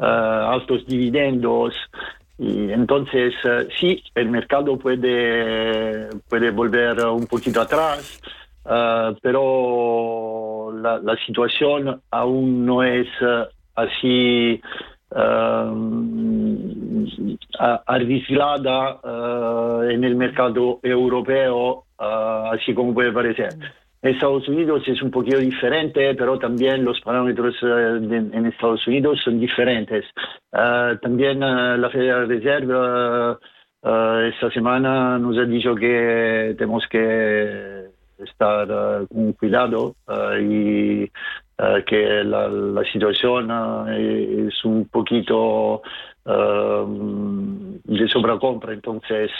altos 0.00 0.86
dividendos. 0.86 1.74
Y 2.38 2.70
entonces, 2.70 3.34
eh, 3.44 3.68
sí, 3.78 4.02
el 4.14 4.28
mercado 4.28 4.78
puede, 4.78 6.08
puede 6.28 6.50
volver 6.50 7.02
un 7.06 7.26
poquito 7.26 7.62
atrás, 7.62 8.20
eh, 8.68 9.16
pero 9.22 10.70
la, 10.78 11.16
situación 11.24 12.02
aún 12.10 12.66
no 12.66 12.82
es 12.82 13.08
eh, 13.20 13.44
así 13.74 14.60
arriesgada 17.86 19.00
en 19.88 20.04
el 20.04 20.16
mercado 20.16 20.80
europeo, 20.82 21.84
así 21.96 22.74
como 22.74 22.92
puede 22.92 23.12
parecer. 23.12 23.54
Estados 24.06 24.48
Unidos 24.48 24.82
es 24.86 25.00
un 25.02 25.10
poquito 25.10 25.38
diferente, 25.38 26.14
pero 26.14 26.38
también 26.38 26.84
los 26.84 27.00
parámetros 27.00 27.54
eh, 27.62 27.98
en 28.00 28.46
Estados 28.46 28.86
Unidos 28.86 29.20
son 29.24 29.40
diferentes. 29.40 30.04
Eh, 30.52 30.98
también 31.00 31.42
eh, 31.42 31.78
la 31.78 31.90
Federal 31.90 32.28
Reserve 32.28 33.38
esta 33.82 34.50
semana 34.50 35.16
nos 35.16 35.38
ha 35.38 35.44
dicho 35.44 35.72
que 35.74 36.56
tenemos 36.58 36.84
que 36.88 37.84
estar 38.18 38.66
con 39.06 39.32
cuidado 39.34 39.94
y 40.40 41.08
que 41.86 42.24
la, 42.24 42.48
la 42.48 42.82
situación 42.90 43.48
es 43.88 44.64
un 44.64 44.88
poquito 44.88 45.82
de 46.24 48.08
sobrecompra. 48.08 48.72
Entonces, 48.72 49.30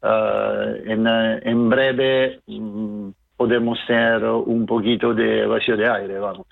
en, 0.00 1.06
en 1.08 1.68
breve 1.68 2.40
mm, 2.46 3.08
podemos 3.42 3.76
tener 3.88 4.22
un 4.24 4.64
poquito 4.66 5.12
de 5.12 5.44
vacío 5.46 5.76
de 5.76 5.88
aire, 5.88 6.16
vamos. 6.20 6.46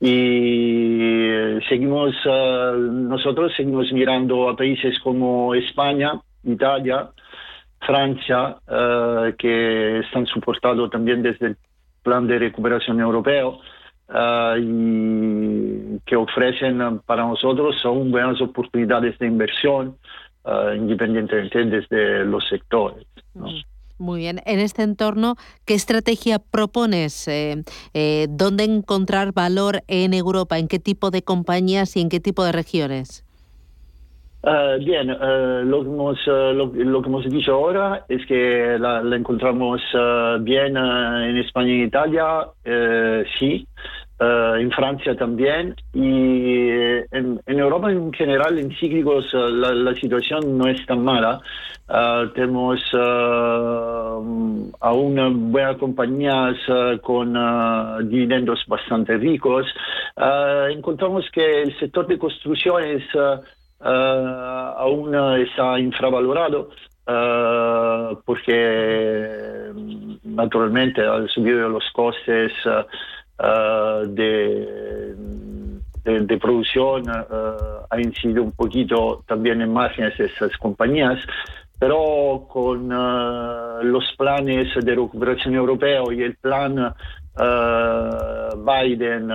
Y 0.00 1.60
seguimos, 1.68 2.14
eh, 2.24 2.72
nosotros 2.90 3.52
seguimos 3.54 3.92
mirando 3.92 4.48
a 4.48 4.56
países 4.56 4.98
como 5.00 5.54
España, 5.54 6.18
Italia, 6.42 7.10
Francia, 7.80 8.56
eh, 8.66 9.34
que 9.36 9.98
están 9.98 10.24
soportados 10.24 10.88
también 10.88 11.22
desde 11.22 11.48
el 11.48 11.56
plan 12.02 12.26
de 12.26 12.38
recuperación 12.38 12.98
europeo. 13.00 13.60
Uh, 14.08 14.58
y 14.58 16.00
que 16.04 16.16
ofrecen 16.16 16.98
para 17.06 17.22
nosotros 17.22 17.76
aún 17.84 18.10
buenas 18.10 18.38
oportunidades 18.42 19.18
de 19.18 19.26
inversión, 19.26 19.96
independientemente 20.76 21.64
desde 21.64 22.24
los 22.26 22.46
sectores. 22.46 23.06
¿no? 23.32 23.46
Muy 24.02 24.18
bien. 24.18 24.40
En 24.46 24.58
este 24.58 24.82
entorno, 24.82 25.36
¿qué 25.64 25.74
estrategia 25.74 26.40
propones? 26.40 27.28
Eh, 27.28 27.62
eh, 27.94 28.26
¿Dónde 28.28 28.64
encontrar 28.64 29.32
valor 29.32 29.82
en 29.86 30.12
Europa? 30.12 30.58
¿En 30.58 30.66
qué 30.66 30.80
tipo 30.80 31.12
de 31.12 31.22
compañías 31.22 31.96
y 31.96 32.00
en 32.00 32.08
qué 32.08 32.18
tipo 32.18 32.42
de 32.44 32.50
regiones? 32.50 33.24
Uh, 34.42 34.84
bien, 34.84 35.06
lo, 35.06 35.84
que 35.84 35.88
hemos, 35.88 36.18
uh, 36.26 36.52
lo, 36.52 36.66
lo, 36.74 37.00
que 37.00 37.08
hemos 37.08 37.30
dicho 37.30 37.52
ahora 37.52 38.04
es 38.08 38.26
que 38.26 38.76
la, 38.80 39.00
la 39.04 39.14
encontramos 39.14 39.80
bien 40.40 40.76
en 40.76 41.36
España 41.36 41.68
y 41.68 41.82
en 41.82 41.86
Italia, 41.86 42.48
sí. 43.38 43.68
Uh, 44.22 44.54
en 44.54 44.70
Francia 44.70 45.16
también 45.16 45.74
y 45.92 46.68
en, 46.68 47.40
en, 47.44 47.58
Europa 47.58 47.90
en 47.90 48.12
general 48.12 48.56
en 48.56 48.70
cíclicos 48.76 49.34
uh, 49.34 49.48
la, 49.48 49.72
la, 49.72 49.94
situación 49.94 50.56
no 50.56 50.68
es 50.68 50.84
tan 50.86 51.02
mala. 51.02 51.40
Uh, 51.88 52.28
tenemos 52.28 52.78
aún 54.80 55.50
buenas 55.50 55.76
compañías 55.78 56.56
con 57.02 57.32
dividendos 58.08 58.64
bastante 58.68 59.16
ricos. 59.16 59.66
encontramos 60.70 61.28
que 61.32 61.62
el 61.62 61.76
sector 61.80 62.06
de 62.06 62.16
construcciones 62.16 63.02
aún 63.80 65.14
está 65.40 65.80
infravalorado. 65.80 66.70
porque 68.24 69.72
naturalmente 70.22 71.00
al 71.02 71.28
subir 71.28 71.56
los 71.56 71.90
costes 71.92 72.52
uh, 73.42 74.06
de, 74.06 75.14
de, 76.04 76.38
producción 76.38 77.08
uh, 77.08 77.86
ha 77.90 78.00
incidido 78.00 78.42
un 78.42 78.52
poquito 78.52 79.24
también 79.26 79.60
en 79.60 79.72
márgenes 79.72 80.16
de 80.16 80.26
esas 80.26 80.56
compañías, 80.56 81.18
pero 81.78 82.46
con 82.48 82.92
uh, 82.92 83.82
los 83.82 84.04
planes 84.16 84.68
de 84.74 84.94
recuperación 84.94 85.54
europeo 85.54 86.12
y 86.12 86.22
el 86.22 86.36
plan 86.36 86.94
Biden 87.34 89.28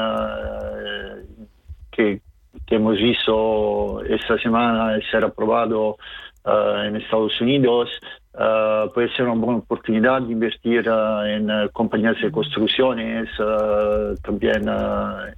que, 1.90 2.22
que, 2.68 2.76
hemos 2.76 2.96
visto 2.98 4.04
esta 4.04 4.38
semana 4.38 5.00
ser 5.10 5.24
aprobado 5.24 5.98
en 6.46 6.96
Estados 6.96 7.42
Unidos, 7.42 7.90
Uh, 8.38 8.94
puede 8.94 9.12
ser 9.16 9.26
una 9.26 9.34
buena 9.34 9.60
oportunidad 9.60 10.22
de 10.22 10.32
invertir 10.32 10.88
uh, 10.88 11.24
en 11.26 11.50
uh, 11.50 11.72
compañías 11.74 12.22
de 12.22 12.32
construcciones, 12.32 13.28
también 14.22 14.70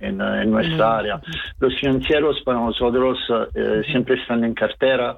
en, 0.02 0.20
en, 0.20 0.52
nuestra 0.52 0.98
área. 0.98 1.22
Los 1.62 1.74
financieros 1.80 2.42
para 2.44 2.60
nosotros 2.60 3.18
siempre 3.90 4.16
están 4.16 4.44
en 4.44 4.54
cartera. 4.54 5.16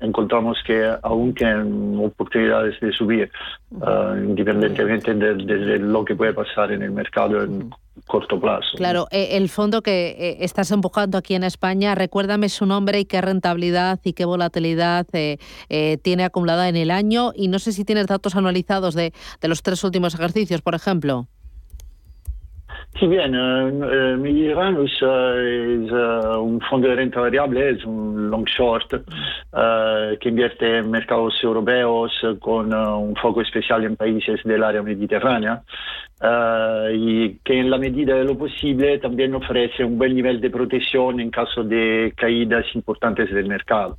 encontramos 0.00 0.58
que 0.64 0.78
aún 1.02 1.34
tienen 1.34 1.98
oportunidades 1.98 2.78
de 2.80 2.92
subir, 2.92 3.30
independientemente 4.28 5.12
de, 5.12 5.34
de, 5.34 5.58
de, 5.58 5.78
lo 5.78 6.04
que 6.04 6.14
puede 6.14 6.34
pasar 6.34 6.70
en 6.70 6.82
el 6.82 6.92
mercado 6.92 7.42
en 7.42 7.70
corto 8.04 8.38
plazo. 8.38 8.76
Claro, 8.76 9.08
eh, 9.10 9.30
el 9.32 9.48
fondo 9.48 9.82
que 9.82 10.08
eh, 10.10 10.36
estás 10.40 10.70
empujando 10.70 11.16
aquí 11.16 11.34
en 11.34 11.44
España, 11.44 11.94
recuérdame 11.94 12.48
su 12.48 12.66
nombre 12.66 13.00
y 13.00 13.04
qué 13.04 13.20
rentabilidad 13.20 13.98
y 14.04 14.12
qué 14.12 14.24
volatilidad 14.24 15.06
eh, 15.12 15.95
tiene 16.02 16.24
acumulada 16.24 16.68
en 16.68 16.76
el 16.76 16.90
año 16.90 17.32
y 17.34 17.48
no 17.48 17.58
sé 17.58 17.72
si 17.72 17.84
tienes 17.84 18.06
datos 18.06 18.34
anualizados 18.36 18.94
de, 18.94 19.12
de 19.40 19.48
los 19.48 19.62
tres 19.62 19.82
últimos 19.84 20.14
ejercicios, 20.14 20.62
por 20.62 20.74
ejemplo. 20.74 21.28
Bien, 22.98 23.36
uh, 23.36 24.16
Mediterraneous 24.16 24.90
es 24.90 25.92
un 25.92 26.60
fondo 26.62 26.88
de 26.88 26.94
renta 26.94 27.20
variable, 27.20 27.70
es 27.70 27.84
un 27.84 28.30
long 28.30 28.46
short 28.46 28.90
que 30.18 30.28
invierte 30.28 30.78
en 30.78 30.90
mercados 30.90 31.34
europeos 31.42 32.12
con 32.40 32.72
un 32.72 33.14
foco 33.16 33.42
especial 33.42 33.84
en 33.84 33.96
países 33.96 34.42
del 34.44 34.62
área 34.62 34.82
mediterránea 34.82 35.62
y 36.92 37.34
que 37.44 37.60
en 37.60 37.70
la 37.70 37.76
medida 37.76 38.14
de 38.14 38.24
lo 38.24 38.36
posible 38.36 38.98
también 38.98 39.34
ofrece 39.34 39.84
un 39.84 39.98
buen 39.98 40.14
nivel 40.14 40.40
de 40.40 40.48
protección 40.48 41.20
en 41.20 41.30
caso 41.30 41.62
de 41.62 42.14
caídas 42.16 42.64
importantes 42.74 43.30
del 43.30 43.46
mercado. 43.46 43.98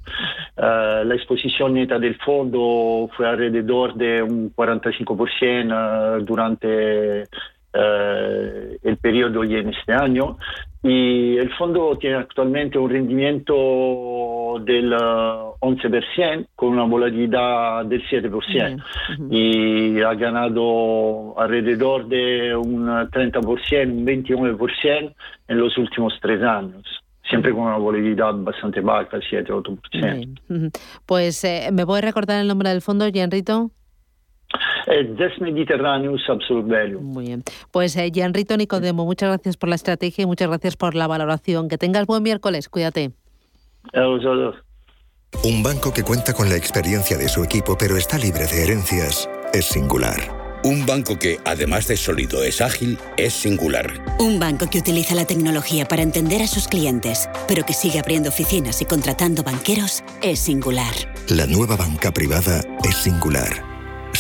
la 0.58 1.14
exposición 1.14 1.76
neta 1.76 2.00
del 2.00 2.16
fondo 2.16 3.10
fue 3.16 3.28
alrededor 3.28 3.93
de 3.93 4.24
un 4.24 4.54
45% 4.56 6.24
durante 6.26 7.26
eh, 7.74 8.78
el 8.84 8.97
periodo 8.97 9.43
y 9.43 9.55
en 9.55 9.70
este 9.70 9.93
año. 9.93 10.38
Y 10.84 11.38
el 11.38 11.53
fondo 11.55 11.97
tiene 11.97 12.18
actualmente 12.18 12.78
un 12.78 12.89
rendimiento 12.89 14.61
del 14.63 14.93
11% 14.93 16.47
con 16.55 16.70
una 16.70 16.84
volatilidad 16.84 17.86
del 17.86 18.07
7% 18.07 18.84
y 19.30 19.99
ha 20.01 20.13
ganado 20.13 21.38
alrededor 21.38 22.07
de 22.07 22.55
un 22.55 22.88
30%, 22.88 23.91
un 23.91 24.05
29% 24.05 25.13
en 25.47 25.57
los 25.57 25.78
últimos 25.78 26.13
tres 26.22 26.41
años 26.43 26.86
siempre 27.30 27.51
con 27.51 27.63
una 27.63 27.78
volatilidad 27.78 28.34
bastante 28.36 28.82
baja, 28.82 29.18
7-8%. 29.18 30.72
Pues, 31.05 31.43
eh, 31.43 31.70
¿me 31.72 31.86
puede 31.86 32.01
recordar 32.01 32.41
el 32.41 32.47
nombre 32.47 32.70
del 32.70 32.82
fondo, 32.82 33.09
Gianrito? 33.11 33.72
Des 34.88 35.41
Mediterraneous 35.41 36.21
Absolute 36.29 36.69
Value. 36.69 37.01
Muy 37.01 37.25
bien. 37.25 37.43
Pues 37.71 37.95
eh, 37.97 38.09
Gianrito 38.09 38.55
Nicodemo, 38.55 39.05
muchas 39.05 39.29
gracias 39.29 39.57
por 39.57 39.69
la 39.69 39.75
estrategia 39.75 40.23
y 40.23 40.25
muchas 40.25 40.47
gracias 40.47 40.77
por 40.77 40.95
la 40.95 41.07
valoración. 41.07 41.67
Que 41.67 41.77
tengas 41.77 42.05
buen 42.05 42.23
miércoles, 42.23 42.69
cuídate. 42.69 43.11
Un 45.43 45.63
banco 45.63 45.93
que 45.93 46.03
cuenta 46.03 46.33
con 46.33 46.49
la 46.49 46.55
experiencia 46.55 47.17
de 47.17 47.27
su 47.27 47.43
equipo 47.43 47.77
pero 47.77 47.97
está 47.97 48.17
libre 48.17 48.47
de 48.47 48.63
herencias 48.63 49.29
es 49.53 49.65
singular. 49.65 50.47
Un 50.63 50.85
banco 50.85 51.17
que, 51.17 51.39
además 51.45 51.88
de 51.88 51.95
sólido, 51.95 52.43
es 52.43 52.61
ágil, 52.61 52.97
es 53.15 53.33
singular. 53.33 53.93
Un 54.19 54.39
banco 54.39 54.69
que 54.69 54.79
utiliza 54.79 55.15
la 55.15 55.25
tecnología 55.25 55.85
para 55.85 56.01
entender 56.01 56.41
a 56.41 56.47
sus 56.47 56.67
clientes, 56.67 57.29
pero 57.47 57.63
que 57.63 57.73
sigue 57.73 57.99
abriendo 57.99 58.29
oficinas 58.29 58.81
y 58.81 58.85
contratando 58.85 59.43
banqueros, 59.43 60.03
es 60.21 60.39
singular. 60.39 60.93
La 61.29 61.45
nueva 61.45 61.77
banca 61.77 62.11
privada 62.11 62.61
es 62.83 62.97
singular. 62.97 63.76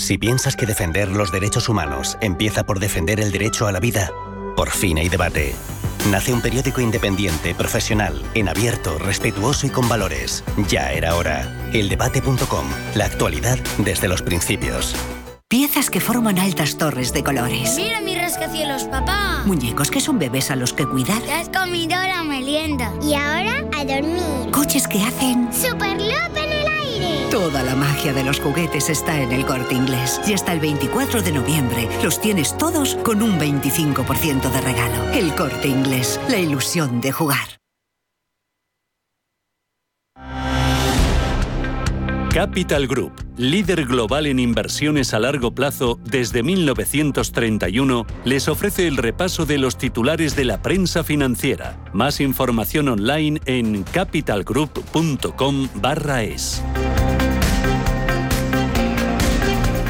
Si 0.00 0.16
piensas 0.16 0.56
que 0.56 0.64
defender 0.64 1.08
los 1.08 1.30
derechos 1.30 1.68
humanos 1.68 2.16
empieza 2.22 2.64
por 2.64 2.80
defender 2.80 3.20
el 3.20 3.30
derecho 3.30 3.66
a 3.66 3.72
la 3.72 3.80
vida, 3.80 4.10
por 4.56 4.70
fin 4.70 4.96
hay 4.96 5.10
debate. 5.10 5.54
Nace 6.10 6.32
un 6.32 6.40
periódico 6.40 6.80
independiente, 6.80 7.54
profesional, 7.54 8.22
en 8.32 8.48
abierto, 8.48 8.98
respetuoso 8.98 9.66
y 9.66 9.70
con 9.70 9.90
valores. 9.90 10.42
Ya 10.70 10.90
era 10.92 11.14
hora. 11.16 11.70
Eldebate.com. 11.74 12.66
La 12.94 13.04
actualidad 13.04 13.58
desde 13.76 14.08
los 14.08 14.22
principios. 14.22 14.96
Piezas 15.48 15.90
que 15.90 16.00
forman 16.00 16.38
altas 16.38 16.78
torres 16.78 17.12
de 17.12 17.22
colores. 17.22 17.74
Mira 17.76 18.00
mi 18.00 18.16
rascacielos, 18.16 18.84
papá. 18.84 19.42
Muñecos 19.44 19.90
que 19.90 20.00
son 20.00 20.18
bebés 20.18 20.50
a 20.50 20.56
los 20.56 20.72
que 20.72 20.86
cuidar. 20.86 21.22
Ya 21.26 21.40
has 21.40 21.50
comido 21.50 22.00
la 22.00 22.22
merienda. 22.22 22.90
Y 23.02 23.12
ahora 23.14 23.66
a 23.76 23.84
dormir. 23.84 24.50
Coches 24.50 24.88
que 24.88 25.02
hacen... 25.02 25.52
¡Superloop 25.52 26.36
en 26.36 26.52
el 26.52 26.59
Toda 27.30 27.62
la 27.62 27.74
magia 27.74 28.12
de 28.12 28.24
los 28.24 28.40
juguetes 28.40 28.90
está 28.90 29.20
en 29.20 29.32
el 29.32 29.46
corte 29.46 29.74
inglés. 29.74 30.20
Y 30.26 30.34
hasta 30.34 30.52
el 30.52 30.60
24 30.60 31.22
de 31.22 31.32
noviembre 31.32 31.88
los 32.02 32.20
tienes 32.20 32.56
todos 32.56 32.96
con 32.96 33.22
un 33.22 33.38
25% 33.38 34.50
de 34.50 34.60
regalo. 34.60 35.10
El 35.12 35.34
corte 35.34 35.68
inglés. 35.68 36.20
La 36.28 36.38
ilusión 36.38 37.00
de 37.00 37.12
jugar. 37.12 37.60
Capital 42.32 42.86
Group, 42.86 43.12
líder 43.36 43.86
global 43.86 44.26
en 44.26 44.38
inversiones 44.38 45.12
a 45.14 45.18
largo 45.18 45.50
plazo 45.50 45.98
desde 46.04 46.44
1931, 46.44 48.06
les 48.24 48.46
ofrece 48.46 48.86
el 48.86 48.96
repaso 48.96 49.46
de 49.46 49.58
los 49.58 49.76
titulares 49.76 50.36
de 50.36 50.44
la 50.44 50.62
prensa 50.62 51.02
financiera. 51.02 51.76
Más 51.92 52.20
información 52.20 52.88
online 52.88 53.40
en 53.46 53.82
capitalgroup.com/es. 53.82 56.62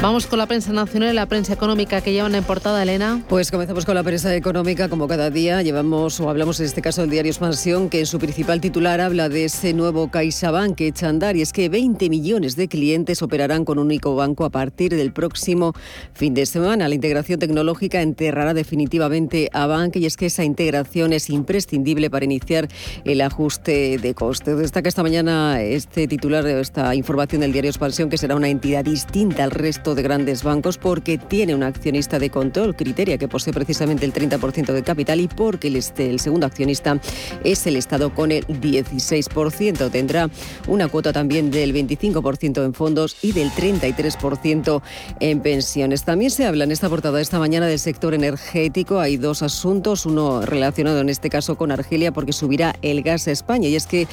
Vamos 0.01 0.25
con 0.25 0.39
la 0.39 0.47
prensa 0.47 0.73
nacional 0.73 1.11
y 1.11 1.13
la 1.13 1.27
prensa 1.27 1.53
económica 1.53 2.01
que 2.01 2.11
llevan 2.11 2.33
en 2.33 2.43
portada, 2.43 2.81
Elena. 2.81 3.23
Pues 3.29 3.51
comenzamos 3.51 3.85
con 3.85 3.93
la 3.93 4.01
prensa 4.01 4.35
económica, 4.35 4.89
como 4.89 5.07
cada 5.07 5.29
día. 5.29 5.61
Llevamos 5.61 6.19
o 6.19 6.27
hablamos 6.27 6.59
en 6.59 6.65
este 6.65 6.81
caso 6.81 7.01
del 7.01 7.11
diario 7.11 7.29
Expansión, 7.29 7.87
que 7.87 7.99
en 7.99 8.07
su 8.07 8.17
principal 8.17 8.61
titular 8.61 8.99
habla 8.99 9.29
de 9.29 9.45
ese 9.45 9.73
nuevo 9.73 10.09
CaixaBank 10.09 10.75
que 10.75 10.87
echa 10.87 11.05
a 11.05 11.09
andar 11.09 11.37
y 11.37 11.43
es 11.43 11.53
que 11.53 11.69
20 11.69 12.09
millones 12.09 12.55
de 12.55 12.67
clientes 12.67 13.21
operarán 13.21 13.63
con 13.63 13.77
un 13.77 13.85
único 13.85 14.15
banco 14.15 14.43
a 14.43 14.49
partir 14.49 14.95
del 14.95 15.13
próximo 15.13 15.73
fin 16.13 16.33
de 16.33 16.47
semana. 16.47 16.87
La 16.87 16.95
integración 16.95 17.37
tecnológica 17.37 18.01
enterrará 18.01 18.55
definitivamente 18.55 19.49
a 19.53 19.67
Bank 19.67 19.97
y 19.97 20.07
es 20.07 20.17
que 20.17 20.25
esa 20.25 20.43
integración 20.43 21.13
es 21.13 21.29
imprescindible 21.29 22.09
para 22.09 22.25
iniciar 22.25 22.69
el 23.05 23.21
ajuste 23.21 23.99
de 23.99 24.15
costes. 24.15 24.57
Destaca 24.57 24.89
esta 24.89 25.03
mañana 25.03 25.61
este 25.61 26.07
titular, 26.07 26.47
esta 26.47 26.95
información 26.95 27.41
del 27.41 27.51
diario 27.51 27.69
Expansión, 27.69 28.09
que 28.09 28.17
será 28.17 28.35
una 28.35 28.49
entidad 28.49 28.83
distinta 28.83 29.43
al 29.43 29.51
resto 29.51 29.90
de 29.95 30.03
grandes 30.03 30.43
bancos 30.43 30.77
porque 30.77 31.17
tiene 31.17 31.55
un 31.55 31.63
accionista 31.63 32.19
de 32.19 32.29
control, 32.29 32.75
Criteria, 32.75 33.17
que 33.17 33.27
posee 33.27 33.53
precisamente 33.53 34.05
el 34.05 34.13
30% 34.13 34.73
de 34.73 34.83
capital 34.83 35.19
y 35.19 35.27
porque 35.27 35.67
el, 35.67 35.75
este, 35.75 36.09
el 36.09 36.19
segundo 36.19 36.45
accionista 36.45 36.99
es 37.43 37.65
el 37.67 37.75
Estado 37.75 38.13
con 38.13 38.31
el 38.31 38.45
16%. 38.47 39.91
Tendrá 39.91 40.29
una 40.67 40.87
cuota 40.87 41.13
también 41.13 41.51
del 41.51 41.73
25% 41.73 42.63
en 42.65 42.73
fondos 42.73 43.17
y 43.21 43.31
del 43.31 43.49
33% 43.51 44.81
en 45.19 45.39
pensiones. 45.41 46.03
También 46.03 46.31
se 46.31 46.45
habla 46.45 46.63
en 46.63 46.71
esta 46.71 46.89
portada 46.89 47.21
esta 47.21 47.39
mañana 47.39 47.67
del 47.67 47.79
sector 47.79 48.13
energético. 48.13 48.99
Hay 48.99 49.17
dos 49.17 49.41
asuntos, 49.41 50.05
uno 50.05 50.41
relacionado 50.45 51.01
en 51.01 51.09
este 51.09 51.29
caso 51.29 51.55
con 51.55 51.71
Argelia 51.71 52.11
porque 52.11 52.33
subirá 52.33 52.75
el 52.81 53.01
gas 53.01 53.27
a 53.27 53.31
España 53.31 53.67
y 53.67 53.75
es 53.75 53.87
que 53.87 54.07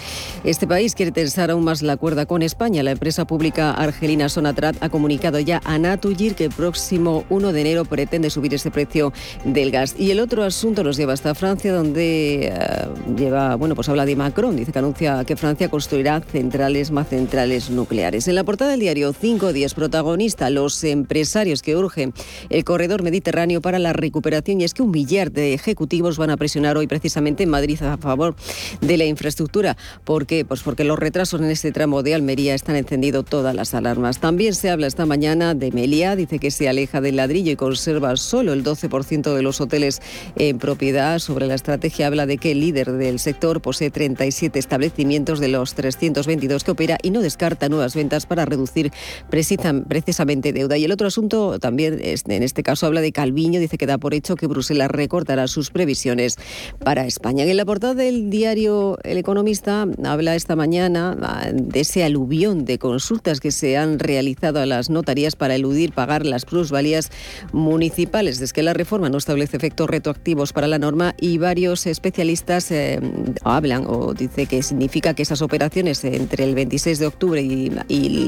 este 0.45 0.67
país 0.67 0.95
quiere 0.95 1.13
tensar 1.13 1.51
aún 1.51 1.65
más 1.65 1.83
la 1.83 1.97
cuerda 1.97 2.27
con 2.27 2.43
España. 2.43 2.83
La 2.83 2.91
empresa 2.91 3.27
pública 3.27 3.73
argelina 3.73 4.29
Sonatrat 4.29 4.77
ha 4.81 4.89
comunicado 4.89 5.39
ya 5.41 5.61
a 5.69 5.99
que 5.99 6.45
el 6.45 6.51
próximo 6.51 7.25
1 7.29 7.53
de 7.53 7.61
enero 7.61 7.85
pretende 7.85 8.31
subir 8.31 8.55
ese 8.55 8.71
precio 8.71 9.13
del 9.45 9.71
gas. 9.71 9.95
Y 9.99 10.11
el 10.11 10.21
otro 10.21 10.43
asunto 10.43 10.83
nos 10.83 10.97
lleva 10.97 11.13
hasta 11.13 11.35
Francia, 11.35 11.73
donde 11.73 12.49
eh, 12.49 12.89
lleva, 13.17 13.57
bueno, 13.57 13.75
pues 13.75 13.89
habla 13.89 14.07
de 14.07 14.17
Macron, 14.17 14.57
dice 14.57 14.73
que 14.73 14.79
anuncia 14.79 15.25
que 15.25 15.37
Francia 15.37 15.69
construirá 15.69 16.21
centrales 16.21 16.91
más 16.91 17.09
centrales 17.09 17.71
nucleares. 17.71 18.29
En 18.29 18.35
la 18.35 18.45
portada 18.45 18.71
del 18.73 18.81
diario 18.81 19.13
5 19.13 19.53
días 19.53 19.75
protagonista, 19.75 20.51
los 20.51 20.83
empresarios 20.85 21.63
que 21.63 21.77
urgen 21.77 22.15
el 22.49 22.65
corredor 22.65 23.03
mediterráneo 23.03 23.61
para 23.61 23.79
la 23.79 23.93
recuperación 23.93 24.61
y 24.61 24.65
es 24.65 24.75
que 24.75 24.83
un 24.83 24.91
millar 24.91 25.33
de 25.33 25.55
ejecutivos 25.55 26.17
van 26.17 26.31
a 26.31 26.37
presionar 26.37 26.77
hoy 26.77 26.87
precisamente 26.87 27.43
en 27.43 27.51
Madrid 27.51 27.83
a 27.83 27.99
favor 27.99 28.35
de 28.81 28.97
la 28.97 29.05
infraestructura. 29.05 29.77
¿Por 30.05 30.27
qué? 30.27 30.45
Pues 30.45 30.63
porque 30.63 30.85
los 30.85 30.99
retrasos 30.99 31.41
en 31.41 31.51
este 31.51 31.73
tramo 31.73 32.03
de 32.03 32.15
Almería 32.15 32.55
están 32.55 32.77
encendido 32.77 33.23
todas 33.23 33.55
las 33.55 33.75
alarmas. 33.75 34.19
También 34.19 34.55
se 34.55 34.71
habla 34.71 34.87
esta 34.87 35.07
mañana 35.07 35.55
de 35.59 35.73
Meliá. 35.73 36.17
Dice 36.17 36.39
que 36.39 36.51
se 36.51 36.69
aleja 36.69 37.01
del 37.01 37.17
ladrillo 37.17 37.53
y 37.53 37.57
conserva 37.57 38.17
solo 38.17 38.53
el 38.53 38.65
12% 38.65 39.35
de 39.35 39.43
los 39.43 39.61
hoteles 39.61 40.01
en 40.37 40.59
propiedad. 40.59 41.19
Sobre 41.19 41.47
la 41.47 41.55
estrategia 41.55 42.07
habla 42.07 42.27
de 42.27 42.39
que 42.39 42.53
el 42.53 42.61
líder 42.61 42.93
del 42.93 43.19
sector 43.19 43.61
posee 43.61 43.91
37 43.91 44.59
establecimientos 44.59 45.41
de 45.41 45.49
los 45.49 45.75
322 45.75 46.65
que 46.65 46.71
opera 46.71 46.99
y 47.03 47.11
no 47.11 47.21
descarta 47.21 47.69
nuevas 47.69 47.95
ventas 47.95 48.27
para 48.27 48.45
reducir 48.45 48.93
precisamente 49.29 50.53
deuda. 50.53 50.79
Y 50.79 50.85
el 50.85 50.93
otro 50.93 51.07
asunto 51.07 51.59
también, 51.59 52.01
en 52.03 52.43
este 52.43 52.63
caso, 52.63 52.87
habla 52.87 53.01
de 53.01 53.13
Calviño. 53.13 53.61
Dice 53.61 53.79
que 53.79 53.87
da 53.87 53.99
por 53.99 54.15
hecho 54.15 54.37
que 54.37 54.47
Bruselas 54.47 54.91
recortará 54.91 55.49
sus 55.49 55.71
previsiones 55.71 56.37
para 56.85 57.07
España. 57.07 57.45
En 57.45 57.57
la 57.57 57.65
portada 57.65 57.95
del 57.95 58.31
diario 58.31 58.99
El 59.03 59.19
Economista 59.19 59.87
habla 60.05 60.35
esta 60.35 60.57
mañana 60.57 61.17
ah, 61.23 61.51
de 61.53 61.81
ese 61.81 62.05
aluvión 62.05 62.65
de 62.65 62.79
consultas 62.79 63.41
que 63.41 63.51
se 63.51 63.77
han 63.77 63.99
realizado 63.99 64.61
a 64.61 64.67
las 64.67 64.91
notarías 64.91 65.37
para 65.37 65.48
eludir 65.55 65.93
pagar 65.93 66.25
las 66.25 66.45
plusvalías 66.45 67.11
municipales. 67.53 68.41
Es 68.41 68.53
que 68.53 68.63
la 68.63 68.75
reforma 68.75 69.09
no 69.09 69.19
establece 69.19 69.57
efectos 69.57 69.89
retroactivos 69.89 70.53
para 70.53 70.67
la 70.67 70.79
norma 70.79 71.15
y 71.21 71.39
varios 71.39 71.87
especialistas 71.87 72.71
eh, 72.71 73.01
hablan 73.45 73.85
o 73.87 74.15
dice 74.15 74.47
que 74.47 74.63
significa 74.63 75.15
que 75.15 75.23
esas 75.23 75.43
operaciones 75.43 76.05
entre 76.05 76.45
el 76.45 76.55
26 76.55 76.99
de 76.99 77.07
octubre 77.07 77.43
y, 77.43 77.69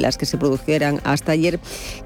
las 0.01 0.17
que 0.17 0.27
se 0.27 0.39
produjeran 0.39 1.01
hasta 1.05 1.33
ayer 1.33 1.59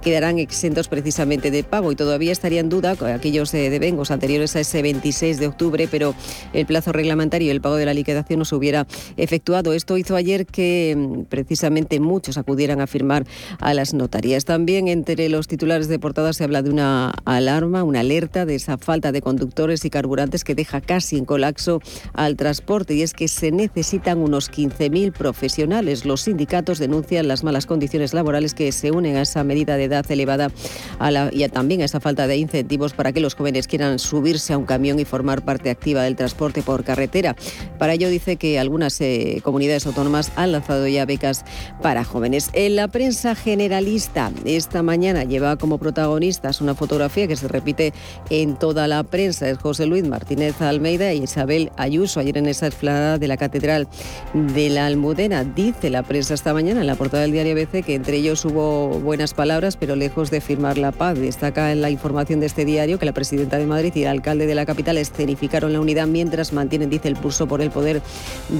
quedarán 0.02 0.38
exentos 0.38 0.88
precisamente 0.88 1.50
de 1.50 1.64
pago 1.64 1.92
y 1.92 1.96
todavía 1.96 2.32
estaría 2.32 2.60
en 2.60 2.68
duda 2.68 2.96
aquellos 3.14 3.52
eh, 3.54 3.70
devengos 3.70 4.10
anteriores 4.10 4.56
a 4.56 4.60
ese 4.60 4.82
26 4.82 5.38
de 5.38 5.46
octubre, 5.46 5.88
pero 5.90 6.14
el 6.52 6.66
plazo 6.66 6.92
reglamentario 6.92 7.48
y 7.48 7.50
el 7.50 7.60
pago 7.60 7.76
de 7.76 7.86
la 7.86 7.94
liquidación 7.94 8.38
no 8.38 8.44
se 8.44 8.54
hubiera 8.54 8.86
efectuado. 9.16 9.72
Esto 9.72 9.96
hizo 9.98 10.16
ayer 10.16 10.46
que 10.46 10.94
mm, 10.96 11.24
precisamente 11.24 12.00
muchos 12.00 12.38
acudieran 12.38 12.80
a 12.80 12.86
firmar 12.86 13.26
a 13.60 13.74
las 13.74 13.94
notarías. 13.94 14.44
También 14.44 14.88
entre 14.94 15.28
los 15.28 15.48
titulares 15.48 15.88
de 15.88 15.98
portada 15.98 16.32
se 16.32 16.44
habla 16.44 16.62
de 16.62 16.70
una 16.70 17.10
alarma, 17.24 17.84
una 17.84 18.00
alerta 18.00 18.46
de 18.46 18.54
esa 18.54 18.78
falta 18.78 19.12
de 19.12 19.20
conductores 19.20 19.84
y 19.84 19.90
carburantes 19.90 20.44
que 20.44 20.54
deja 20.54 20.80
casi 20.80 21.18
en 21.18 21.24
colapso 21.24 21.80
al 22.14 22.36
transporte 22.36 22.94
y 22.94 23.02
es 23.02 23.12
que 23.12 23.28
se 23.28 23.50
necesitan 23.50 24.18
unos 24.18 24.50
15.000 24.50 25.12
profesionales. 25.12 26.06
Los 26.06 26.22
sindicatos 26.22 26.78
denuncian 26.78 27.28
las 27.28 27.44
malas 27.44 27.66
condiciones 27.66 28.14
laborales 28.14 28.54
que 28.54 28.70
se 28.70 28.92
unen 28.92 29.16
a 29.16 29.22
esa 29.22 29.42
medida 29.44 29.76
de 29.76 29.84
edad 29.84 30.10
elevada 30.10 30.50
a 30.98 31.10
la, 31.10 31.28
y 31.32 31.46
también 31.48 31.82
a 31.82 31.86
esa 31.86 32.00
falta 32.00 32.26
de 32.26 32.36
incentivos 32.36 32.92
para 32.92 33.12
que 33.12 33.20
los 33.20 33.34
jóvenes 33.34 33.66
quieran 33.66 33.98
subirse 33.98 34.52
a 34.52 34.58
un 34.58 34.64
camión 34.64 35.00
y 35.00 35.04
formar 35.04 35.44
parte 35.44 35.70
activa 35.70 36.02
del 36.04 36.14
transporte 36.14 36.62
por 36.62 36.84
carretera. 36.84 37.34
Para 37.78 37.94
ello 37.94 38.08
dice 38.08 38.36
que 38.36 38.60
algunas 38.60 39.00
eh, 39.00 39.40
comunidades 39.42 39.86
autónomas 39.86 40.30
han 40.36 40.52
lanzado 40.52 40.86
ya 40.86 41.04
becas 41.04 41.44
para 41.82 42.04
jóvenes. 42.04 42.50
En 42.52 42.76
la 42.76 42.86
prensa 42.86 43.34
generalista 43.34 44.30
esta 44.44 44.83
mañana 44.84 45.24
lleva 45.24 45.56
como 45.56 45.78
protagonistas 45.78 46.60
una 46.60 46.74
fotografía 46.74 47.26
que 47.26 47.36
se 47.36 47.48
repite 47.48 47.92
en 48.30 48.56
toda 48.56 48.86
la 48.86 49.02
prensa. 49.02 49.48
Es 49.48 49.58
José 49.58 49.86
Luis 49.86 50.06
Martínez 50.06 50.60
Almeida 50.62 51.12
y 51.12 51.24
Isabel 51.24 51.72
Ayuso 51.76 52.20
ayer 52.20 52.38
en 52.38 52.46
esa 52.46 52.66
explanada 52.66 53.18
de 53.18 53.26
la 53.26 53.36
Catedral 53.36 53.88
de 54.32 54.70
la 54.70 54.86
Almudena. 54.86 55.44
Dice 55.44 55.90
la 55.90 56.02
prensa 56.02 56.34
esta 56.34 56.54
mañana 56.54 56.82
en 56.82 56.86
la 56.86 56.94
portada 56.94 57.22
del 57.22 57.32
diario 57.32 57.54
BC 57.54 57.82
que 57.82 57.94
entre 57.94 58.18
ellos 58.18 58.44
hubo 58.44 59.00
buenas 59.00 59.34
palabras, 59.34 59.76
pero 59.76 59.96
lejos 59.96 60.30
de 60.30 60.40
firmar 60.40 60.78
la 60.78 60.92
paz. 60.92 61.18
Destaca 61.18 61.72
en 61.72 61.80
la 61.80 61.90
información 61.90 62.40
de 62.40 62.46
este 62.46 62.64
diario 62.64 62.98
que 62.98 63.06
la 63.06 63.12
presidenta 63.12 63.58
de 63.58 63.66
Madrid 63.66 63.92
y 63.94 64.02
el 64.02 64.08
alcalde 64.08 64.46
de 64.46 64.54
la 64.54 64.66
capital 64.66 64.98
escenificaron 64.98 65.72
la 65.72 65.80
unidad 65.80 66.06
mientras 66.06 66.52
mantienen, 66.52 66.90
dice, 66.90 67.08
el 67.08 67.16
pulso 67.16 67.48
por 67.48 67.60
el 67.60 67.70
poder 67.70 68.02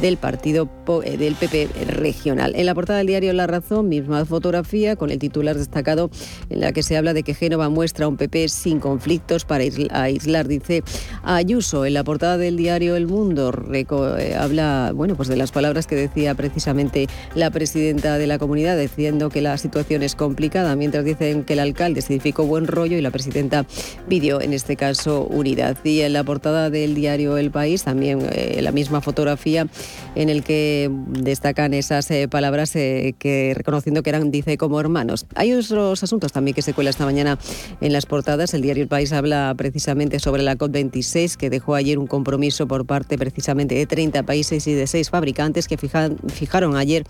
del 0.01 0.17
partido 0.17 0.69
eh, 1.05 1.17
del 1.17 1.35
PP 1.35 1.69
regional. 1.87 2.55
En 2.57 2.67
la 2.67 2.75
portada 2.75 2.99
del 2.99 3.09
diario 3.09 3.33
La 3.33 3.47
Razón, 3.47 3.89
misma 3.89 4.25
fotografía 4.25 4.97
con 4.97 5.11
el 5.11 5.19
titular 5.19 5.57
destacado 5.57 6.11
en 6.51 6.61
la 6.61 6.73
que 6.73 6.83
se 6.83 6.97
habla 6.97 7.15
de 7.15 7.23
que 7.23 7.35
Génova 7.35 7.69
muestra 7.69 8.09
un 8.09 8.17
PP 8.17 8.49
sin 8.49 8.81
conflictos 8.81 9.45
para 9.45 9.65
aislar, 9.91 10.49
dice 10.49 10.83
Ayuso. 11.23 11.85
En 11.85 11.95
la 11.95 12.05
portada 12.05 12.39
del 12.39 12.57
diario 12.57 12.97
El 12.97 13.07
Mundo 13.07 13.53
eh, 13.73 14.35
habla 14.39 14.93
bueno, 14.95 15.17
pues 15.17 15.29
de 15.29 15.37
las 15.37 15.53
palabras 15.53 15.87
que 15.87 15.97
decía 15.97 16.35
precisamente 16.35 17.07
la 17.35 17.51
presidenta 17.51 18.19
de 18.19 18.27
la 18.27 18.39
comunidad, 18.39 18.79
diciendo 18.79 19.31
que 19.31 19.41
la 19.41 19.57
situación 19.59 20.03
es 20.03 20.15
complicada, 20.15 20.77
mientras 20.77 21.05
dicen 21.05 21.45
que 21.45 21.55
el 21.55 21.61
alcalde 21.61 22.03
significó 22.03 22.45
buen 22.45 22.67
rollo 22.67 22.97
y 22.97 23.01
la 23.01 23.11
presidenta 23.11 23.67
pidió 24.09 24.41
en 24.41 24.53
este 24.53 24.77
caso 24.77 25.25
unidad. 25.25 25.77
Y 25.85 26.01
en 26.01 26.13
la 26.13 26.25
portada 26.25 26.71
del 26.71 26.95
diario 26.95 27.37
El 27.37 27.51
País 27.51 27.85
también 27.85 28.21
eh, 28.33 28.61
la 28.63 28.73
misma 28.73 29.01
fotografía 29.01 29.67
en 30.15 30.29
el 30.29 30.43
que 30.43 30.91
destacan 31.09 31.75
esas 31.75 32.11
eh, 32.11 32.29
palabras 32.29 32.73
que 32.73 33.53
reconociendo 33.55 34.03
que 34.03 34.11
eran, 34.11 34.31
dice, 34.31 34.57
como 34.57 34.81
hermanos. 34.81 35.27
Hay 35.35 35.53
otros 35.53 36.03
asuntos 36.05 36.31
también 36.33 36.55
que 36.55 36.63
se 36.63 36.73
cuela 36.73 36.91
esta 36.91 37.05
mañana 37.05 37.39
en 37.81 37.93
las 37.93 38.07
portadas. 38.07 38.55
El 38.55 38.63
diario 38.63 38.83
El 38.85 38.89
País 38.89 39.13
habla 39.13 39.53
precisamente 39.57 40.21
sobre 40.21 40.43
la 40.43 40.57
COP26, 40.57 41.37
que 41.37 41.51
dejó 41.51 41.75
ayer 41.75 41.99
un 41.99 42.07
compromiso 42.07 42.69
por 42.69 42.87
parte 42.87 43.19
precisamente 43.19 43.75
de 43.75 43.87
30 43.87 44.23
países 44.23 44.67
y 44.69 44.75
de 44.75 44.87
6 44.87 45.11
fabricantes 45.11 45.67
que 45.67 45.77
fijaron 45.77 46.77
ayer 46.77 47.05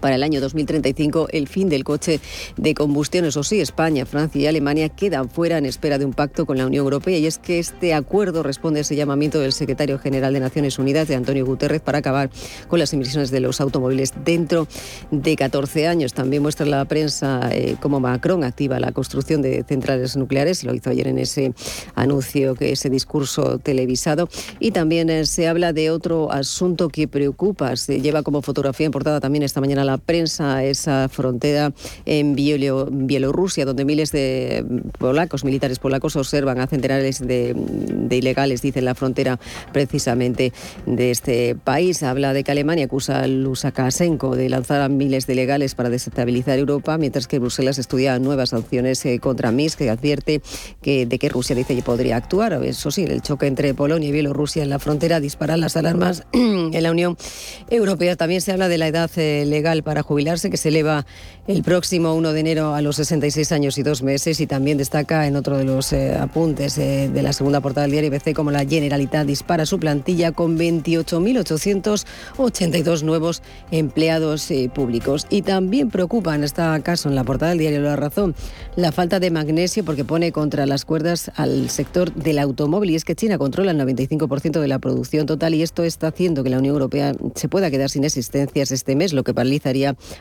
para 0.00 0.16
el 0.16 0.22
año 0.22 0.40
2035 0.40 1.28
el 1.30 1.48
fin 1.48 1.68
del 1.68 1.84
coche 1.84 2.20
de 2.56 2.74
combustión. 2.74 3.24
Eso 3.24 3.42
sí, 3.42 3.60
España, 3.60 4.06
Francia 4.06 4.40
y 4.40 4.46
Alemania 4.46 4.88
quedan 4.88 5.28
fuera 5.28 5.58
en 5.58 5.66
espera 5.66 5.98
de 5.98 6.04
un 6.04 6.12
pacto 6.12 6.46
con 6.46 6.58
la 6.58 6.66
Unión 6.66 6.84
Europea 6.84 7.18
y 7.18 7.26
es 7.26 7.38
que 7.38 7.58
este 7.58 7.94
acuerdo 7.94 8.42
responde 8.42 8.80
a 8.80 8.82
ese 8.82 8.96
llamamiento 8.96 9.40
del 9.40 9.52
secretario 9.52 9.98
general 9.98 10.32
de 10.32 10.40
Naciones 10.40 10.78
Unidas, 10.78 11.08
de 11.08 11.14
Antonio 11.14 11.44
Guterres, 11.44 11.80
para 11.80 11.98
acabar 11.98 12.30
con 12.68 12.78
las 12.78 12.92
emisiones 12.92 13.30
de 13.30 13.40
los 13.40 13.60
automóviles 13.60 14.12
dentro 14.24 14.66
de 15.10 15.36
14 15.36 15.88
años. 15.88 16.12
También 16.12 16.42
muestra 16.42 16.66
la 16.66 16.84
prensa 16.84 17.48
eh, 17.52 17.76
cómo 17.80 18.00
Macron 18.00 18.44
activa 18.44 18.80
la 18.80 18.92
construcción 18.92 19.42
de 19.42 19.64
centrales 19.66 20.16
nucleares, 20.16 20.64
lo 20.64 20.74
hizo 20.74 20.90
ayer 20.90 21.08
en 21.08 21.18
ese 21.18 21.54
anuncio, 21.94 22.54
que 22.54 22.72
ese 22.72 22.90
discurso 22.90 23.58
televisado. 23.58 24.28
Y 24.60 24.72
también 24.72 25.10
eh, 25.10 25.26
se 25.26 25.48
habla 25.48 25.72
de 25.72 25.90
otro 25.90 26.30
asunto 26.32 26.88
que 26.88 27.08
preocupa, 27.08 27.76
se 27.76 28.00
lleva 28.00 28.22
como 28.22 28.42
fotografía 28.42 28.86
en 28.86 28.92
portada 28.92 29.20
también 29.20 29.42
esta 29.42 29.60
mañana 29.60 29.81
la 29.84 29.98
prensa 29.98 30.64
esa 30.64 31.08
frontera 31.08 31.72
en 32.06 32.34
Bielorrusia, 32.34 33.64
donde 33.64 33.84
miles 33.84 34.12
de 34.12 34.64
polacos, 34.98 35.44
militares 35.44 35.78
polacos, 35.78 36.16
observan 36.16 36.60
a 36.60 36.66
centenares 36.66 37.20
de, 37.20 37.54
ilegales, 38.10 38.62
dice 38.62 38.82
la 38.82 38.94
frontera 38.94 39.38
precisamente 39.72 40.52
de 40.86 41.10
este 41.10 41.54
país. 41.54 42.02
Habla 42.02 42.32
de 42.32 42.44
que 42.44 42.52
Alemania 42.52 42.86
acusa 42.86 43.20
a 43.20 43.26
Lusakashenko 43.26 44.36
de 44.36 44.48
lanzar 44.48 44.80
a 44.80 44.88
miles 44.88 45.26
de 45.26 45.32
ilegales 45.34 45.74
para 45.74 45.90
desestabilizar 45.90 46.58
Europa, 46.58 46.98
mientras 46.98 47.26
que 47.26 47.38
Bruselas 47.38 47.78
estudia 47.78 48.18
nuevas 48.18 48.50
sanciones 48.50 49.04
eh, 49.06 49.18
contra 49.18 49.52
Minsk, 49.52 49.78
que 49.78 49.90
advierte 49.90 50.42
que, 50.80 51.06
de 51.06 51.18
que 51.18 51.28
Rusia 51.28 51.56
dice 51.56 51.74
que 51.74 51.82
podría 51.82 52.16
actuar. 52.16 52.52
Eso 52.64 52.90
sí, 52.90 53.04
el 53.04 53.22
choque 53.22 53.46
entre 53.46 53.74
Polonia 53.74 54.08
y 54.08 54.12
Bielorrusia 54.12 54.62
en 54.62 54.70
la 54.70 54.78
frontera 54.78 55.20
dispara 55.20 55.56
las 55.56 55.76
alarmas 55.76 56.24
en 56.32 56.82
la 56.82 56.90
Unión 56.90 57.16
Europea. 57.70 58.16
También 58.16 58.40
se 58.40 58.52
habla 58.52 58.68
de 58.68 58.78
la 58.78 58.88
edad 58.88 59.10
eh, 59.16 59.44
legal 59.62 59.84
para 59.84 60.02
jubilarse, 60.02 60.50
que 60.50 60.56
se 60.56 60.70
eleva 60.70 61.06
el 61.46 61.62
próximo 61.62 62.14
1 62.14 62.32
de 62.32 62.40
enero 62.40 62.74
a 62.74 62.82
los 62.82 62.96
66 62.96 63.52
años 63.52 63.78
y 63.78 63.84
dos 63.84 64.02
meses. 64.02 64.40
Y 64.40 64.48
también 64.48 64.76
destaca 64.76 65.28
en 65.28 65.36
otro 65.36 65.56
de 65.56 65.62
los 65.64 65.92
eh, 65.92 66.16
apuntes 66.16 66.76
eh, 66.78 67.08
de 67.12 67.22
la 67.22 67.32
segunda 67.32 67.60
portada 67.60 67.82
del 67.82 67.92
diario 67.92 68.12
IBC 68.12 68.34
como 68.34 68.50
la 68.50 68.66
Generalitat 68.66 69.24
dispara 69.24 69.64
su 69.66 69.78
plantilla 69.78 70.32
con 70.32 70.58
28.882 70.58 73.04
nuevos 73.04 73.40
empleados 73.70 74.50
eh, 74.50 74.68
públicos. 74.74 75.28
Y 75.30 75.42
también 75.42 75.90
preocupa 75.90 76.34
en 76.34 76.42
este 76.42 76.62
caso, 76.82 77.08
en 77.08 77.14
la 77.14 77.22
portada 77.22 77.50
del 77.50 77.60
diario 77.60 77.82
La 77.82 77.94
Razón, 77.94 78.34
la 78.74 78.90
falta 78.90 79.20
de 79.20 79.30
magnesio 79.30 79.84
porque 79.84 80.04
pone 80.04 80.32
contra 80.32 80.66
las 80.66 80.84
cuerdas 80.84 81.30
al 81.36 81.70
sector 81.70 82.12
del 82.14 82.40
automóvil. 82.40 82.90
Y 82.90 82.96
es 82.96 83.04
que 83.04 83.14
China 83.14 83.38
controla 83.38 83.70
el 83.70 83.78
95% 83.78 84.60
de 84.60 84.66
la 84.66 84.80
producción 84.80 85.26
total 85.26 85.54
y 85.54 85.62
esto 85.62 85.84
está 85.84 86.08
haciendo 86.08 86.42
que 86.42 86.50
la 86.50 86.58
Unión 86.58 86.74
Europea 86.74 87.14
se 87.36 87.48
pueda 87.48 87.70
quedar 87.70 87.90
sin 87.90 88.02
existencias 88.02 88.72
este 88.72 88.96
mes, 88.96 89.12
lo 89.12 89.22
que 89.22 89.32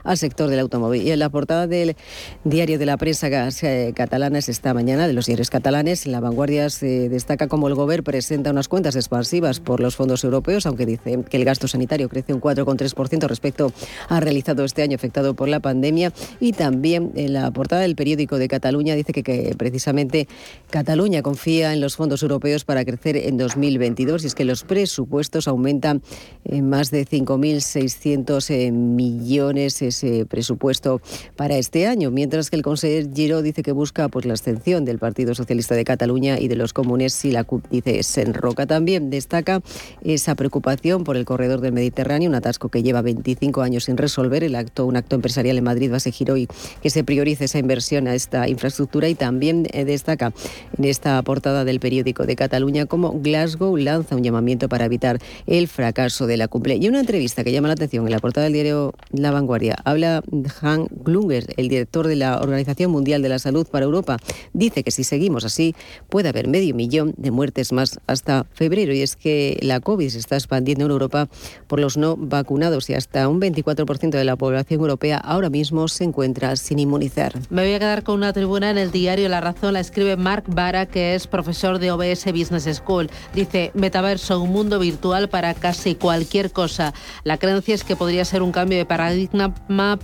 al 0.03 0.17
sector 0.17 0.49
del 0.49 0.59
automóvil. 0.59 1.03
Y 1.03 1.11
en 1.11 1.19
la 1.19 1.29
portada 1.29 1.67
del 1.67 1.95
diario 2.43 2.79
de 2.79 2.85
la 2.85 2.97
prensa 2.97 3.27
eh, 3.27 3.93
catalana 3.95 4.39
es 4.39 4.49
esta 4.49 4.73
mañana, 4.73 5.07
de 5.07 5.13
los 5.13 5.27
diarios 5.27 5.49
catalanes, 5.49 6.07
la 6.07 6.19
vanguardia 6.19 6.69
se 6.69 7.09
destaca 7.09 7.47
como 7.47 7.67
el 7.67 7.75
Gobierno 7.75 7.91
presenta 8.03 8.51
unas 8.51 8.67
cuentas 8.67 8.95
expansivas 8.95 9.59
por 9.59 9.79
los 9.79 9.95
fondos 9.95 10.23
europeos, 10.23 10.65
aunque 10.65 10.85
dice 10.85 11.23
que 11.29 11.37
el 11.37 11.45
gasto 11.45 11.67
sanitario 11.67 12.07
crece 12.07 12.33
un 12.33 12.39
4,3% 12.39 13.27
respecto 13.27 13.73
a 14.07 14.19
realizado 14.19 14.63
este 14.63 14.81
año 14.81 14.95
afectado 14.95 15.33
por 15.33 15.49
la 15.49 15.59
pandemia. 15.59 16.13
Y 16.39 16.53
también 16.53 17.11
en 17.15 17.33
la 17.33 17.51
portada 17.51 17.81
del 17.81 17.95
periódico 17.95 18.37
de 18.37 18.47
Cataluña 18.47 18.95
dice 18.95 19.11
que, 19.11 19.23
que 19.23 19.53
precisamente 19.57 20.27
Cataluña 20.69 21.21
confía 21.21 21.73
en 21.73 21.81
los 21.81 21.95
fondos 21.95 22.23
europeos 22.23 22.63
para 22.63 22.85
crecer 22.85 23.17
en 23.17 23.37
2022 23.37 24.23
y 24.23 24.27
es 24.27 24.35
que 24.35 24.45
los 24.45 24.63
presupuestos 24.63 25.47
aumentan 25.47 26.01
en 26.45 26.69
más 26.69 26.91
de 26.91 27.05
5.600 27.05 28.71
millones 28.71 29.20
millones 29.21 29.81
ese 29.81 30.25
presupuesto 30.25 31.01
para 31.35 31.57
este 31.57 31.87
año, 31.87 32.11
mientras 32.11 32.49
que 32.49 32.55
el 32.55 32.63
conseller 32.63 33.07
Giró 33.13 33.41
dice 33.41 33.63
que 33.63 33.71
busca 33.71 34.09
pues, 34.09 34.25
la 34.25 34.33
abstención 34.33 34.85
del 34.85 34.99
Partido 34.99 35.35
Socialista 35.35 35.75
de 35.75 35.83
Cataluña 35.83 36.39
y 36.39 36.47
de 36.47 36.55
los 36.55 36.73
comunes 36.73 37.13
si 37.13 37.31
la 37.31 37.43
CUP 37.43 37.67
dice 37.69 38.03
se 38.03 38.21
enroca. 38.21 38.65
También 38.65 39.09
destaca 39.09 39.61
esa 40.03 40.35
preocupación 40.35 41.03
por 41.03 41.17
el 41.17 41.25
corredor 41.25 41.61
del 41.61 41.73
Mediterráneo, 41.73 42.29
un 42.29 42.35
atasco 42.35 42.69
que 42.69 42.83
lleva 42.83 43.01
25 43.01 43.61
años 43.61 43.85
sin 43.85 43.97
resolver. 43.97 44.43
El 44.43 44.55
acto, 44.55 44.85
un 44.85 44.97
acto 44.97 45.15
empresarial 45.15 45.57
en 45.57 45.63
Madrid 45.63 45.91
va 45.91 45.97
a 45.97 45.99
seguir 45.99 46.31
hoy 46.31 46.47
que 46.81 46.89
se 46.89 47.03
priorice 47.03 47.45
esa 47.45 47.59
inversión 47.59 48.07
a 48.07 48.15
esta 48.15 48.47
infraestructura 48.49 49.07
y 49.07 49.15
también 49.15 49.67
eh, 49.71 49.85
destaca 49.85 50.33
en 50.77 50.85
esta 50.85 51.21
portada 51.21 51.63
del 51.63 51.79
periódico 51.79 52.25
de 52.25 52.35
Cataluña 52.35 52.85
como 52.85 53.19
Glasgow 53.19 53.77
lanza 53.77 54.15
un 54.15 54.23
llamamiento 54.23 54.67
para 54.69 54.85
evitar 54.85 55.19
el 55.45 55.67
fracaso 55.67 56.27
de 56.27 56.37
la 56.37 56.47
cumbre. 56.47 56.75
Y 56.75 56.87
una 56.87 56.99
entrevista 56.99 57.43
que 57.43 57.51
llama 57.51 57.67
la 57.67 57.73
atención 57.75 58.05
en 58.05 58.11
la 58.11 58.19
portada 58.19 58.45
del 58.45 58.53
diario 58.53 58.93
La 59.13 59.31
Vanguardia 59.31 59.75
habla 59.83 60.23
Han 60.61 60.87
Glunger, 60.89 61.53
el 61.57 61.67
director 61.67 62.07
de 62.07 62.15
la 62.15 62.39
Organización 62.39 62.91
Mundial 62.91 63.21
de 63.21 63.29
la 63.29 63.39
Salud 63.39 63.67
para 63.67 63.85
Europa. 63.85 64.17
Dice 64.53 64.83
que 64.83 64.91
si 64.91 65.03
seguimos 65.03 65.43
así 65.43 65.75
puede 66.09 66.29
haber 66.29 66.47
medio 66.47 66.73
millón 66.73 67.13
de 67.17 67.31
muertes 67.31 67.73
más 67.73 67.99
hasta 68.07 68.45
febrero 68.53 68.93
y 68.93 69.01
es 69.01 69.17
que 69.17 69.59
la 69.61 69.81
COVID 69.81 70.09
se 70.09 70.19
está 70.19 70.35
expandiendo 70.35 70.85
en 70.85 70.91
Europa 70.91 71.27
por 71.67 71.79
los 71.81 71.97
no 71.97 72.15
vacunados 72.15 72.89
y 72.89 72.93
hasta 72.93 73.27
un 73.27 73.41
24% 73.41 74.11
de 74.11 74.23
la 74.23 74.37
población 74.37 74.79
europea 74.79 75.17
ahora 75.17 75.49
mismo 75.49 75.89
se 75.89 76.05
encuentra 76.05 76.55
sin 76.55 76.79
inmunizar. 76.79 77.33
Me 77.49 77.63
voy 77.63 77.73
a 77.73 77.79
quedar 77.79 78.03
con 78.03 78.15
una 78.15 78.31
tribuna 78.31 78.69
en 78.69 78.77
el 78.77 78.91
diario 78.91 79.27
La 79.27 79.41
Razón, 79.41 79.73
la 79.73 79.81
escribe 79.81 80.15
Mark 80.15 80.45
Vara, 80.47 80.85
que 80.85 81.15
es 81.15 81.27
profesor 81.27 81.79
de 81.79 81.91
OBS 81.91 82.25
Business 82.27 82.69
School. 82.77 83.09
Dice, 83.35 83.71
metaverso, 83.73 84.39
un 84.39 84.51
mundo 84.51 84.79
virtual 84.79 85.27
para 85.27 85.53
casi 85.53 85.95
cualquier 85.95 86.51
cosa. 86.51 86.93
La 87.25 87.37
creencia 87.37 87.75
es 87.75 87.83
que 87.83 87.97
podría 87.97 88.23
ser 88.23 88.41
un 88.41 88.53
cambio 88.53 88.77
de 88.77 88.85
paradigma 88.85 89.00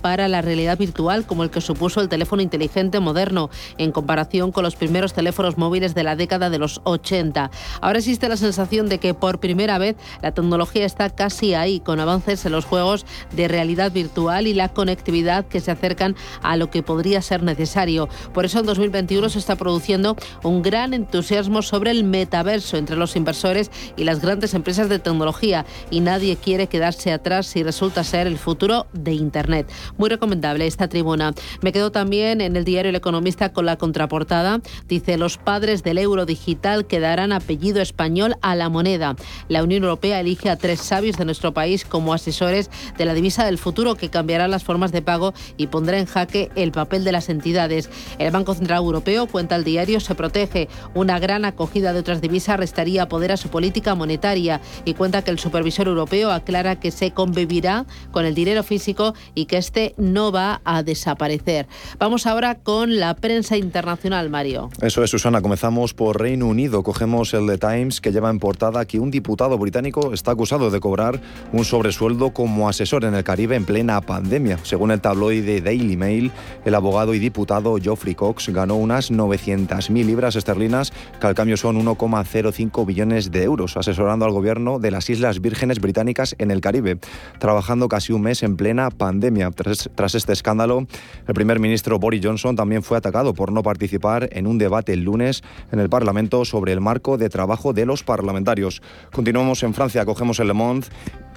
para 0.02 0.28
la 0.28 0.42
realidad 0.42 0.78
virtual, 0.78 1.24
como 1.24 1.44
el 1.44 1.50
que 1.50 1.60
supuso 1.60 2.00
el 2.00 2.08
teléfono 2.08 2.42
inteligente 2.42 3.00
moderno, 3.00 3.50
en 3.76 3.92
comparación 3.92 4.50
con 4.50 4.64
los 4.64 4.76
primeros 4.76 5.12
teléfonos 5.12 5.56
móviles 5.56 5.94
de 5.94 6.02
la 6.02 6.16
década 6.16 6.50
de 6.50 6.58
los 6.58 6.80
80. 6.84 7.50
Ahora 7.80 7.98
existe 7.98 8.28
la 8.28 8.36
sensación 8.36 8.88
de 8.88 8.98
que 8.98 9.14
por 9.14 9.40
primera 9.40 9.78
vez 9.78 9.96
la 10.22 10.32
tecnología 10.32 10.84
está 10.84 11.10
casi 11.10 11.54
ahí, 11.54 11.80
con 11.80 12.00
avances 12.00 12.44
en 12.44 12.52
los 12.52 12.64
juegos 12.64 13.06
de 13.36 13.46
realidad 13.46 13.92
virtual 13.92 14.46
y 14.46 14.54
la 14.54 14.68
conectividad 14.68 15.46
que 15.46 15.60
se 15.60 15.70
acercan 15.70 16.16
a 16.42 16.56
lo 16.56 16.70
que 16.70 16.82
podría 16.82 17.22
ser 17.22 17.42
necesario. 17.42 18.08
Por 18.34 18.44
eso 18.44 18.60
en 18.60 18.66
2021 18.66 19.28
se 19.28 19.38
está 19.38 19.56
produciendo 19.56 20.16
un 20.42 20.62
gran 20.62 20.92
entusiasmo 20.92 21.62
sobre 21.62 21.92
el 21.92 22.04
metaverso 22.04 22.76
entre 22.76 22.96
los 22.96 23.14
inversores 23.16 23.70
y 23.96 24.04
las 24.04 24.20
grandes 24.20 24.54
empresas 24.54 24.88
de 24.88 24.98
tecnología 24.98 25.64
y 25.90 26.00
nadie 26.00 26.36
quiere 26.36 26.66
quedarse 26.66 27.12
atrás 27.12 27.46
si 27.46 27.62
resulta 27.62 28.02
ser 28.02 28.26
el 28.26 28.38
futuro 28.38 28.87
de 28.92 29.12
Internet. 29.12 29.70
Muy 29.96 30.08
recomendable 30.08 30.66
esta 30.66 30.88
tribuna. 30.88 31.34
Me 31.62 31.72
quedo 31.72 31.92
también 31.92 32.40
en 32.40 32.56
el 32.56 32.64
diario 32.64 32.90
El 32.90 32.96
Economista 32.96 33.52
con 33.52 33.66
la 33.66 33.76
contraportada. 33.76 34.60
Dice, 34.86 35.16
los 35.18 35.38
padres 35.38 35.82
del 35.82 35.98
euro 35.98 36.26
digital 36.26 36.86
que 36.86 37.00
darán 37.00 37.32
apellido 37.32 37.80
español 37.80 38.36
a 38.42 38.54
la 38.54 38.68
moneda. 38.68 39.16
La 39.48 39.62
Unión 39.62 39.82
Europea 39.84 40.20
elige 40.20 40.50
a 40.50 40.56
tres 40.56 40.80
sabios 40.80 41.16
de 41.16 41.24
nuestro 41.24 41.52
país 41.52 41.84
como 41.84 42.14
asesores 42.14 42.70
de 42.96 43.04
la 43.04 43.14
divisa 43.14 43.44
del 43.44 43.58
futuro 43.58 43.94
que 43.94 44.10
cambiará 44.10 44.48
las 44.48 44.64
formas 44.64 44.92
de 44.92 45.02
pago 45.02 45.34
y 45.56 45.68
pondrá 45.68 45.98
en 45.98 46.06
jaque 46.06 46.50
el 46.54 46.72
papel 46.72 47.04
de 47.04 47.12
las 47.12 47.28
entidades. 47.28 47.90
El 48.18 48.30
Banco 48.30 48.54
Central 48.54 48.78
Europeo, 48.78 49.26
cuenta 49.26 49.56
el 49.56 49.64
diario, 49.64 50.00
se 50.00 50.14
protege. 50.14 50.68
Una 50.94 51.18
gran 51.18 51.44
acogida 51.44 51.92
de 51.92 52.00
otras 52.00 52.20
divisas 52.20 52.58
restaría 52.58 53.08
poder 53.08 53.32
a 53.32 53.36
su 53.36 53.48
política 53.48 53.94
monetaria 53.94 54.60
y 54.84 54.94
cuenta 54.94 55.22
que 55.22 55.30
el 55.30 55.38
supervisor 55.38 55.88
europeo 55.88 56.30
aclara 56.30 56.80
que 56.80 56.90
se 56.90 57.12
convivirá 57.12 57.86
con 58.10 58.24
el 58.24 58.34
dinero 58.34 58.62
físico 58.78 59.14
y 59.34 59.46
que 59.46 59.56
este 59.56 59.94
no 59.96 60.30
va 60.30 60.60
a 60.64 60.84
desaparecer. 60.84 61.66
Vamos 61.98 62.26
ahora 62.26 62.54
con 62.54 63.00
la 63.00 63.14
prensa 63.14 63.56
internacional, 63.56 64.30
Mario. 64.30 64.70
Eso 64.80 65.02
es, 65.02 65.10
Susana. 65.10 65.42
Comenzamos 65.42 65.94
por 65.94 66.20
Reino 66.20 66.46
Unido. 66.46 66.84
Cogemos 66.84 67.34
el 67.34 67.48
The 67.48 67.58
Times 67.58 68.00
que 68.00 68.12
lleva 68.12 68.30
en 68.30 68.38
portada 68.38 68.84
que 68.84 69.00
un 69.00 69.10
diputado 69.10 69.58
británico 69.58 70.12
está 70.12 70.30
acusado 70.30 70.70
de 70.70 70.78
cobrar 70.78 71.20
un 71.52 71.64
sobresueldo 71.64 72.32
como 72.32 72.68
asesor 72.68 73.04
en 73.04 73.14
el 73.14 73.24
Caribe 73.24 73.56
en 73.56 73.64
plena 73.64 74.00
pandemia. 74.00 74.58
Según 74.62 74.92
el 74.92 75.00
tabloide 75.00 75.60
Daily 75.60 75.96
Mail, 75.96 76.30
el 76.64 76.74
abogado 76.76 77.14
y 77.14 77.18
diputado 77.18 77.76
Geoffrey 77.82 78.14
Cox 78.14 78.48
ganó 78.50 78.76
unas 78.76 79.10
900.000 79.10 80.04
libras 80.04 80.36
esterlinas, 80.36 80.92
que 81.20 81.26
al 81.26 81.34
cambio 81.34 81.56
son 81.56 81.84
1,05 81.84 82.86
billones 82.86 83.32
de 83.32 83.42
euros, 83.42 83.76
asesorando 83.76 84.24
al 84.24 84.32
gobierno 84.32 84.78
de 84.78 84.92
las 84.92 85.10
Islas 85.10 85.40
Vírgenes 85.40 85.80
Británicas 85.80 86.36
en 86.38 86.52
el 86.52 86.60
Caribe, 86.60 86.98
trabajando 87.40 87.88
casi 87.88 88.12
un 88.12 88.22
mes 88.22 88.42
en 88.42 88.56
plena 88.56 88.67
pandemia. 88.96 89.50
Tras, 89.50 89.90
tras 89.94 90.14
este 90.14 90.32
escándalo, 90.32 90.86
el 91.26 91.34
primer 91.34 91.60
ministro 91.60 91.98
Boris 91.98 92.24
Johnson 92.24 92.56
también 92.56 92.82
fue 92.82 92.96
atacado 92.98 93.34
por 93.34 93.52
no 93.52 93.62
participar 93.62 94.28
en 94.32 94.46
un 94.46 94.58
debate 94.58 94.92
el 94.92 95.04
lunes 95.04 95.42
en 95.72 95.80
el 95.80 95.88
Parlamento 95.88 96.44
sobre 96.44 96.72
el 96.72 96.80
marco 96.80 97.18
de 97.18 97.28
trabajo 97.28 97.72
de 97.72 97.86
los 97.86 98.02
parlamentarios. 98.02 98.82
Continuamos 99.12 99.62
en 99.62 99.74
Francia, 99.74 100.04
cogemos 100.04 100.40
el 100.40 100.48
Le 100.48 100.54
Monde 100.54 100.86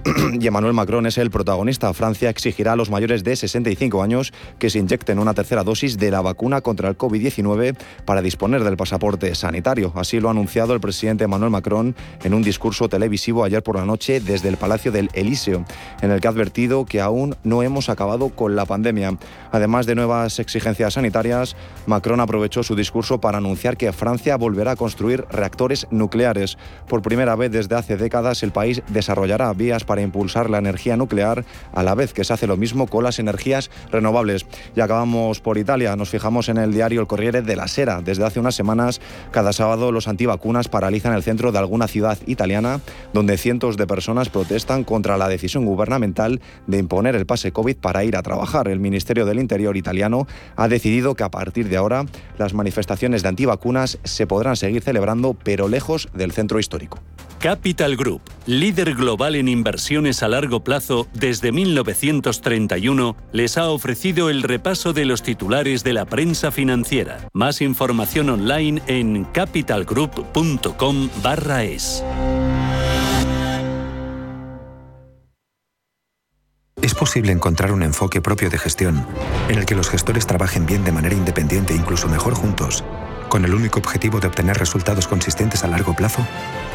y 0.40 0.48
Emmanuel 0.48 0.74
Macron 0.74 1.06
es 1.06 1.18
el 1.18 1.30
protagonista. 1.30 1.94
Francia 1.94 2.30
exigirá 2.30 2.74
a 2.74 2.76
los 2.76 2.90
mayores 2.90 3.24
de 3.24 3.36
65 3.36 4.02
años 4.02 4.34
que 4.58 4.70
se 4.70 4.80
inyecten 4.80 5.20
una 5.20 5.34
tercera 5.34 5.64
dosis 5.64 5.98
de 5.98 6.12
la 6.12 6.22
vacuna 6.22 6.62
contra 6.62 6.90
el 6.90 6.98
COVID-19 6.98 7.78
para 8.06 8.22
disponer 8.22 8.64
del 8.64 8.78
pasaporte 8.78 9.34
sanitario. 9.36 9.92
Así 9.96 10.20
lo 10.20 10.30
ha 10.30 10.32
anunciado 10.32 10.74
el 10.74 10.80
presidente 10.80 11.26
Emmanuel 11.26 11.52
Macron 11.52 11.96
en 12.24 12.34
un 12.34 12.42
discurso 12.42 12.90
televisivo 12.90 13.44
ayer 13.44 13.62
por 13.62 13.76
la 13.76 13.86
noche 13.86 14.20
desde 14.20 14.50
el 14.50 14.58
Palacio 14.58 14.92
del 14.92 15.10
Elíseo, 15.14 15.66
en 16.02 16.12
el 16.12 16.20
que 16.20 16.28
ha 16.28 16.32
advertido 16.32 16.86
que 16.86 17.02
aún 17.12 17.36
no 17.44 17.62
hemos 17.64 17.90
acabado 17.90 18.30
con 18.30 18.56
la 18.56 18.66
pandemia. 18.66 19.18
Además 19.52 19.86
de 19.86 19.96
nuevas 19.96 20.40
exigencias 20.40 20.94
sanitarias, 20.94 21.56
Macron 21.86 22.20
aprovechó 22.20 22.64
su 22.64 22.76
discurso 22.76 23.20
para 23.20 23.40
anunciar 23.40 23.78
que 23.78 23.92
Francia 23.92 24.38
volverá 24.38 24.72
a 24.72 24.76
construir 24.76 25.26
reactores 25.30 25.88
nucleares. 25.92 26.58
Por 26.88 27.02
primera 27.02 27.36
vez 27.36 27.52
desde 27.52 27.76
hace 27.76 27.98
décadas, 27.98 28.44
el 28.44 28.52
país 28.52 28.82
desarrollará 28.90 29.52
vías 29.54 29.84
para 29.84 30.02
impulsar 30.02 30.50
la 30.50 30.58
energía 30.58 30.98
nuclear 30.98 31.46
a 31.74 31.84
la 31.84 31.96
vez 31.96 32.14
que 32.14 32.24
se 32.24 32.34
hace 32.34 32.48
lo 32.48 32.58
mismo 32.58 32.88
con 32.88 33.04
las 33.04 33.20
energías 33.20 33.70
renovables. 33.92 34.46
Y 34.76 34.82
acabamos 34.82 35.42
por 35.42 35.58
Italia. 35.58 35.96
Nos 35.96 36.10
fijamos 36.10 36.50
en 36.50 36.58
el 36.58 36.74
diario 36.74 37.02
El 37.02 37.08
Corriere 37.08 37.42
de 37.42 37.56
la 37.56 37.68
Sera. 37.68 38.02
Desde 38.02 38.26
hace 38.26 38.40
unas 38.40 38.56
semanas, 38.56 39.02
cada 39.32 39.54
sábado 39.54 39.92
los 39.92 40.08
antivacunas 40.08 40.70
paralizan 40.70 41.14
el 41.14 41.24
centro 41.24 41.52
de 41.52 41.60
alguna 41.60 41.88
ciudad 41.88 42.18
italiana 42.26 42.80
donde 43.14 43.38
cientos 43.38 43.78
de 43.78 43.88
personas 43.88 44.30
protestan 44.30 44.84
contra 44.84 45.18
la 45.18 45.28
decisión 45.28 45.66
gubernamental 45.66 46.42
de 46.68 46.78
imponer 46.78 47.16
el 47.16 47.26
pase 47.26 47.52
COVID 47.52 47.78
para 47.78 48.04
ir 48.04 48.16
a 48.16 48.24
trabajar. 48.24 48.68
El 48.68 48.80
Ministerio 48.80 49.26
del 49.26 49.40
Interior 49.42 49.76
italiano 49.76 50.28
ha 50.56 50.68
decidido 50.68 51.16
que 51.16 51.24
a 51.24 51.32
partir 51.32 51.70
de 51.70 51.78
ahora 51.78 52.06
las 52.38 52.54
manifestaciones 52.54 53.24
de 53.24 53.30
antivacunas 53.30 54.00
se 54.04 54.28
podrán 54.28 54.56
seguir 54.56 54.82
celebrando, 54.82 55.34
pero 55.34 55.68
lejos 55.68 56.10
del 56.14 56.32
centro 56.32 56.60
histórico. 56.60 57.00
Capital 57.42 57.98
Group, 57.98 58.22
líder 58.46 58.94
global 58.94 59.36
en 59.36 59.48
inversiones 59.48 60.22
a 60.22 60.28
largo 60.28 60.64
plazo 60.64 61.08
desde 61.14 61.52
1931, 61.52 63.16
les 63.32 63.58
ha 63.58 63.70
ofrecido 63.70 64.30
el 64.30 64.44
repaso 64.44 64.94
de 64.94 65.06
los 65.06 65.24
titulares 65.24 65.84
de 65.84 65.94
la 65.94 66.06
prensa 66.06 66.52
financiera. 66.52 67.18
Más 67.34 67.64
información 67.64 68.30
online 68.30 68.84
en 68.86 69.24
capitalgroup.com/es. 69.24 72.04
Es 76.82 76.96
posible 76.96 77.32
encontrar 77.32 77.72
un 77.72 77.84
enfoque 77.84 78.22
propio 78.22 78.50
de 78.50 78.58
gestión, 78.58 79.06
en 79.50 79.60
el 79.60 79.66
que 79.66 79.76
los 79.76 79.90
gestores 79.90 80.26
trabajen 80.26 80.66
bien 80.66 80.84
de 80.84 80.92
manera 80.92 81.16
independiente 81.16 81.74
e 81.74 81.78
incluso 81.78 82.08
mejor 82.10 82.34
juntos, 82.34 82.84
con 83.30 83.46
el 83.46 83.54
único 83.54 83.80
objetivo 83.80 84.20
de 84.20 84.28
obtener 84.28 84.58
resultados 84.58 85.08
consistentes 85.08 85.64
a 85.64 85.68
largo 85.68 85.96
plazo. 85.96 86.26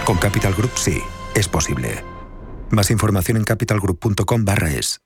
Con 0.05 0.17
Capital 0.19 0.55
Group 0.55 0.73
sí, 0.77 1.03
es 1.35 1.49
posible. 1.49 2.05
Más 2.71 2.91
información 2.91 3.37
en 3.37 3.45
capitalgroup.com/es. 3.45 5.06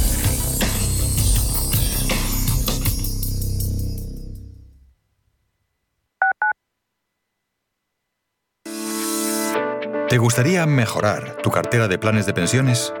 ¿Te 10.11 10.17
gustaría 10.17 10.65
mejorar 10.65 11.37
tu 11.41 11.51
cartera 11.51 11.87
de 11.87 11.97
planes 11.97 12.25
de 12.25 12.33
pensiones? 12.33 12.93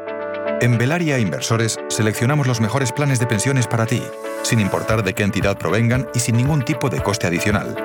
En 0.61 0.77
Velaria 0.77 1.19
Inversores 1.19 1.77
seleccionamos 1.89 2.47
los 2.47 2.61
mejores 2.61 2.93
planes 2.93 3.19
de 3.19 3.27
pensiones 3.27 3.67
para 3.67 3.85
ti, 3.85 4.01
sin 4.43 4.61
importar 4.61 5.03
de 5.03 5.13
qué 5.13 5.23
entidad 5.23 5.57
provengan 5.57 6.07
y 6.15 6.19
sin 6.19 6.37
ningún 6.37 6.63
tipo 6.63 6.89
de 6.89 7.03
coste 7.03 7.27
adicional. 7.27 7.75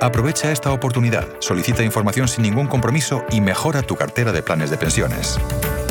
Aprovecha 0.00 0.50
esta 0.50 0.72
oportunidad, 0.72 1.28
solicita 1.40 1.82
información 1.82 2.28
sin 2.28 2.44
ningún 2.44 2.66
compromiso 2.66 3.26
y 3.30 3.42
mejora 3.42 3.82
tu 3.82 3.94
cartera 3.94 4.32
de 4.32 4.42
planes 4.42 4.70
de 4.70 4.78
pensiones. 4.78 5.38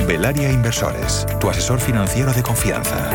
Velaria 0.07 0.51
Inversores, 0.51 1.27
tu 1.39 1.51
asesor 1.51 1.79
financiero 1.79 2.33
de 2.33 2.41
confianza. 2.41 3.11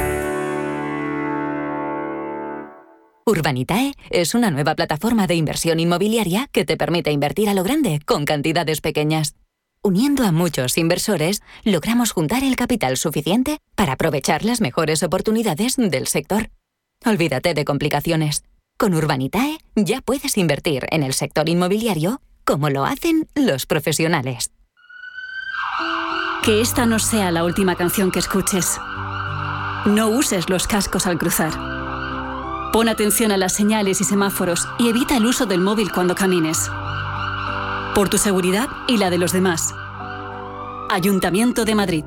Urbanitae 3.27 3.95
es 4.11 4.37
una 4.37 4.53
nueva 4.53 4.77
plataforma 4.77 5.27
de 5.27 5.35
inversión 5.35 5.81
inmobiliaria 5.81 6.47
que 6.53 6.65
te 6.65 6.77
permite 6.77 7.11
invertir 7.11 7.49
a 7.49 7.55
lo 7.55 7.65
grande 7.65 7.99
con 8.07 8.25
cantidades 8.25 8.81
pequeñas. 8.81 9.35
Uniendo 9.83 10.25
a 10.25 10.33
muchos 10.33 10.79
inversores, 10.79 11.43
logramos 11.65 12.13
juntar 12.13 12.43
el 12.43 12.57
capital 12.57 12.97
suficiente 12.97 13.59
para 13.75 13.93
aprovechar 13.93 14.45
las 14.45 14.61
mejores 14.61 15.03
oportunidades 15.03 15.77
del 15.77 16.07
sector. 16.07 16.51
Olvídate 17.05 17.55
de 17.55 17.65
complicaciones. 17.65 18.43
Con 18.79 18.95
Urbanitae 18.95 19.59
ya 19.75 20.01
puedes 20.03 20.37
invertir 20.37 20.87
en 20.91 21.03
el 21.03 21.15
sector 21.15 21.49
inmobiliario 21.49 22.21
como 22.45 22.69
lo 22.71 22.85
hacen 22.85 23.29
los 23.35 23.67
profesionales. 23.67 24.51
Que 26.43 26.61
esta 26.61 26.87
no 26.87 26.99
sea 26.99 27.31
la 27.31 27.45
última 27.45 27.75
canción 27.75 28.11
que 28.11 28.21
escuches. 28.21 28.79
No 29.87 30.09
uses 30.09 30.49
los 30.49 30.67
cascos 30.67 31.07
al 31.07 31.19
cruzar. 31.19 31.53
Pon 32.73 32.89
atención 32.89 33.33
a 33.33 33.37
las 33.37 33.53
señales 33.53 34.01
y 34.01 34.05
semáforos 34.05 34.69
y 34.79 34.89
evita 34.89 35.17
el 35.17 35.27
uso 35.27 35.47
del 35.47 35.61
móvil 35.61 35.91
cuando 35.91 36.15
camines. 36.15 36.71
Por 37.97 38.11
tu 38.11 38.19
seguridad 38.19 38.69
y 38.89 38.99
la 38.99 39.09
de 39.09 39.17
los 39.17 39.33
demás. 39.33 39.75
Ayuntamiento 40.91 41.65
de 41.65 41.75
Madrid. 41.75 42.05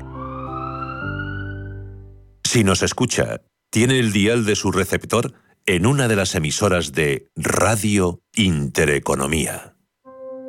Si 2.44 2.62
nos 2.62 2.84
escucha, 2.84 3.40
tiene 3.72 3.98
el 3.98 4.12
dial 4.12 4.44
de 4.44 4.54
su 4.54 4.70
receptor 4.70 5.34
en 5.66 5.86
una 5.86 6.06
de 6.06 6.14
las 6.14 6.36
emisoras 6.36 6.92
de 6.92 7.26
Radio 7.34 8.20
Intereconomía. 8.36 9.69